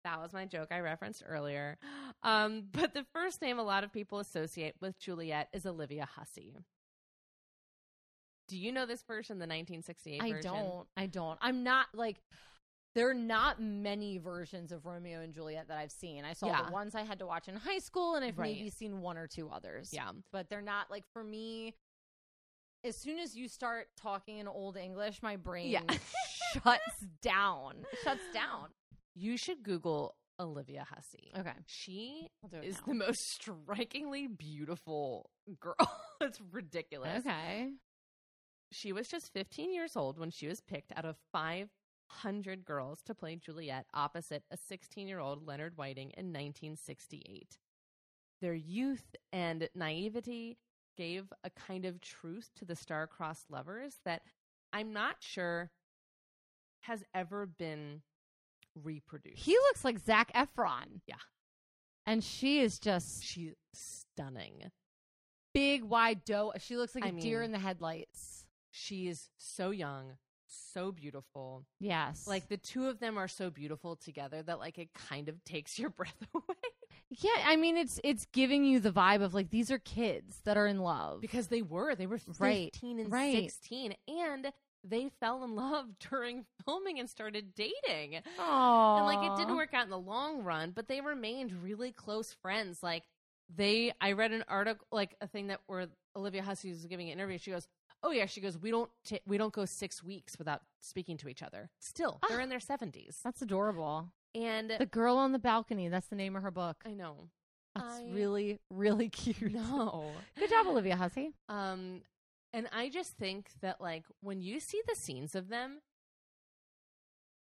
[0.03, 1.77] That was my joke I referenced earlier.
[2.23, 6.57] Um, but the first name a lot of people associate with Juliet is Olivia Hussey.
[8.47, 10.51] Do you know this version, the 1968 I version?
[10.53, 10.87] don't.
[10.97, 11.39] I don't.
[11.41, 12.21] I'm not like
[12.95, 16.25] there are not many versions of Romeo and Juliet that I've seen.
[16.25, 16.63] I saw Yeah.
[16.65, 18.55] the ones I had to watch in high school, and I've Right.
[18.55, 19.89] maybe seen one or two others.
[19.93, 20.11] Yeah.
[20.31, 21.73] but they're not like for me.
[22.83, 25.83] As soon as you start talking in old English, my brain Yeah.
[26.53, 27.85] shuts down.
[28.03, 28.67] Shuts down.
[29.15, 31.31] You should Google Olivia Hussey.
[31.37, 32.83] Okay, She I'll do it is now.
[32.87, 35.29] the most strikingly beautiful
[35.59, 35.75] girl.
[36.21, 37.19] it's ridiculous.
[37.25, 37.71] okay.
[38.73, 43.13] She was just 15 years old when she was picked out of 500 girls to
[43.15, 47.57] play Juliet opposite a 16 year old Leonard Whiting in 1968.
[48.41, 50.57] Their youth and naivety
[50.97, 54.21] gave a kind of truth to the star-crossed lovers that
[54.73, 55.71] I'm not sure
[56.81, 58.01] has ever been
[58.83, 59.37] reproduced.
[59.37, 61.01] He looks like Zac Efron.
[61.07, 61.15] Yeah.
[62.05, 64.71] and she is just She's stunning.
[65.53, 66.51] big, wide doe.
[66.59, 68.32] She looks like a I deer in the headlights.
[68.75, 70.17] She is so young,
[70.47, 71.63] so beautiful.
[71.79, 75.43] Yes, Like the two of them are so beautiful together that like it kind of
[75.43, 76.55] takes your breath away
[77.09, 77.29] yeah.
[77.45, 80.67] I mean, it's it's giving you the vibe of like these are kids that are
[80.67, 81.21] in love.
[81.21, 83.35] because they were they were 15 Right, and right.
[83.51, 84.51] 16 and
[84.83, 88.21] they fell in love during filming and started dating.
[88.39, 91.91] Oh, And like it didn't work out in the long run, but they remained really
[91.91, 92.81] close friends.
[92.81, 93.03] Like
[93.55, 97.13] they I read an article like a thing that where Olivia Hussey was giving an
[97.13, 97.37] interview.
[97.37, 97.67] She goes,
[98.03, 101.29] "Oh yeah," she goes, "We don't ta we don't go 6 weeks without speaking to
[101.29, 102.43] each other." Still, they're Ah.
[102.43, 103.21] in their 70s.
[103.23, 104.11] That's adorable.
[104.35, 105.87] And The girl on the balcony.
[105.89, 106.83] That's the name of her book.
[106.85, 107.29] I know.
[107.75, 109.51] That's I really, really cute.
[109.53, 110.11] No.
[110.37, 111.33] Good job, Olivia Hussey.
[111.49, 112.01] Um,
[112.51, 115.81] and I just think that like when you see the scenes of them,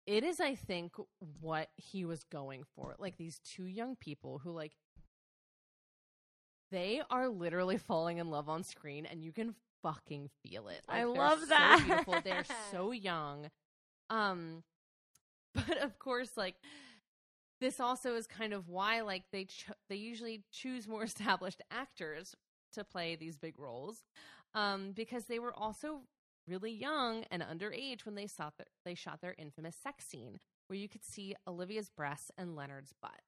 [0.08, 0.94] it is, I think,
[1.42, 2.96] what he was going for.
[3.00, 4.74] Like these two young people who like
[6.72, 9.56] they are literally falling in love on screen, and you can
[9.86, 10.82] fucking feel it.
[10.90, 11.84] I Like, they're love so that.
[11.86, 12.16] beautiful.
[12.24, 13.50] They're so young.
[14.10, 14.64] Um,
[15.54, 16.56] but of course, like
[17.62, 22.36] this also is kind of why like they ch- they usually choose more established actors
[22.74, 24.04] to play these big roles
[24.54, 26.02] um, because they were also
[26.48, 30.38] really young and underage when they saw their, they shot their infamous sex scene
[30.68, 33.22] where you could see Olivia's breasts and Leonard's butt.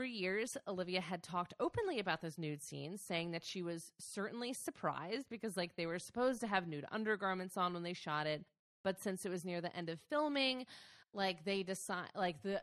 [0.00, 4.54] For years, Olivia had talked openly about those nude scenes, saying that she was certainly
[4.54, 8.46] surprised because, like, they were supposed to have nude undergarments on when they shot it.
[8.82, 10.64] But since it was near the end of filming,
[11.12, 12.62] like, they decide, like, the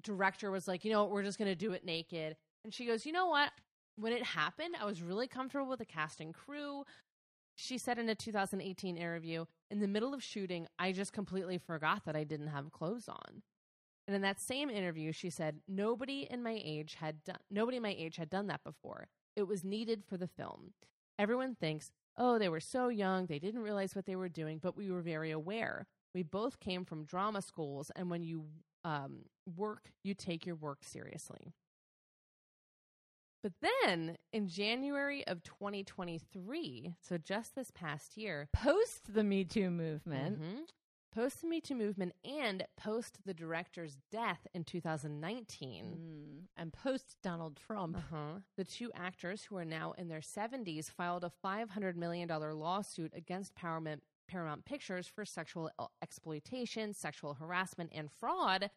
[0.00, 2.36] director was like, you know, what, we're just going to do it naked.
[2.62, 3.50] And she goes, you know what?
[3.96, 6.84] When it happened, I was really comfortable with the cast and crew.
[7.56, 12.04] She said in a 2018 interview, in the middle of shooting, I just completely forgot
[12.04, 13.42] that I didn't have clothes on.
[14.06, 17.94] And in that same interview, she said, "Nobody in my age had done nobody my
[17.96, 19.08] age had done that before.
[19.36, 20.74] It was needed for the film.
[21.18, 24.76] Everyone thinks, "Oh, they were so young, they didn't realize what they were doing, but
[24.76, 25.86] we were very aware.
[26.14, 28.46] We both came from drama schools, and when you
[28.84, 31.54] um, work, you take your work seriously."
[33.42, 39.70] But then in January of 2023, so just this past year, Post the Me Too
[39.70, 40.40] movement.
[40.40, 40.66] Mhm.
[41.14, 45.84] Post the Me Too movement and post the director's death in 2019.
[45.84, 47.98] Mm, and post Donald Trump.
[47.98, 48.38] Uh-huh.
[48.56, 53.54] The two actors, who are now in their 70s, filed a $500 million lawsuit against
[53.54, 58.70] Paramount, Paramount Pictures for sexual e- exploitation, sexual harassment, and fraud,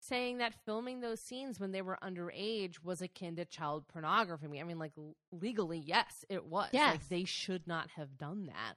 [0.00, 4.58] saying that filming those scenes when they were underage was akin to child pornography.
[4.58, 4.92] I mean, like,
[5.32, 6.70] legally, yes, it was.
[6.72, 6.92] Yes.
[6.92, 8.76] Like, they should not have done that.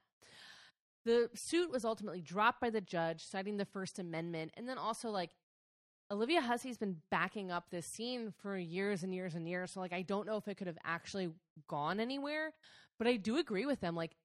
[1.07, 5.09] The suit was ultimately dropped by the judge, citing the First Amendment, and then also,
[5.09, 5.29] like,
[6.11, 9.71] Olivia Hussey's been backing up this scene for years and years and years.
[9.71, 11.29] So, like, I don't know if it could have actually
[11.69, 12.51] gone anywhere,
[12.97, 13.95] but I do agree with them.
[13.95, 14.17] Like,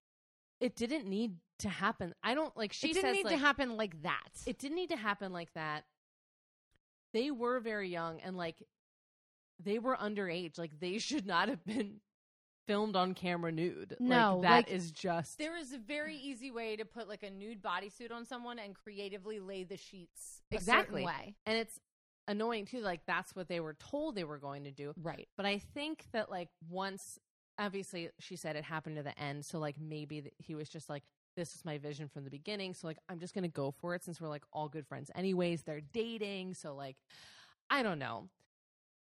[0.60, 2.14] it didn't need to happen.
[2.22, 2.72] I don't like.
[2.72, 4.30] She it didn't says need like, to happen like that.
[4.44, 5.84] It didn't need to happen like that.
[7.12, 8.56] They were very young and like
[9.62, 10.58] they were underage.
[10.58, 12.00] Like they should not have been
[12.66, 13.96] filmed on camera nude.
[13.98, 17.22] No, like, that like, is just there is a very easy way to put like
[17.22, 21.04] a nude bodysuit on someone and creatively lay the sheets Exactly.
[21.04, 21.34] way.
[21.46, 21.80] and it's
[22.28, 22.80] annoying too.
[22.80, 24.92] Like that's what they were told they were going to do.
[24.96, 25.28] Right.
[25.36, 27.18] But I think that like once,
[27.58, 29.44] obviously, she said it happened to the end.
[29.44, 31.02] So like maybe th- he was just like,
[31.36, 32.74] this is my vision from the beginning.
[32.74, 35.62] So like I'm just gonna go for it since we're like all good friends anyways.
[35.62, 36.96] They're dating, so like
[37.70, 38.28] I don't know.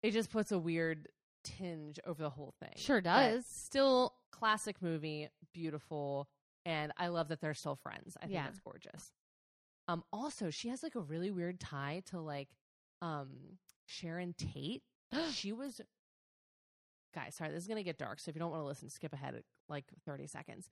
[0.02, 1.08] It just puts a weird
[1.44, 2.72] tinge over the whole thing.
[2.76, 3.46] Sure But does.
[3.46, 6.28] still classic movie, beautiful,
[6.64, 8.16] and I love that they're still friends.
[8.18, 8.44] I think Yeah.
[8.44, 9.12] that's gorgeous.
[9.86, 12.48] Um, also, she has like a really weird tie to like
[13.02, 14.82] um Sharon Tate.
[15.30, 15.80] she was
[17.14, 18.18] guys, sorry, this is gonna get dark.
[18.18, 20.68] So if you don't want to listen, skip ahead like 30 seconds.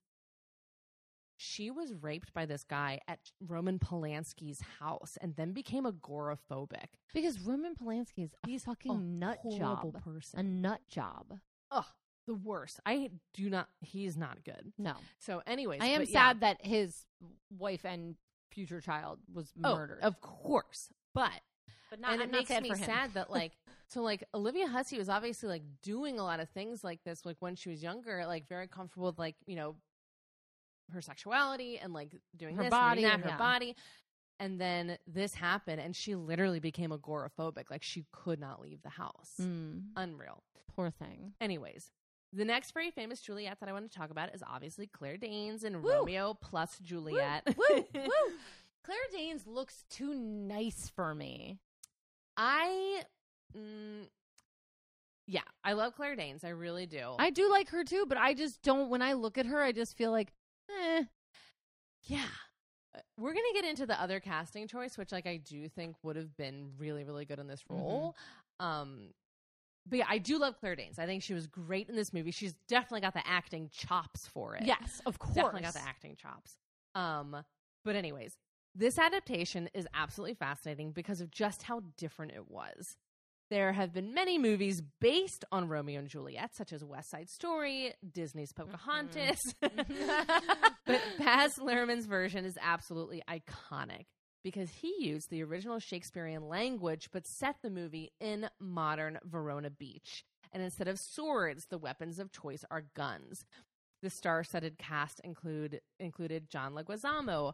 [1.52, 6.86] She was raped by this guy at Roman Polanski's house and then became agoraphobic.
[7.12, 10.02] Because Roman Polanski is a He's fucking a nut job.
[10.02, 10.40] person.
[10.40, 11.38] A nut job.
[11.70, 11.84] Ugh,
[12.26, 12.80] the worst.
[12.86, 13.68] I do not.
[13.80, 14.72] He's not good.
[14.78, 14.94] No.
[15.18, 16.28] So, anyways, I am but yeah.
[16.28, 17.04] sad that his
[17.58, 18.16] wife and
[18.50, 20.00] future child was Oh, murdered.
[20.02, 21.30] of course, but
[21.90, 22.12] but not.
[22.12, 23.52] and it I'm not makes sad me sad that like
[23.88, 27.36] so like Olivia Hussey was obviously like doing a lot of things like this like
[27.40, 29.76] when she was younger, like very comfortable with like you know
[30.92, 33.38] her sexuality and like doing Her this, body, and that, her yeah.
[33.38, 33.76] body.
[34.40, 37.70] And then this happened, and she literally became agoraphobic.
[37.70, 39.32] Like she could not leave the house.
[39.40, 40.42] Mm, Unreal.
[40.74, 41.34] poor thing.
[41.40, 41.90] Anyways,
[42.32, 45.62] the next very famous Juliet that I want to talk about is obviously Claire Danes
[45.64, 45.90] and Woo!
[45.92, 47.44] Romeo plus Juliet.
[47.56, 48.32] Woo, woo.
[48.84, 51.60] Claire Danes looks too nice for me.
[52.36, 53.02] I,
[53.56, 54.06] mm,
[55.28, 56.42] yeah, I love Claire Danes.
[56.42, 57.14] I really do.
[57.18, 58.88] I do like her too, but I just don't.
[58.90, 60.32] When I look at her, I just feel like,
[60.80, 61.02] eh.
[62.04, 62.24] yeah.
[62.94, 66.16] Uh, We're gonna get into the other casting choice, which like I do think would
[66.16, 67.74] have been really, really good in this Mm-hmm.
[67.82, 68.16] role.
[68.60, 69.08] Um,
[69.86, 70.98] but yeah, I do love Claire Danes.
[70.98, 72.30] I think she was great in this movie.
[72.30, 74.62] She's definitely got the acting chops for it.
[74.64, 75.34] Yes, of course.
[75.34, 76.56] definitely got the acting chops.
[76.94, 77.36] Um,
[77.84, 78.36] but anyways,
[78.76, 82.96] this adaptation is absolutely fascinating because of just how different it was.
[83.52, 87.92] There have been many movies based on Romeo and Juliet, such as West Side Story,
[88.10, 89.36] Disney's Pocahontas.
[89.62, 90.50] Mm-hmm.
[90.86, 94.06] but Baz Luhrmann's version is absolutely iconic
[94.42, 100.24] because he used the original Shakespearean language but set the movie in modern Verona Beach.
[100.50, 103.44] And instead of swords, the weapons of choice are guns.
[104.00, 107.52] The star-studded cast include included John Leguizamo,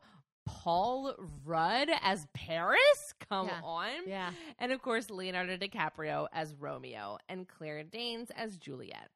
[0.48, 1.14] Paul
[1.44, 3.14] Rudd as Paris.
[3.28, 3.60] Come Yeah.
[3.62, 4.32] on, Yeah.
[4.58, 9.10] and of course Leonardo DiCaprio as Romeo and Claire Danes as Juliet.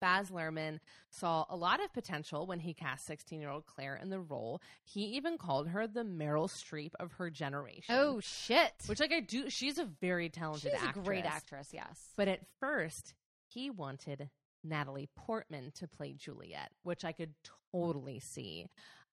[0.00, 4.60] Baz Luhrmann saw a lot of potential when he cast 16-year-old Claire in the role.
[4.82, 7.94] He even called her the Meryl Streep of her generation.
[7.96, 8.72] Oh shit.
[8.86, 9.48] which like I do.
[9.48, 11.04] She's a very talented She's actress.
[11.04, 11.68] a great actress.
[11.72, 12.12] Yes.
[12.16, 13.14] But at first,
[13.46, 14.28] he wanted
[14.62, 17.34] Natalie Portman to play Juliet, which I could
[17.72, 18.66] totally see.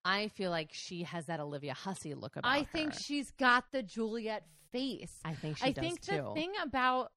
[0.03, 2.59] I feel like she has that Olivia Hussey look about her.
[2.59, 2.99] I think her.
[2.99, 5.13] she's got the Juliet face.
[5.23, 6.15] I think she I does think too.
[6.15, 7.11] the thing about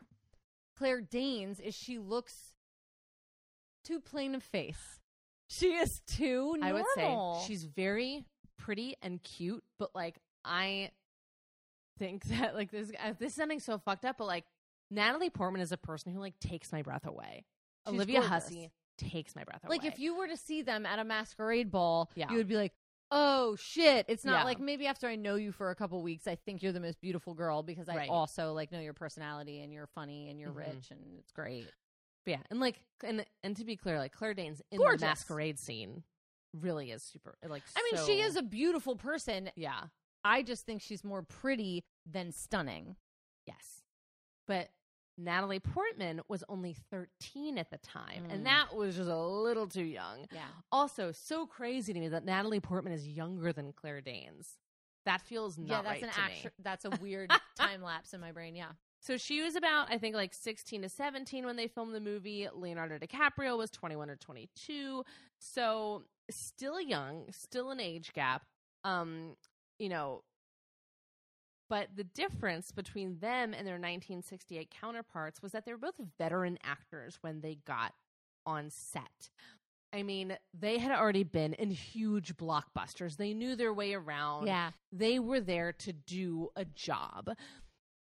[0.76, 2.54] Claire Danes is she looks
[3.84, 5.00] too plain of face.
[5.48, 6.64] She is too normal.
[6.64, 8.24] I would say she's very
[8.58, 10.90] pretty and cute, but like I
[11.98, 14.44] think that like this uh, this is something so fucked up, but like
[14.90, 17.44] Natalie Portman is a person who like takes my breath away.
[17.86, 18.30] She's Olivia gorgeous.
[18.30, 19.76] Hussey takes my breath away.
[19.76, 22.30] like if you were to see them at a masquerade ball, Yeah.
[22.30, 22.72] you would be like,
[23.10, 24.44] "Oh shit!" It's not Yeah.
[24.44, 27.00] like maybe after I know you for a couple weeks, I think you're the most
[27.00, 28.08] beautiful girl because I Right.
[28.10, 30.74] also like know your personality and you're funny and you're Mhm.
[30.74, 31.66] rich and it's great.
[32.24, 35.00] But yeah, and like and and to be clear, like Claire Danes in Gorgeous.
[35.00, 36.04] the masquerade scene
[36.54, 37.36] really is super.
[37.42, 39.50] Like I mean, so- she is a beautiful person.
[39.56, 39.88] yeah.
[40.26, 42.96] I just think she's more pretty than stunning.
[43.46, 43.82] Yes.
[44.46, 44.70] But
[45.16, 48.32] Natalie Portman was only 13 at the time, Mm.
[48.32, 50.26] and that was just a little too young.
[50.32, 50.46] Yeah.
[50.72, 54.58] Also, so crazy to me that Natalie Portman is younger than Claire Danes.
[55.04, 56.52] That feels not yeah, that's right an to actu- me.
[56.60, 58.56] that's a weird time lapse in my brain.
[58.56, 58.72] Yeah.
[59.00, 62.48] So she was about, I think, like 16 to 17 when they filmed the movie.
[62.52, 65.04] Leonardo DiCaprio was 21 or 22.
[65.38, 68.42] So still young, still an age gap.
[68.82, 69.36] Um,
[69.78, 70.22] you know,
[71.68, 76.58] but the difference between them and their 1968 counterparts was that they were both veteran
[76.62, 77.92] actors when they got
[78.46, 79.30] on set.
[79.92, 83.16] I mean, they had already been in huge blockbusters.
[83.16, 84.72] They knew their way around Yeah.
[84.92, 87.30] they were there to do a job.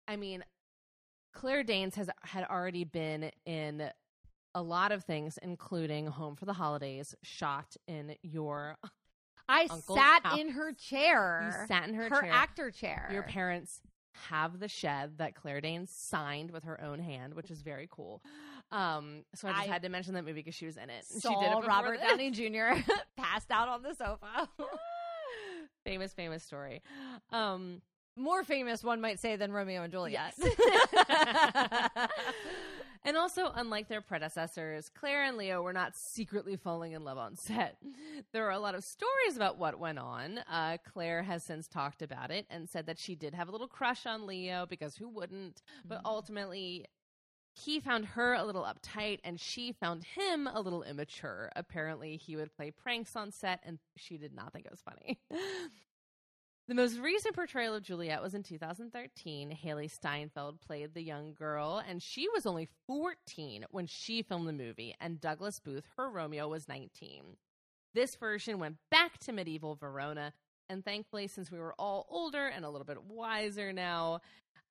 [0.07, 0.43] I mean,
[1.33, 3.89] Claire Danes has had already been in
[4.55, 8.77] a lot of things, including Home for the Holidays, shot in your
[9.49, 10.39] I Uncle's sat house.
[10.39, 11.43] in her chair.
[11.61, 12.31] you sat in her, her chair.
[12.31, 13.09] actor chair.
[13.11, 13.81] Your parents
[14.29, 18.21] have the shed that Claire Danes signed with her own hand, which is very cool.
[18.71, 21.05] Um, so I just I had to mention that movie because she was in it.
[21.11, 22.09] She did it Robert this.
[22.09, 22.79] Downey Jr.
[23.17, 24.49] passed out on the sofa.
[25.85, 26.81] famous, famous story.
[27.31, 27.81] Um,
[28.15, 30.33] More famous, one might say, than Romeo and Juliet.
[33.05, 37.35] and also, unlike their predecessors, Claire and Leo were not secretly falling in love on
[37.35, 37.77] set.
[38.31, 40.39] There are a lot of stories about what went on.
[40.49, 43.67] Uh, Claire has since talked about it and said that she did have a little
[43.67, 45.61] crush on Leo because who wouldn't?
[45.85, 46.85] But ultimately,
[47.53, 51.51] he found her a little uptight and she found him a little immature.
[51.55, 55.19] Apparently, he would play pranks on set and she did not think it was funny.
[56.69, 59.57] The most recent portrayal of Juliet was in 2013.
[59.65, 64.53] Hailee Steinfeld played the young girl, and she was only 14 when she filmed the
[64.53, 67.35] movie, and Douglas Booth, her Romeo, was 19.
[67.93, 70.31] This version went back to medieval Verona,
[70.69, 74.21] and thankfully, since we were all older and a little bit wiser now,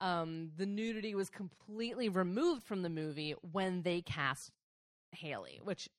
[0.00, 4.50] um, the nudity was completely removed from the movie when they cast
[5.14, 5.90] Hailee, which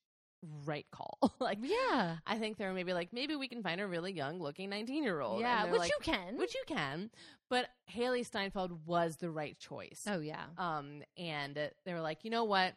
[0.64, 1.18] right call.
[1.40, 2.16] like, yeah.
[2.26, 5.02] I think they were maybe like, maybe we can find a really young looking 19
[5.02, 5.40] year old.
[5.40, 6.36] Yeah, which you can.
[6.36, 7.10] Which you can.
[7.50, 10.02] But Hailee Steinfeld was the right choice.
[10.08, 10.44] oh, yeah.
[10.58, 12.74] Um, and they were like, you know what?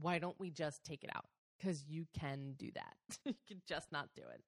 [0.00, 1.26] Why don't we just take it out?
[1.58, 2.94] Because you can do that.
[3.24, 4.42] you can just not do it.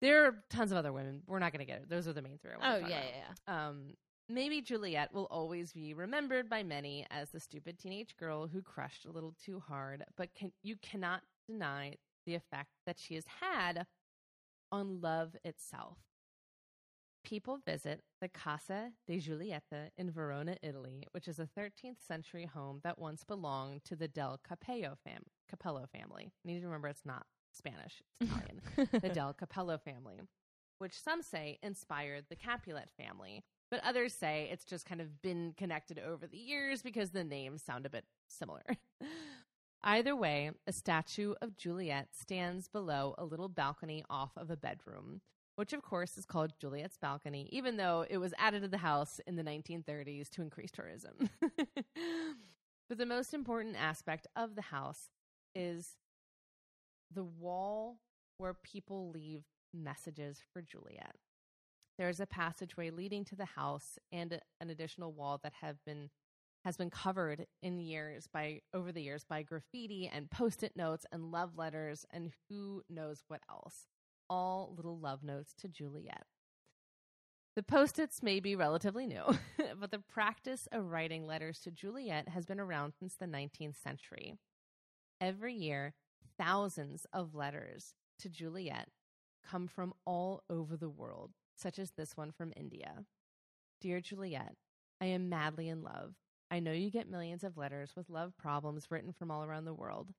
[0.00, 1.22] There are tons of other women.
[1.26, 1.88] We're not going to get it.
[1.88, 2.50] Those are the main three.
[2.60, 3.68] I Oh, yeah, yeah, yeah.
[3.68, 3.94] Um,
[4.28, 9.04] maybe Juliet will always be remembered by many as the stupid teenage girl who crushed
[9.04, 11.94] a little too hard, but can, you cannot deny
[12.26, 13.86] the effect that she has had
[14.72, 15.98] on love itself.
[17.22, 22.80] People visit the Casa de Giulietta in Verona, Italy, which is a 13th century home
[22.84, 26.32] that once belonged to the Del Capello, fam- Capello family.
[26.44, 28.60] You need to remember it's not Spanish, it's Italian.
[29.00, 30.20] the Del Capello family,
[30.78, 33.42] which some say inspired the Capulet family,
[33.74, 37.60] but others say it's just kind of been connected over the years because the names
[37.60, 38.62] sound a bit similar.
[39.82, 45.22] Either way, a statue of Juliet stands below a little balcony off of a bedroom,
[45.56, 49.20] which of course is called Juliet's balcony, even though it was added to the house
[49.26, 51.28] in the 1930s to increase tourism.
[52.88, 55.08] but the most important aspect of the house
[55.52, 55.96] is
[57.12, 57.96] the wall
[58.38, 59.42] where people leave
[59.72, 61.16] messages for Juliet.
[61.98, 66.10] There is a passageway leading to the house and an additional wall that have been
[66.64, 71.30] has been covered in years by over the years by graffiti and post-it notes and
[71.30, 73.86] love letters and who knows what else.
[74.30, 76.24] All little love notes to Juliet.
[77.54, 79.24] The post-its may be relatively new,
[79.78, 84.34] but the practice of writing letters to Juliet has been around since the 19th century.
[85.20, 85.94] Every year,
[86.38, 88.88] thousands of letters to Juliet
[89.48, 93.04] come from all over the world, such as this one from India.
[93.80, 94.54] Dear Juliet,
[95.00, 96.14] I am madly in love.
[96.50, 99.74] I know you get millions of letters with love problems written from all around the
[99.74, 100.12] world.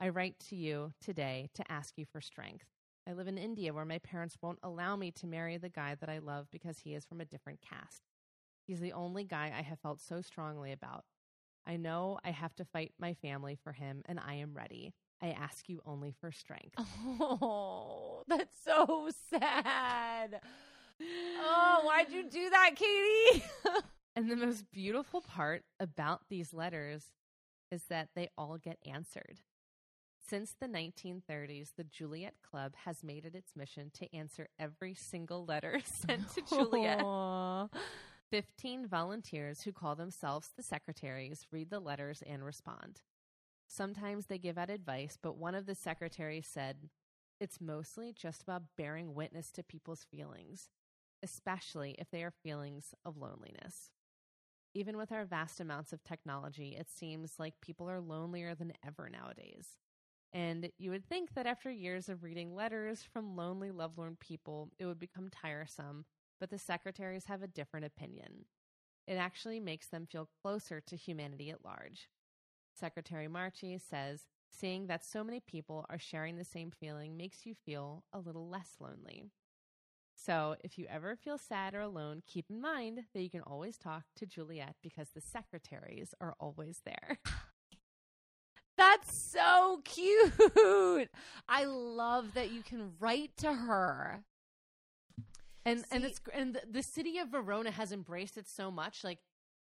[0.00, 2.66] I write to you today to ask you for strength.
[3.08, 6.08] I live in India where my parents won't allow me to marry the guy that
[6.08, 8.02] I love because he is from a different caste.
[8.66, 11.04] He's the only guy I have felt so strongly about.
[11.66, 14.92] I know I have to fight my family for him, and I am ready.
[15.22, 16.74] I ask you only for strength.
[16.78, 20.40] Oh, that's so sad.
[21.40, 23.44] Oh, why'd you do that, Katie?
[24.14, 27.06] And the most beautiful part about these letters
[27.70, 29.38] is that they all get answered.
[30.28, 35.46] Since the 1930s, the Juliet Club has made it its mission to answer every single
[35.46, 37.00] letter sent to Juliet.
[37.02, 37.68] Aw.
[38.30, 43.00] 15 volunteers who call themselves the secretaries read the letters and respond.
[43.72, 46.90] Sometimes they give out advice, but one of the secretaries said,
[47.40, 50.68] It's mostly just about bearing witness to people's feelings,
[51.22, 53.90] especially if they are feelings of loneliness.
[54.74, 59.08] Even with our vast amounts of technology, it seems like people are lonelier than ever
[59.08, 59.78] nowadays.
[60.34, 64.84] And you would think that after years of reading letters from lonely, lovelorn people, it
[64.84, 66.04] would become tiresome,
[66.38, 68.44] but the secretaries have a different opinion.
[69.06, 72.10] It actually makes them feel closer to humanity at large.
[72.72, 77.54] Secretary Marchi says, seeing that so many people are sharing the same feeling makes you
[77.54, 79.24] feel a little less lonely.
[80.14, 83.78] So, if you ever feel sad or alone, keep in mind that you can always
[83.78, 87.18] talk to Juliet because the secretaries are always there.
[88.76, 91.08] That's so cute.
[91.48, 94.24] I love that you can write to her.
[95.64, 99.18] And and it's and the, the city of Verona has embraced it so much like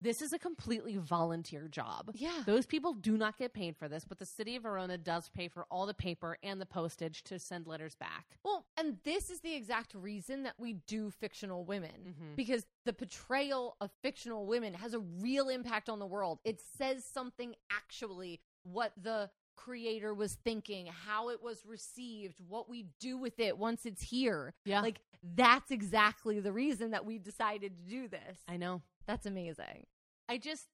[0.04, 2.12] this is a completely volunteer job.
[2.14, 2.44] Yeah.
[2.46, 5.48] Those people do not get paid for this, but the city of Verona does pay
[5.48, 8.26] for all the paper and the postage to send letters back.
[8.44, 12.36] Well, and this is the exact reason that we do fictional women Mhm.
[12.36, 16.40] because the portrayal of fictional women has a real impact on the world.
[16.44, 22.88] It says something actually what the creator was thinking, how it was received, what we
[23.00, 24.54] do with it once it's here.
[24.66, 24.82] Yeah.
[24.82, 28.40] Like that's exactly the reason that we decided to do this.
[28.48, 28.82] I know.
[29.06, 29.86] That's amazing.
[30.30, 30.68] I just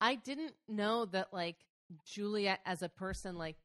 [0.00, 1.56] I didn't know that like
[2.04, 3.56] Juliet as a person like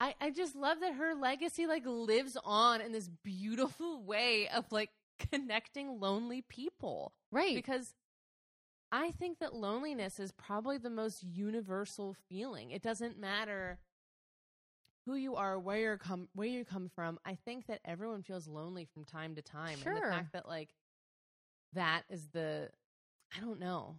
[0.00, 4.70] I I just love that her legacy like lives on in this beautiful way of
[4.70, 4.90] like
[5.30, 7.54] connecting lonely people Right.
[7.54, 7.94] because
[8.92, 12.72] I think that loneliness is probably the most universal feeling.
[12.72, 13.78] It doesn't matter
[15.06, 17.18] who you are, where you come where you come from.
[17.24, 19.78] I think that everyone feels lonely from time to time.
[19.84, 20.70] And the fact that like
[21.74, 22.70] that is the
[23.36, 23.96] I don't know.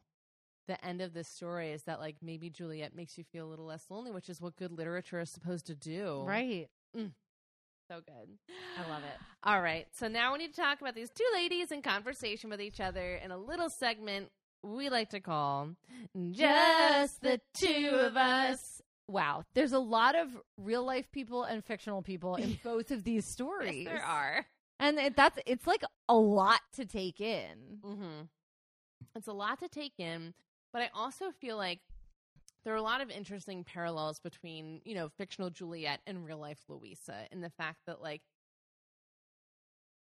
[0.67, 3.65] The end of this story is that like maybe Juliet makes you feel a little
[3.65, 6.23] less lonely, which is what good literature is supposed to do.
[6.25, 6.69] right.
[6.95, 8.37] So good.
[8.77, 9.19] I love it.
[9.43, 9.85] All right.
[9.91, 13.15] So now we need to talk about these two ladies in conversation with each other
[13.15, 14.29] in a little segment
[14.63, 15.71] we like to call
[16.31, 18.81] Just the Two of Us.
[19.07, 19.43] Wow.
[19.55, 23.83] There's a lot of real life people and fictional people in both of these stories.
[23.83, 24.45] Yes, there are.
[24.79, 27.79] And it, that's it's like a lot to take in.
[27.85, 28.21] Mm-hmm.
[29.15, 30.33] It's a lot to take in,
[30.71, 31.79] but I also feel like
[32.63, 36.59] there are a lot of interesting parallels between, you know, fictional Juliet and real life
[36.67, 38.21] Louisa in the fact that, like,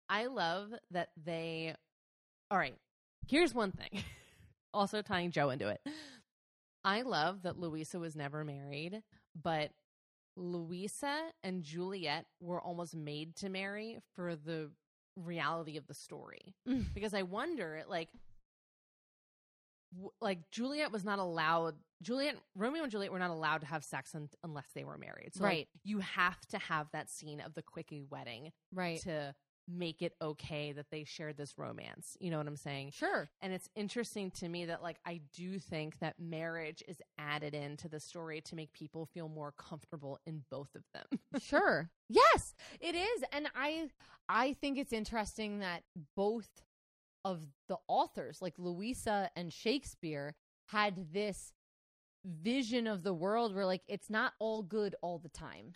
[0.08, 1.74] I love that they.
[2.50, 2.74] All right,
[3.28, 4.02] here's one thing.
[4.74, 5.80] also tying Jo into it.
[6.84, 9.02] I love that Louisa was never married,
[9.40, 9.70] but
[10.36, 14.70] Louisa and Juliet were almost made to marry for the
[15.16, 16.54] reality of the story.
[16.68, 16.92] Mm.
[16.92, 18.10] Because I wonder, like,
[20.20, 21.74] like Juliet was not allowed.
[22.02, 25.34] Juliet, Romeo and Juliet were not allowed to have sex un- unless they were married.
[25.34, 25.68] So, like, Right.
[25.84, 29.00] you have to have that scene of the quickie wedding Right.
[29.02, 29.34] to
[29.66, 32.18] make it okay that they shared this romance.
[32.20, 32.90] You know what I'm saying?
[32.90, 33.30] Sure.
[33.40, 37.88] And it's interesting to me that like I do think that marriage is added into
[37.88, 41.06] the story to make people feel more comfortable in both of them.
[41.40, 41.88] sure.
[42.10, 43.24] Yes, it is.
[43.32, 43.88] And I
[44.28, 45.82] I think it's interesting that
[46.14, 46.62] both
[47.24, 50.34] of the authors, like Louisa and Shakespeare,
[50.68, 51.52] had this
[52.24, 55.72] vision of the world where like it's not all good all the time.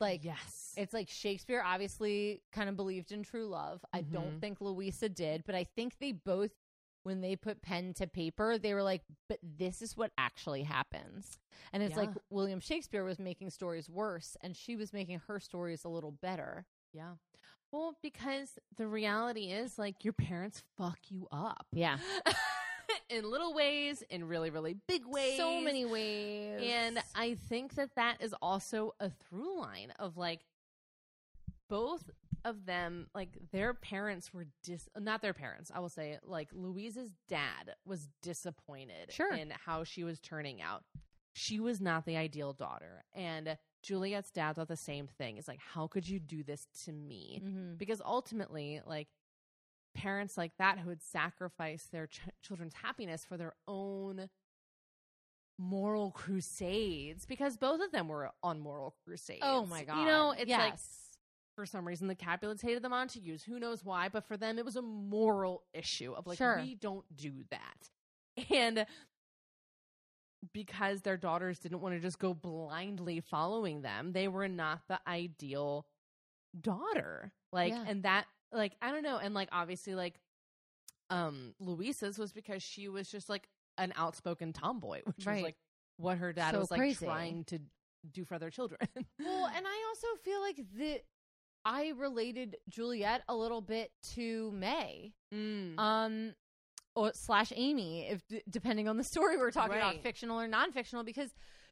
[0.00, 0.74] Like yes.
[0.76, 3.84] It's like Shakespeare obviously kind of believed in true love.
[3.92, 4.40] I don't Mhm.
[4.40, 6.52] think Louisa did, but I think they both,
[7.02, 11.38] when they put pen to paper, they were like, but this is what actually happens.
[11.72, 15.84] And it's like William Shakespeare was making stories worse, and she was making her stories
[15.84, 16.66] a little better.
[16.92, 17.14] yeah.
[17.72, 21.66] Well, because the reality is like your parents fuck you up.
[21.72, 21.98] Yeah.
[23.08, 25.36] in little ways, in really, really big ways.
[25.36, 26.62] So many ways.
[26.64, 30.40] And I think that that is also a through line of like
[31.68, 32.08] both
[32.44, 37.12] of them, like their parents were dis, not their parents, I will say, like Louise's
[37.28, 39.32] dad was disappointed Sure.
[39.34, 40.84] in how she was turning out.
[41.32, 43.04] She was not the ideal daughter.
[43.14, 45.36] And Juliet's dad thought the same thing.
[45.36, 47.40] It's like, how could you do this to me?
[47.44, 47.78] Mhm.
[47.78, 49.06] Because ultimately, like,
[49.94, 54.28] parents like that who would sacrifice their ch- children's happiness for their own
[55.58, 59.40] moral crusades because both of them were on moral crusades.
[59.42, 60.00] Oh my god.
[60.00, 60.74] You know, it's like
[61.54, 63.42] for some reason the Capulets hated the Montagues.
[63.44, 64.08] Who knows why?
[64.10, 66.60] But for them, it was a moral issue of like Sure.
[66.62, 67.90] we don't do that,
[68.54, 68.84] and
[70.52, 75.00] because their daughters didn't want to just go blindly following them, they were not the
[75.06, 75.86] ideal
[76.60, 77.32] daughter.
[77.52, 77.84] Like, Yeah.
[77.86, 80.20] and that, like, I don't know, and like obviously, like,
[81.10, 83.48] um, Louisa's was because she was just like
[83.78, 85.56] an outspoken tomboy, which was like
[85.98, 87.06] what her dad So was like crazy.
[87.06, 87.60] trying to
[88.10, 88.80] do for other children.
[89.20, 91.00] Well, and I also feel like the
[91.64, 95.14] I related Juliet a little bit to May.
[95.34, 95.78] Mm.
[95.78, 96.34] um
[96.96, 101.30] or slash Amy if depending on the story we're talking about fictional or non-fictional because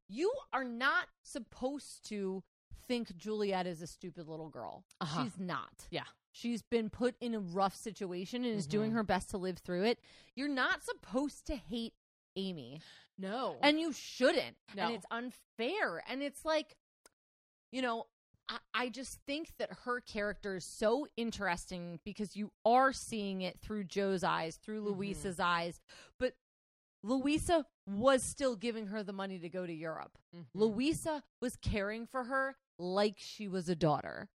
[0.09, 2.43] you are not supposed to
[2.87, 4.85] think Juliet is a stupid little girl.
[5.01, 5.25] Uh-huh.
[5.25, 5.87] She's not.
[5.91, 6.05] Yeah.
[6.31, 8.95] She's been put in a rough situation and is doing Mhm.
[8.95, 9.99] her best to live through it.
[10.37, 11.95] You're not supposed to hate
[12.37, 12.81] Amy.
[13.17, 14.57] no, And you shouldn't.
[14.75, 14.87] No.
[14.87, 16.03] And it's unfair.
[16.09, 16.77] And it's like,
[17.71, 18.07] you know,
[18.49, 23.59] I, I just think that her character is so interesting because you are seeing it
[23.61, 24.97] through Jo's eyes, through Mhm.
[24.97, 25.81] Louisa's eyes.
[26.19, 26.35] But
[27.03, 30.19] Louisa was still giving her the money to go to Europe.
[30.35, 30.47] Mhm.
[30.55, 34.29] Louisa was caring for her like she was a daughter.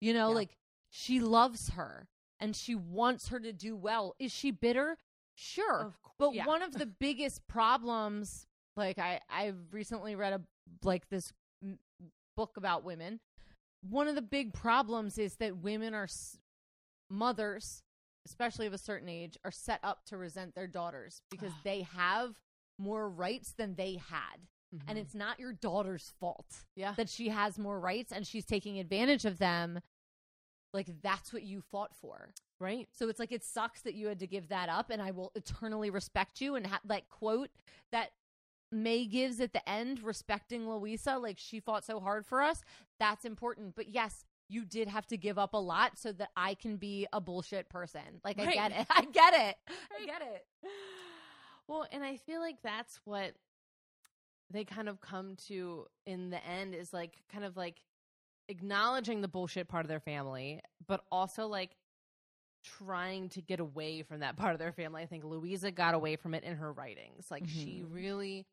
[0.00, 0.34] You know, Yeah.
[0.34, 0.58] like
[0.88, 2.08] she loves her
[2.40, 4.14] and she wants her to do well.
[4.18, 4.98] Is she bitter?
[5.34, 5.94] Sure.
[6.18, 6.46] But yeah.
[6.46, 8.46] one of the biggest problems,
[8.76, 10.42] like I, I've recently read a
[10.82, 11.32] like this
[11.62, 11.78] m-
[12.36, 13.20] book about women.
[13.82, 16.38] One of the big problems is that women are s-
[17.08, 17.82] mothers,
[18.26, 22.34] especially of a certain age, are set up to resent their daughters because they have
[22.78, 24.46] more rights than they had,
[24.86, 25.00] and Mhm.
[25.02, 29.24] it's not your daughter's fault yeah, that she has more rights and she's taking advantage
[29.24, 29.80] of them.
[30.72, 32.32] Like that's what you fought for.
[32.60, 32.88] right.
[32.92, 35.32] So it's like it sucks that you had to give that up, and I will
[35.34, 36.54] eternally respect you.
[36.56, 37.50] And ha- that quote
[37.90, 38.12] that
[38.72, 42.62] May gives at the end, respecting Louisa, like she fought so hard for us,
[42.98, 43.74] that's important.
[43.74, 47.06] But yes, you did have to give up a lot so that I can be
[47.12, 48.20] a bullshit person.
[48.24, 49.56] Like I get it, I get it,
[50.00, 50.46] I get it.
[51.68, 53.32] Well, and I feel like that's what
[54.50, 57.76] they kind of come to in the end is like kind of like
[58.48, 61.76] acknowledging the bullshit part of their family, but also like
[62.64, 65.02] trying to get away from that part of their family.
[65.02, 67.30] I think Louisa got away from it in her writings.
[67.30, 67.94] Like she Mhm.
[67.94, 68.46] really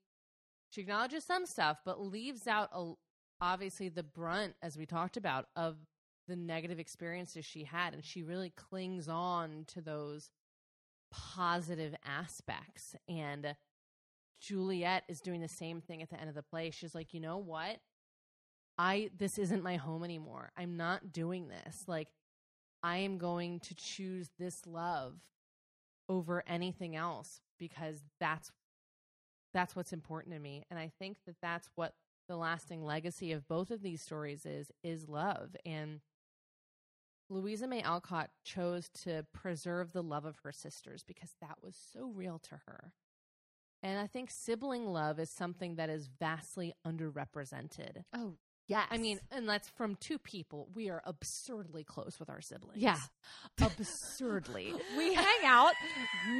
[0.69, 2.93] she acknowledges some stuff, but leaves out a,
[3.41, 5.77] obviously the brunt, as we talked about, of
[6.27, 10.29] the negative experiences she had, and she really clings on to those
[11.11, 12.95] positive aspects.
[13.07, 13.55] And
[14.41, 16.69] Juliet is doing the same thing at the end of the play.
[16.71, 17.77] She's like, you know what?
[18.77, 20.51] I this isn't my home anymore.
[20.55, 21.85] I'm not doing this.
[21.87, 22.09] Like
[22.83, 25.15] I am going to choose this love
[26.07, 28.51] over anything else because that's
[29.57, 30.63] that's what's important to me.
[30.69, 31.93] And I think that that's what
[32.29, 36.01] the lasting legacy of both of these stories is is love and
[37.29, 42.07] Louisa May Alcott chose to preserve the love of her sisters because that was so
[42.07, 42.93] real to her.
[43.83, 48.03] And I think sibling love is something that is vastly underrepresented.
[48.15, 48.35] Oh
[48.67, 50.67] yes, I mean, and that's from two people.
[50.75, 52.77] We are absurdly close with our siblings.
[52.81, 52.97] Yeah.
[53.61, 54.73] absurdly.
[54.97, 55.73] we hang out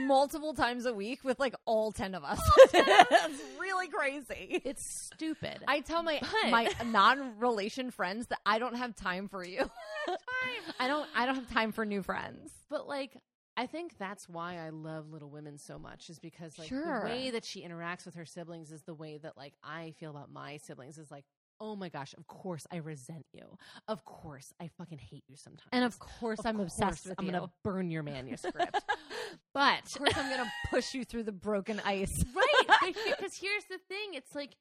[0.06, 2.40] multiple times a week with like all ten of us.
[2.74, 4.62] it's really crazy.
[4.66, 4.84] It's
[5.14, 5.64] stupid.
[5.68, 9.70] I tell my But- my non-relation friends that I don't have time for you.
[10.80, 12.52] I don't I don't have time for new friends.
[12.70, 13.18] But like
[13.60, 17.00] I think that's why I love Little Women so much is because like Sure.
[17.02, 20.12] the way that she interacts with her siblings is the way that like I feel
[20.12, 21.26] about my siblings is like
[21.60, 23.58] oh my gosh of course I resent you
[23.88, 27.16] of course I fucking hate you sometimes And of course Of I'm course, obsessed with
[27.20, 27.32] I'm you.
[27.32, 28.78] gonna burn your manuscript
[29.54, 32.14] but of course I'm gonna push you through the broken ice.
[32.36, 34.56] right because here's the thing it's like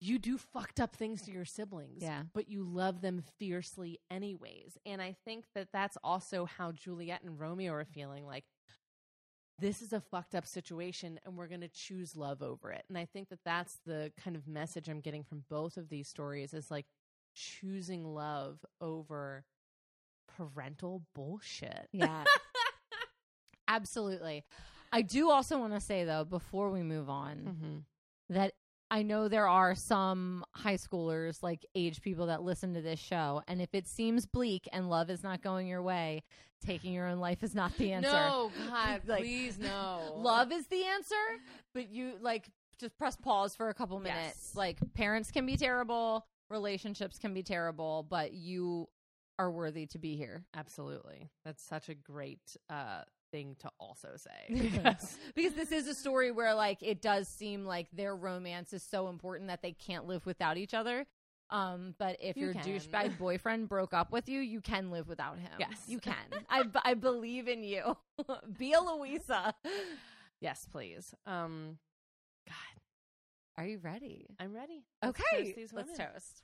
[0.00, 2.22] you do fucked up things to your siblings Yeah.
[2.32, 7.38] but you love them fiercely anyways and i think that that's also how juliet and
[7.40, 8.44] romeo are feeling like
[9.60, 12.96] this is a fucked up situation and we're going to choose love over it and
[12.96, 16.54] i think that that's the kind of message i'm getting from both of these stories
[16.54, 16.86] is like
[17.34, 19.44] choosing love over
[20.36, 22.24] parental bullshit Yeah.
[23.68, 24.44] Absolutely.
[24.90, 28.34] I do also want to say though before we move on mm-hmm.
[28.34, 28.54] that
[28.90, 33.42] I know there are some high schoolers, like age people that listen to this show,
[33.46, 36.22] and if it seems bleak and love is not going your way,
[36.64, 38.10] taking your own life is not the answer.
[38.10, 41.14] no god Like, please no Love is the answer,
[41.74, 42.48] but you like
[42.78, 44.50] just press pause for a couple minutes.
[44.50, 44.56] Yes.
[44.56, 48.88] Like parents can be terrible, relationships can be terrible, but you
[49.38, 50.44] are worthy to be here.
[50.56, 51.30] Absolutely.
[51.44, 54.30] That's such a great uh, thing to also say.
[54.72, 58.82] Because because this is a story where like it does seem like their romance is
[58.82, 61.06] so important that they can't live without each other.
[61.50, 62.62] Um, but if You your can.
[62.64, 65.50] douchebag boyfriend broke up with you, you can live without him.
[65.58, 65.78] Yes.
[65.86, 66.14] you can.
[66.50, 67.96] I, b- I believe in you.
[68.58, 69.54] Be a Louisa.
[70.42, 71.14] yes, please.
[71.24, 71.78] Um,
[72.46, 72.82] God,
[73.56, 74.26] Are you ready?
[74.38, 74.84] I'm ready.
[75.02, 76.42] Let's Okay, toast let's toast.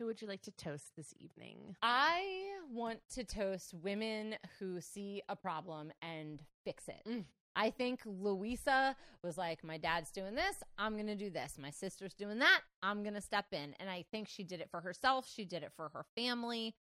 [0.00, 1.76] Who would you like to toast this evening?
[1.82, 2.24] I
[2.72, 7.02] want to toast women who see a problem and fix it.
[7.06, 7.24] Mm.
[7.54, 10.56] I think Louisa was like, My dad's doing this.
[10.78, 11.58] I'm going to do this.
[11.60, 12.62] My sister's doing that.
[12.82, 13.74] I'm going to step in.
[13.78, 15.28] And I think she did it for herself.
[15.30, 16.74] She did it for her family.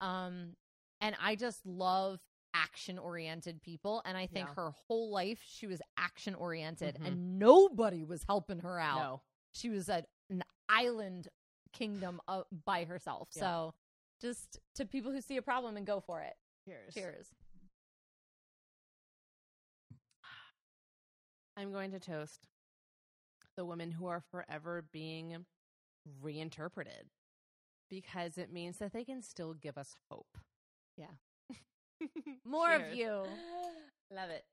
[0.00, 0.50] Um,
[1.00, 2.20] and I just love
[2.54, 4.00] action oriented people.
[4.04, 4.54] And I think Yeah.
[4.54, 7.06] her whole life, she was action oriented Mhm.
[7.08, 8.98] and nobody was helping her out.
[8.98, 9.20] No.
[9.50, 11.26] She was at an island
[11.72, 13.28] kingdom uh, by herself.
[13.34, 13.40] Yeah.
[13.40, 13.74] So
[14.20, 16.34] just to people who see a problem and go for it.
[16.64, 16.94] Cheers.
[16.94, 17.26] Cheers.
[21.56, 22.46] I'm going to toast
[23.56, 25.44] the women who are forever being
[26.22, 27.10] reinterpreted
[27.90, 30.38] because it means that they can still give us hope.
[30.96, 31.06] Yeah.
[32.44, 33.08] More of you.
[34.10, 34.44] Love it.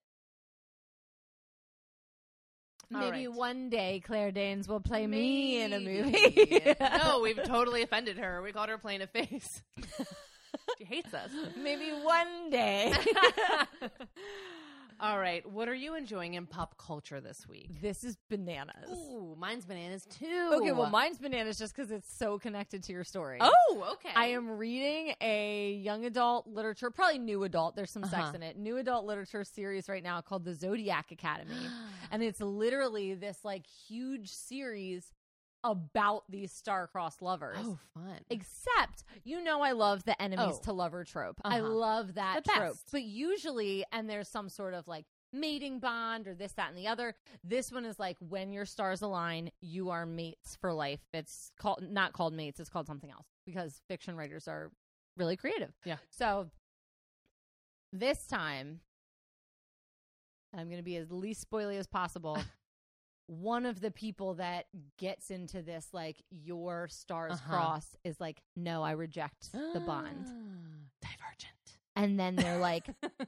[2.90, 3.36] Maybe right.
[3.36, 6.62] one day Claire Danes will play me in a movie.
[6.80, 8.42] No, we've totally offended her.
[8.42, 9.62] We called her plain a face.
[10.78, 11.32] she hates us.
[11.62, 12.94] Maybe one day.
[15.00, 15.48] All right.
[15.50, 17.82] What are you enjoying in pop culture this week?
[17.82, 18.90] this is bananas.
[18.92, 20.52] Ooh, mine's bananas too.
[20.56, 23.38] Okay, well, mine's bananas just because it's so connected to your story.
[23.40, 24.10] Oh, okay.
[24.16, 27.76] I am reading a young adult literature, probably new adult.
[27.76, 28.32] There's some sex Uh-huh.
[28.36, 28.58] in it.
[28.58, 31.54] New adult literature series right now called the Zodiac Academy.
[32.12, 35.12] and it's literally this like huge series
[35.72, 37.58] about these star-crossed lovers.
[37.60, 38.20] oh, fun.
[38.30, 40.62] Except, you know, I love the enemies Oh.
[40.64, 41.40] to lover trope.
[41.44, 41.70] I Uh-huh.
[41.70, 42.60] love that The trope.
[42.74, 42.90] best.
[42.92, 46.88] But usually, and there's some sort of like mating bond or this, that, and the
[46.88, 47.16] other.
[47.44, 51.02] This one is like when your stars align, you are mates for life.
[51.14, 52.60] It's called not called mates.
[52.60, 54.72] It's called something else because fiction writers are
[55.18, 55.74] really creative.
[55.84, 55.98] Yeah.
[56.12, 56.50] So
[57.92, 58.80] this time,
[60.54, 62.38] I'm going to be as least spoily as possible.
[63.28, 64.66] One of the people that
[64.98, 67.50] gets into this, like your stars Uh-huh.
[67.50, 70.26] cross, is like, no, I reject the bond.
[71.02, 72.88] divergent And then they're like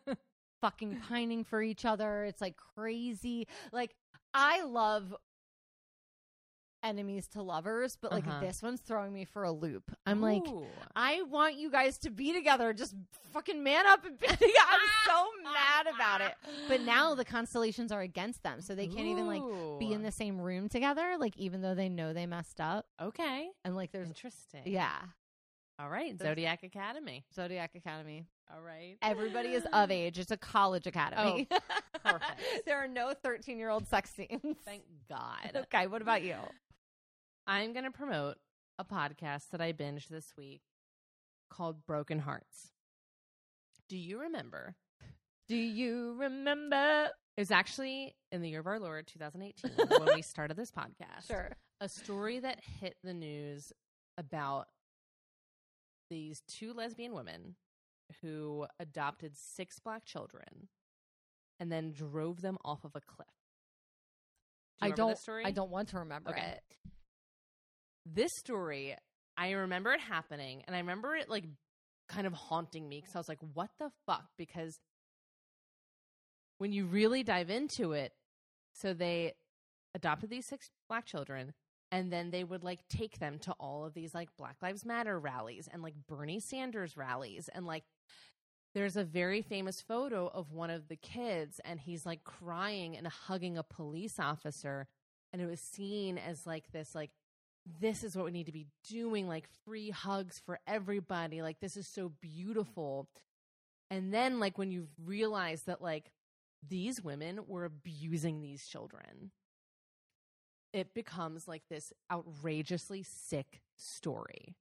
[0.62, 2.26] fucking pining for each other.
[2.26, 3.48] It's like crazy.
[3.72, 3.96] Like,
[4.34, 5.16] I love
[6.84, 8.40] enemies to lovers, but like Uh-huh.
[8.40, 9.92] this one's throwing me for a loop.
[10.06, 10.44] I'm like,
[10.96, 12.74] I want you guys to be together.
[12.74, 12.96] Just
[13.34, 14.46] fucking man up and be together.
[14.70, 16.34] I'm so mad about it.
[16.68, 20.12] But now the constellations are against them, so they can't even like be in the
[20.12, 21.16] same room together.
[21.20, 23.50] Like even though they know they messed up, Okay.
[23.66, 24.62] and like there's Interesting.
[24.66, 24.96] yeah,
[25.80, 26.18] All right.
[26.18, 27.24] That's- Zodiac Academy.
[27.34, 28.26] Zodiac Academy.
[28.52, 28.98] All right.
[29.04, 30.18] Everybody is of age.
[30.18, 31.48] It's a college academy.
[31.52, 31.58] Oh,
[32.04, 32.66] perfect.
[32.66, 34.58] there are no 13 year old sex scenes.
[34.66, 35.52] Thank God.
[35.56, 36.36] okay, what about you?
[37.50, 38.38] I'm going to promote
[38.78, 40.62] a podcast that I binged this week
[41.50, 42.74] called Broken Harts.
[43.90, 44.76] Do you remember?
[45.48, 47.10] Do you remember?
[47.36, 49.72] It was actually in the year of our Lord, 2018,
[50.06, 51.26] when we started this podcast.
[51.28, 51.50] Sure.
[51.82, 53.74] A story that hit the news
[54.16, 54.68] about
[56.12, 57.56] these two lesbian women
[58.22, 60.68] who adopted six black children
[61.60, 63.28] and then drove them off of a cliff.
[64.80, 65.46] Do you I remember don't.
[65.48, 66.42] I don't want to remember Okay.
[66.58, 66.92] it.
[68.14, 68.96] This story,
[69.38, 71.46] I remember it happening, and I remember it like
[72.08, 74.80] kind of haunting me because I was like, "What the fuck?" Because
[76.58, 78.14] when you really dive into it,
[78.74, 79.34] so they
[79.96, 81.54] adopted these six black children,
[81.92, 85.20] and then they would like take them to all of these like Black Lives Matter
[85.20, 87.84] rallies and like Bernie Sanders rallies, and like
[88.76, 93.08] there's a very famous photo of one of the kids, and he's like crying and
[93.08, 94.88] hugging a police officer,
[95.34, 97.12] and it was seen as like this like
[97.80, 101.78] this is what we need to be doing like free hugs for everybody like this
[101.78, 103.08] is so beautiful
[103.92, 106.12] and then like when you realize that like
[106.68, 109.32] these women were abusing these children
[110.74, 114.56] it becomes like this outrageously sick story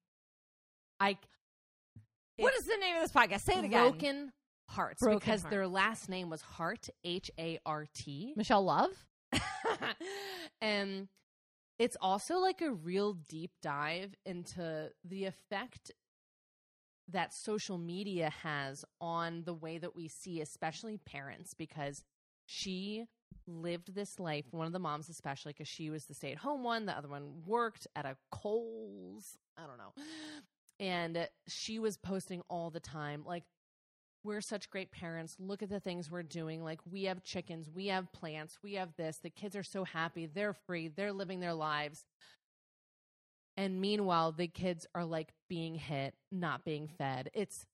[1.00, 1.16] i
[2.38, 3.40] What is the name of this podcast?
[3.40, 3.90] Say it again.
[3.90, 4.32] broken
[4.68, 8.90] harts Broken because their last name was hart h-a-r-t Michelle Love.
[10.60, 11.08] and
[11.78, 15.92] it's also like a real deep dive into the effect
[17.10, 22.04] that social media has on the way that we see especially parents because
[22.44, 23.06] she
[23.46, 24.44] lived this life.
[24.50, 26.86] One of the moms, especially, because she was the stay at home one.
[26.86, 29.38] The other one worked at a Kohl's.
[29.56, 29.92] I don't know.
[30.80, 33.44] And she was posting all the time, like,
[34.28, 35.36] we're such great parents.
[35.40, 36.62] Look at the things we're doing.
[36.62, 39.18] Like, we have chickens, we have plants, we have this.
[39.22, 40.26] The kids are so happy.
[40.26, 42.04] They're free, they're living their lives.
[43.56, 47.30] And meanwhile, the kids are like being hit, not being fed.
[47.34, 47.64] It's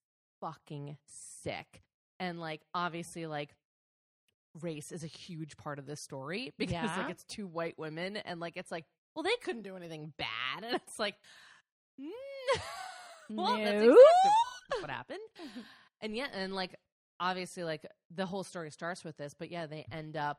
[0.41, 0.97] fucking
[1.43, 1.83] sick.
[2.19, 3.51] And like, obviously, like,
[4.63, 6.97] race is a huge part of this story because Yeah.
[6.99, 8.85] like it's two white women and like it's like
[9.17, 11.17] well they couldn't do anything bad and it's like
[12.01, 12.07] mm,
[13.31, 13.81] well that's No.
[13.83, 15.19] exactly what happened
[16.05, 16.75] and yeah and like
[17.19, 20.39] obviously like the whole story starts with this but yeah they end up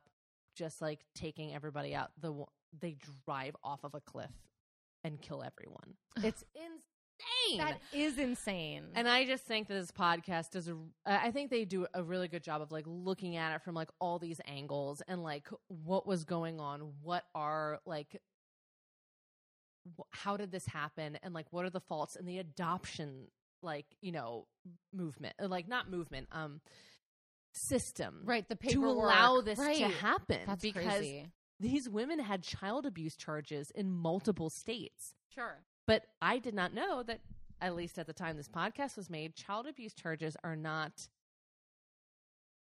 [0.55, 2.33] just like taking everybody out the
[2.79, 4.31] they drive off of a cliff
[5.03, 8.83] and kill everyone it's insane That is insane.
[8.93, 10.75] and I just think that this podcast does a.
[11.05, 13.89] I think they do a really good job of like looking at it from like
[14.01, 18.19] all these angles and like what was going on, what are like,
[20.11, 23.27] how did this happen, and like what are the faults in the adoption,
[23.65, 24.45] like you know,
[24.93, 26.61] movement, uh, like not movement, um,
[27.53, 29.77] system, right, the to allow this right.
[29.77, 31.25] to happen That's because crazy.
[31.59, 35.13] these women had child abuse charges in multiple states.
[35.33, 35.63] Sure.
[35.87, 37.19] But I did not know that,
[37.61, 40.91] at least at the time this podcast was made, child abuse charges are not.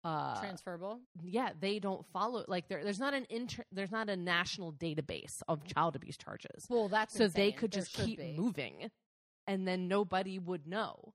[0.06, 1.00] Uh, Transferable.
[1.24, 2.44] yeah, they don't follow.
[2.50, 6.66] Like there, there's not an inter, there's not a national database of child abuse charges,
[6.70, 8.36] Well, that's so they could There just keep be.
[8.38, 8.92] moving,
[9.48, 11.14] and then nobody would know.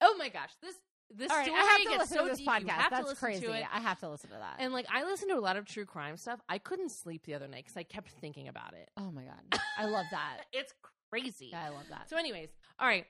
[0.00, 0.74] Oh my gosh, this
[1.14, 2.46] this right, story I have to gets listen so to this deep.
[2.46, 2.90] You podcast.
[2.90, 3.46] That's listen crazy.
[3.46, 3.64] to it.
[3.72, 4.56] I have to listen to that.
[4.60, 6.40] And like I listen to a lot of true crime stuff.
[6.48, 8.90] I couldn't sleep the other night because I kept thinking about it.
[8.96, 10.38] oh my god, I love that.
[10.52, 10.72] It's
[11.10, 11.48] crazy.
[11.52, 12.08] Yeah, I love that.
[12.08, 13.04] So, anyways, all right.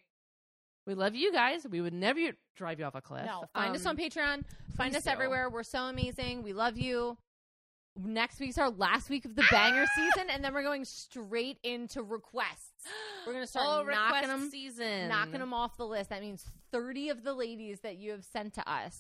[0.86, 1.66] We love you guys.
[1.70, 2.20] We would never
[2.56, 3.26] drive you off a cliff.
[3.26, 4.44] No, find us Um, on Patreon.
[4.76, 5.10] Find us do.
[5.10, 5.50] everywhere.
[5.50, 6.42] We're so amazing.
[6.42, 7.18] We love you.
[8.04, 12.02] Next week's our last week of the banger season, and then we're going straight into
[12.02, 12.72] requests.
[13.26, 15.08] We're gonna start Oh, knocking them, season.
[15.08, 16.10] knocking them off the list.
[16.10, 18.98] That means thirty of the ladies that you have sent to us.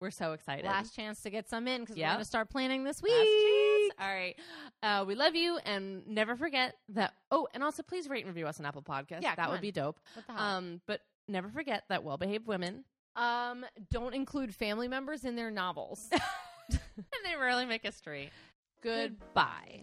[0.00, 0.64] We're so excited.
[0.64, 2.08] Last chance to get some in because Yep.
[2.08, 3.12] we're gonna start planning this week.
[3.12, 3.92] chance.
[4.00, 4.34] All right.
[4.82, 7.14] Uh, we love you, and never forget that.
[7.30, 9.22] Oh, and also please rate and review us on Apple Podcasts.
[9.22, 9.62] Yeah, that would on.
[9.62, 10.00] be dope.
[10.14, 10.42] What the hell?
[10.42, 16.08] Um, but never forget that well-behaved women, Um, don't include family members in their novels.
[16.96, 18.30] and they rarely make a history.
[18.82, 19.82] Goodbye.